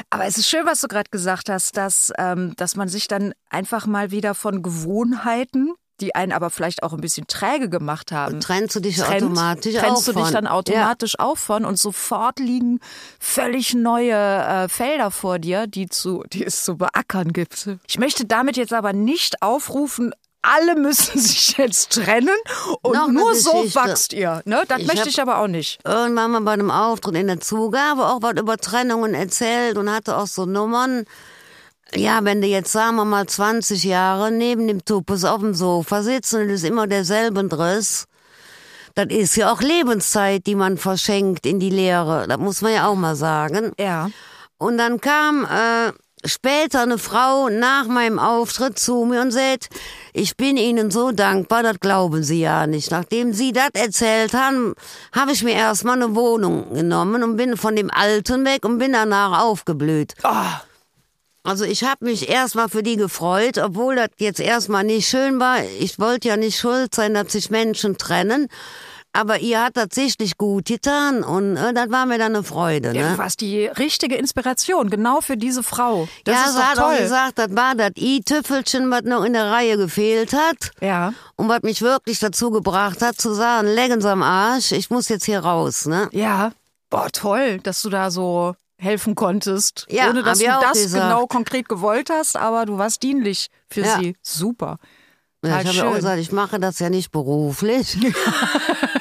Aber 0.10 0.26
es 0.26 0.38
ist 0.38 0.50
schön, 0.50 0.66
was 0.66 0.82
du 0.82 0.88
gerade 0.88 1.10
gesagt 1.10 1.50
hast, 1.50 1.78
dass, 1.78 2.12
ähm, 2.18 2.54
dass 2.58 2.76
man 2.76 2.88
sich 2.88 3.08
dann 3.08 3.34
einfach 3.50 3.86
mal 3.86 4.12
wieder 4.12 4.34
von 4.36 4.64
Gewohnheiten, 4.64 5.74
die 6.00 6.14
einen 6.14 6.32
aber 6.32 6.50
vielleicht 6.50 6.84
auch 6.84 6.94
ein 6.94 7.02
bisschen 7.02 7.26
träge 7.28 7.70
gemacht 7.70 8.12
haben, 8.12 8.40
Trennst 8.40 8.76
du 8.76 8.80
dich 8.80 8.98
trennt, 8.98 9.24
automatisch 9.24 9.76
trennst 9.76 10.02
auch 10.02 10.06
du 10.06 10.14
dich 10.14 10.24
von. 10.26 10.34
dann 10.34 10.46
Ja. 10.46 10.52
automatisch 10.52 11.20
auch 11.20 11.38
von 11.38 11.66
und 11.66 11.80
sofort 11.80 12.40
liegen 12.40 12.80
völlig 13.20 13.74
neue 13.74 14.14
äh, 14.14 14.70
Felder 14.70 15.10
vor 15.10 15.40
dir, 15.40 15.66
die, 15.66 15.88
zu, 15.88 16.24
die 16.32 16.46
es 16.46 16.64
zu 16.64 16.78
beackern 16.78 17.34
gibt. 17.34 17.70
Ich 17.88 17.98
möchte 17.98 18.26
damit 18.26 18.58
jetzt 18.58 18.74
aber 18.74 18.94
nicht 18.94 19.42
aufrufen, 19.42 20.14
alle 20.42 20.76
müssen 20.76 21.20
sich 21.20 21.58
jetzt 21.58 21.92
trennen 21.92 22.36
und 22.82 22.94
Noch 22.96 23.10
nur 23.10 23.36
so 23.36 23.52
wachst 23.76 24.14
ihr. 24.14 24.42
Ne? 24.46 24.64
Das 24.68 24.80
Ich 24.80 24.88
möchte 24.88 25.10
ich 25.10 25.22
aber 25.22 25.40
auch 25.40 25.48
nicht. 25.48 25.80
irgendwann 25.84 26.32
mal 26.32 26.42
bei 26.42 26.54
einem 26.54 26.72
Auftritt 26.72 27.16
in 27.16 27.28
der 27.28 27.40
Zugabe 27.40 28.06
auch 28.06 28.22
was 28.22 28.40
über 28.40 28.58
Trennungen 28.58 29.14
erzählt 29.14 29.78
und 29.78 29.92
hatte 29.92 30.18
auch 30.18 30.28
so 30.28 30.46
Nummern. 30.46 31.06
Ja, 31.94 32.24
wenn 32.24 32.42
du 32.42 32.48
jetzt, 32.48 32.72
sagen 32.72 32.98
wir 32.98 33.06
mal, 33.06 33.28
20 33.28 33.84
Jahre 33.84 34.30
neben 34.32 34.68
dem 34.68 34.84
Tupus 34.84 35.24
auf 35.24 35.40
dem 35.40 35.54
Sofa 35.54 36.04
sitzt 36.04 36.34
und 36.34 36.50
es 36.50 36.64
ist 36.64 36.70
immer 36.70 36.86
derselbe 36.86 37.46
Driss, 37.46 38.06
das 38.96 39.08
ist 39.10 39.36
ja 39.38 39.52
auch 39.52 39.62
Lebenszeit, 39.62 40.46
die 40.48 40.56
man 40.56 40.78
verschenkt 40.78 41.46
in 41.46 41.60
die 41.60 41.70
Lehre. 41.70 42.28
Das 42.28 42.40
muss 42.40 42.62
man 42.62 42.74
ja 42.74 42.88
auch 42.88 42.96
mal 42.96 43.16
sagen. 43.16 43.72
Ja. 43.80 44.10
Und 44.58 44.78
dann 44.80 45.00
kam 45.00 45.46
äh, 45.46 45.94
später 46.28 46.82
eine 46.82 46.98
Frau 46.98 47.50
nach 47.50 47.88
meinem 47.88 48.20
Auftritt 48.20 48.78
zu 48.80 49.06
mir 49.06 49.22
und 49.22 49.32
sagt, 49.32 49.70
ich 50.14 50.38
bin 50.38 50.58
Ihnen 50.58 50.92
so 50.92 51.12
dankbar, 51.12 51.64
das 51.64 51.80
glauben 51.80 52.24
Sie 52.24 52.42
ja 52.42 52.68
nicht. 52.68 52.92
Nachdem 52.92 53.34
Sie 53.34 53.52
das 53.52 53.70
erzählt 53.74 54.34
haben, 54.34 54.74
habe 55.12 55.32
ich 55.32 55.44
mir 55.44 55.54
erstmal 55.54 55.96
eine 55.96 56.16
Wohnung 56.16 56.74
genommen 56.74 57.24
und 57.24 57.38
bin 57.38 57.58
von 57.58 57.76
dem 57.76 57.92
Alten 57.92 58.46
weg 58.46 58.66
und 58.66 58.78
bin 58.78 58.94
danach 58.94 59.42
aufgeblüht. 59.44 60.14
Ah. 60.24 60.62
Also 61.44 61.64
ich 61.64 61.86
habe 61.86 62.04
mich 62.04 62.28
erstmal 62.28 62.68
für 62.68 62.84
die 62.84 62.98
gefreut, 62.98 63.58
obwohl 63.58 63.96
das 63.96 64.10
jetzt 64.18 64.42
erstmal 64.42 64.84
nicht 64.84 65.08
schön 65.08 65.40
war. 65.40 65.64
Ich 65.80 65.98
wollte 65.98 66.28
ja 66.28 66.36
nicht 66.36 66.60
schuld 66.60 66.94
sein, 66.94 67.14
dass 67.14 67.32
sich 67.32 67.50
Menschen 67.50 67.98
trennen. 67.98 68.50
Aber 69.14 69.40
ihr 69.40 69.64
hat 69.64 69.78
das 69.78 69.88
sichtlich 69.94 70.38
gut 70.38 70.66
getan 70.66 71.24
und 71.24 71.58
äh, 71.58 71.74
das 71.74 71.90
war 71.90 72.06
mir 72.06 72.20
dann 72.20 72.36
eine 72.36 72.44
Freude. 72.44 72.94
Ne? 72.94 73.00
Ja, 73.00 73.12
du 73.14 73.18
warst 73.18 73.42
die 73.42 73.66
richtige 73.66 74.16
Inspiration, 74.16 74.90
genau 74.92 75.22
für 75.22 75.38
diese 75.38 75.64
Frau. 75.64 76.08
Das 76.24 76.36
ja, 76.36 76.46
ist 76.46 76.54
sie 76.56 76.62
hat 76.62 76.78
auch 76.78 76.90
toll. 76.90 76.98
gesagt, 77.00 77.40
das 77.40 77.56
war 77.56 77.74
das 77.74 77.92
i-Tüffelchen, 77.98 78.92
was 78.92 79.04
noch 79.04 79.24
in 79.24 79.34
der 79.34 79.50
Reihe 79.50 79.78
gefehlt 79.78 80.34
hat. 80.34 80.72
Ja. 80.82 81.14
Und 81.36 81.50
was 81.50 81.64
mich 81.64 81.82
wirklich 81.82 82.20
dazu 82.20 82.52
gebracht 82.52 83.02
hat, 83.02 83.20
zu 83.20 83.34
sagen, 83.34 83.68
lecken 83.70 84.02
Sie 84.02 84.10
am 84.10 84.22
Arsch, 84.22 84.72
ich 84.72 84.90
muss 84.92 85.10
jetzt 85.10 85.26
hier 85.26 85.40
raus, 85.40 85.86
ne? 85.88 86.10
Ja. 86.12 86.52
Boah, 86.90 87.10
toll, 87.12 87.60
dass 87.64 87.82
du 87.82 87.90
da 87.90 88.12
so 88.12 88.56
helfen 88.78 89.16
konntest. 89.16 89.88
Ja, 89.90 90.10
ohne 90.10 90.22
dass 90.22 90.38
du 90.40 90.56
auch 90.56 90.62
das 90.62 90.74
gesagt. 90.74 91.04
genau 91.04 91.26
konkret 91.26 91.68
gewollt 91.68 92.10
hast, 92.12 92.38
aber 92.38 92.66
du 92.68 92.78
warst 92.78 93.02
dienlich 93.02 93.48
für 93.70 93.82
Ja. 93.82 93.98
sie. 94.00 94.16
Super. 94.22 94.78
Ja, 95.46 95.62
ich 95.62 95.68
habe 95.68 95.78
ja 95.78 95.90
auch 95.90 95.96
gesagt, 95.96 96.20
ich 96.20 96.32
mache 96.32 96.60
das 96.60 96.80
ja 96.80 96.90
nicht 96.90 97.12
beruflich. 97.12 97.98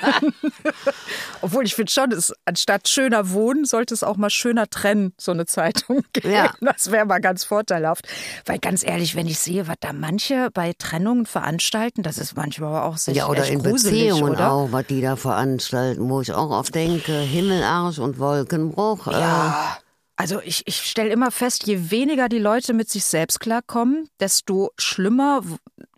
Obwohl 1.40 1.64
ich 1.64 1.75
finde 1.75 1.90
schon, 1.90 2.12
es, 2.12 2.33
anstatt 2.44 2.88
schöner 2.88 3.31
wohnen, 3.31 3.64
sollte 3.64 3.94
es 3.94 4.03
auch 4.03 4.16
mal 4.16 4.31
schöner 4.31 4.68
trennen, 4.68 5.12
so 5.18 5.33
eine 5.33 5.46
Zeitung 5.46 6.03
geben. 6.12 6.31
Ja. 6.31 6.53
Das 6.61 6.90
wäre 6.90 7.07
mal 7.07 7.20
ganz 7.20 7.44
vorteilhaft. 7.44 8.07
Weil 8.44 8.59
ganz 8.59 8.85
ehrlich, 8.85 9.16
wenn 9.16 9.27
ich 9.27 9.38
sehe, 9.38 9.66
was 9.68 9.77
da 9.81 9.92
manche 9.92 10.51
bei 10.53 10.72
Trennungen 10.79 11.27
veranstalten, 11.27 12.03
das 12.03 12.18
ist 12.18 12.37
manchmal 12.37 12.68
aber 12.68 12.85
auch 12.85 12.96
sehr 12.96 13.14
ja, 13.14 13.29
oder 13.29 13.46
in 13.46 13.62
gruselig, 13.62 14.09
Beziehungen 14.09 14.33
oder? 14.33 14.53
auch, 14.53 14.72
was 14.72 14.87
die 14.87 15.01
da 15.01 15.16
veranstalten, 15.16 16.09
wo 16.09 16.20
ich 16.20 16.33
auch 16.33 16.51
oft 16.51 16.75
denke, 16.75 17.12
Himmelarsch 17.12 17.99
und 17.99 18.18
Wolkenbruch. 18.18 19.07
Äh, 19.09 19.12
Ja. 19.20 19.79
Also 20.16 20.40
ich, 20.42 20.62
ich 20.66 20.76
stelle 20.83 21.11
immer 21.11 21.31
fest, 21.31 21.66
je 21.66 21.90
weniger 21.90 22.29
die 22.29 22.38
Leute 22.38 22.72
mit 22.72 22.88
sich 22.88 23.05
selbst 23.05 23.38
klarkommen, 23.40 24.09
desto 24.18 24.70
schlimmer 24.79 25.42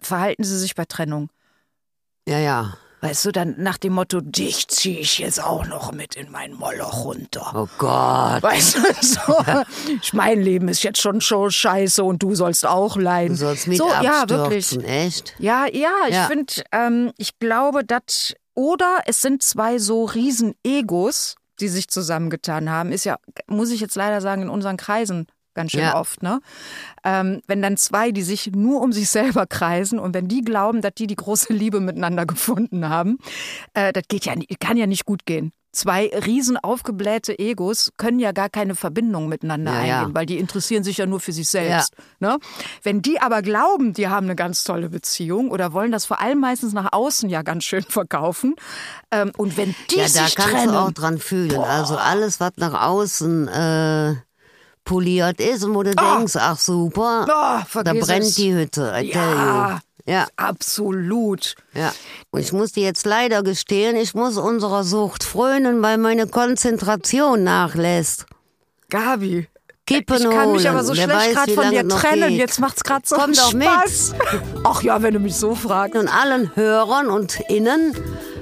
verhalten 0.00 0.42
sie 0.44 0.58
sich 0.58 0.74
bei 0.74 0.84
Trennung. 0.84 1.30
ja, 2.26 2.38
ja. 2.38 2.74
Weißt 3.00 3.26
du, 3.26 3.30
dann 3.30 3.54
nach 3.58 3.78
dem 3.78 3.92
Motto, 3.92 4.20
dich 4.20 4.66
ziehe 4.66 4.98
ich 4.98 5.20
jetzt 5.20 5.40
auch 5.40 5.64
noch 5.68 5.92
mit 5.92 6.16
in 6.16 6.32
mein 6.32 6.52
Moloch 6.52 7.04
runter. 7.04 7.52
Oh 7.54 7.68
Gott. 7.78 8.42
Weißt 8.42 8.74
du, 8.74 8.80
so, 9.00 9.20
mein 10.14 10.42
Leben 10.42 10.66
ist 10.66 10.82
jetzt 10.82 11.00
schon 11.00 11.20
schon 11.20 11.52
scheiße 11.52 12.02
und 12.02 12.24
du 12.24 12.34
sollst 12.34 12.66
auch 12.66 12.96
leiden. 12.96 13.34
Du 13.34 13.38
sollst 13.38 13.68
mit 13.68 13.78
so, 13.78 13.86
ja, 13.86 14.22
abstürzen, 14.22 14.80
wirklich. 14.82 14.96
echt? 14.96 15.34
Ja, 15.38 15.66
ja, 15.72 15.92
ich 16.08 16.14
Ja. 16.16 16.26
finde, 16.26 16.52
ähm, 16.72 17.12
ich 17.18 17.38
glaube, 17.38 17.84
das 17.84 18.34
oder 18.54 18.98
es 19.06 19.22
sind 19.22 19.44
zwei 19.44 19.78
so 19.78 20.04
riesen 20.04 20.54
Egos, 20.64 21.36
die 21.60 21.68
sich 21.68 21.88
zusammengetan 21.88 22.70
haben. 22.70 22.92
Ist 22.92 23.04
ja, 23.04 23.18
muss 23.46 23.70
ich 23.70 23.80
jetzt 23.80 23.96
leider 23.96 24.20
sagen, 24.20 24.42
in 24.42 24.48
unseren 24.48 24.76
Kreisen 24.76 25.26
ganz 25.54 25.72
schön 25.72 25.80
Ja. 25.80 25.96
oft, 25.98 26.22
ne? 26.22 26.40
Ähm, 27.04 27.40
wenn 27.46 27.62
dann 27.62 27.76
zwei, 27.76 28.12
die 28.12 28.22
sich 28.22 28.50
nur 28.54 28.80
um 28.80 28.92
sich 28.92 29.08
selber 29.10 29.46
kreisen 29.46 29.98
und 29.98 30.14
wenn 30.14 30.28
die 30.28 30.42
glauben, 30.42 30.80
dass 30.82 30.94
die 30.96 31.06
die 31.06 31.16
große 31.16 31.52
Liebe 31.52 31.80
miteinander 31.80 32.26
gefunden 32.26 32.88
haben, 32.88 33.18
äh, 33.74 33.92
das 33.92 34.04
geht 34.08 34.24
ja, 34.26 34.34
kann 34.60 34.76
ja 34.76 34.86
nicht 34.86 35.04
gut 35.04 35.26
gehen. 35.26 35.52
Zwei 35.70 36.10
riesen 36.24 36.56
aufgeblähte 36.56 37.38
Egos 37.38 37.92
können 37.98 38.18
ja 38.18 38.32
gar 38.32 38.48
keine 38.48 38.74
Verbindung 38.74 39.28
miteinander 39.28 39.74
Ja, 39.74 39.84
ja. 39.84 39.98
eingehen, 40.00 40.14
weil 40.14 40.24
die 40.24 40.38
interessieren 40.38 40.82
sich 40.82 40.96
ja 40.96 41.04
nur 41.06 41.20
für 41.20 41.30
sich 41.30 41.46
selbst. 41.48 41.94
Ne? 42.20 42.38
Wenn 42.82 43.02
die 43.02 43.20
aber 43.20 43.42
glauben, 43.42 43.92
die 43.92 44.08
haben 44.08 44.26
eine 44.26 44.34
ganz 44.34 44.64
tolle 44.64 44.88
Beziehung 44.88 45.50
oder 45.50 45.74
wollen 45.74 45.92
das 45.92 46.06
vor 46.06 46.20
allem 46.22 46.40
meistens 46.40 46.72
nach 46.72 46.88
außen 46.92 47.28
ja 47.28 47.42
ganz 47.42 47.64
schön 47.64 47.82
verkaufen, 47.82 48.54
ähm, 49.10 49.30
und 49.36 49.58
wenn 49.58 49.74
die 49.90 49.96
Ja, 49.96 50.02
da 50.04 50.08
sich 50.08 50.34
kannst 50.36 50.52
trennen, 50.54 50.72
du 50.72 50.78
auch 50.80 50.90
dran 50.92 51.18
fühlen. 51.18 51.54
Also 51.60 51.96
alles, 51.98 52.40
was 52.40 52.52
nach 52.56 52.80
außen 52.88 53.48
äh, 53.48 54.14
poliert 54.88 55.40
ist 55.40 55.62
und 55.64 55.74
wo 55.74 55.82
du 55.82 55.94
denkst, 55.94 56.34
ach 56.36 56.58
super, 56.58 57.26
Oh, 57.28 57.82
da 57.82 57.92
brennt 57.92 58.24
es. 58.24 58.34
die 58.36 58.54
Hütte. 58.54 58.90
Tell 58.94 59.06
Ja. 59.06 59.80
Ja, 60.06 60.26
absolut. 60.36 61.54
ja. 61.74 61.92
Und 62.30 62.40
ich 62.40 62.52
muss 62.54 62.72
dir 62.72 62.82
jetzt 62.84 63.04
leider 63.04 63.42
gestehen, 63.42 63.94
ich 63.94 64.14
muss 64.14 64.38
unserer 64.38 64.82
Sucht 64.82 65.22
frönen, 65.22 65.82
weil 65.82 65.98
meine 65.98 66.26
Konzentration 66.26 67.44
nachlässt. 67.44 68.24
Gabi. 68.88 69.48
Kippen 69.86 70.16
ich 70.16 70.22
kann 70.24 70.52
mich 70.52 70.62
holen. 70.62 70.66
aber 70.68 70.84
so 70.84 70.94
Wer 70.96 71.04
schlecht 71.04 71.34
gerade 71.34 71.52
von 71.52 71.70
dir 71.70 71.86
trennen. 71.88 72.28
geht. 72.30 72.38
Jetzt 72.38 72.58
macht's 72.60 72.84
gerade 72.84 73.02
so 73.06 73.16
Komm 73.16 73.32
doch 73.34 73.52
mit. 73.52 73.66
Spaß. 73.68 74.14
Ach 74.64 74.82
ja, 74.82 75.02
wenn 75.02 75.12
du 75.14 75.20
mich 75.20 75.36
so 75.36 75.54
fragst. 75.54 75.96
Und 75.96 76.08
allen 76.08 76.54
Hörern 76.56 77.08
und 77.08 77.40
Innen, 77.50 77.94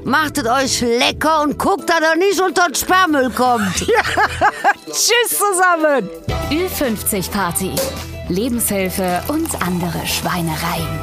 machtet 0.07 0.47
euch 0.47 0.81
lecker 0.81 1.43
und 1.43 1.59
guckt, 1.59 1.91
dass 1.91 2.01
er 2.01 2.17
nicht 2.17 2.41
unter 2.41 2.67
den 2.67 2.75
Sperrmüll 2.75 3.31
kommt. 3.31 3.77
Tschüss 4.87 5.39
zusammen. 5.39 6.09
Ü50 6.51 7.31
Party. 7.31 7.73
Lebenshilfe 8.29 9.23
und 9.29 9.49
andere 9.63 10.07
Schweinereien. 10.07 11.01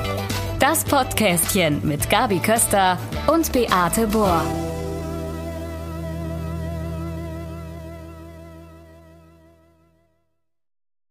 Das 0.59 0.83
Podcastchen 0.85 1.81
mit 1.85 2.09
Gabi 2.09 2.39
Köster 2.39 2.97
und 3.27 3.51
Beate 3.51 4.07
Bohr. 4.07 4.41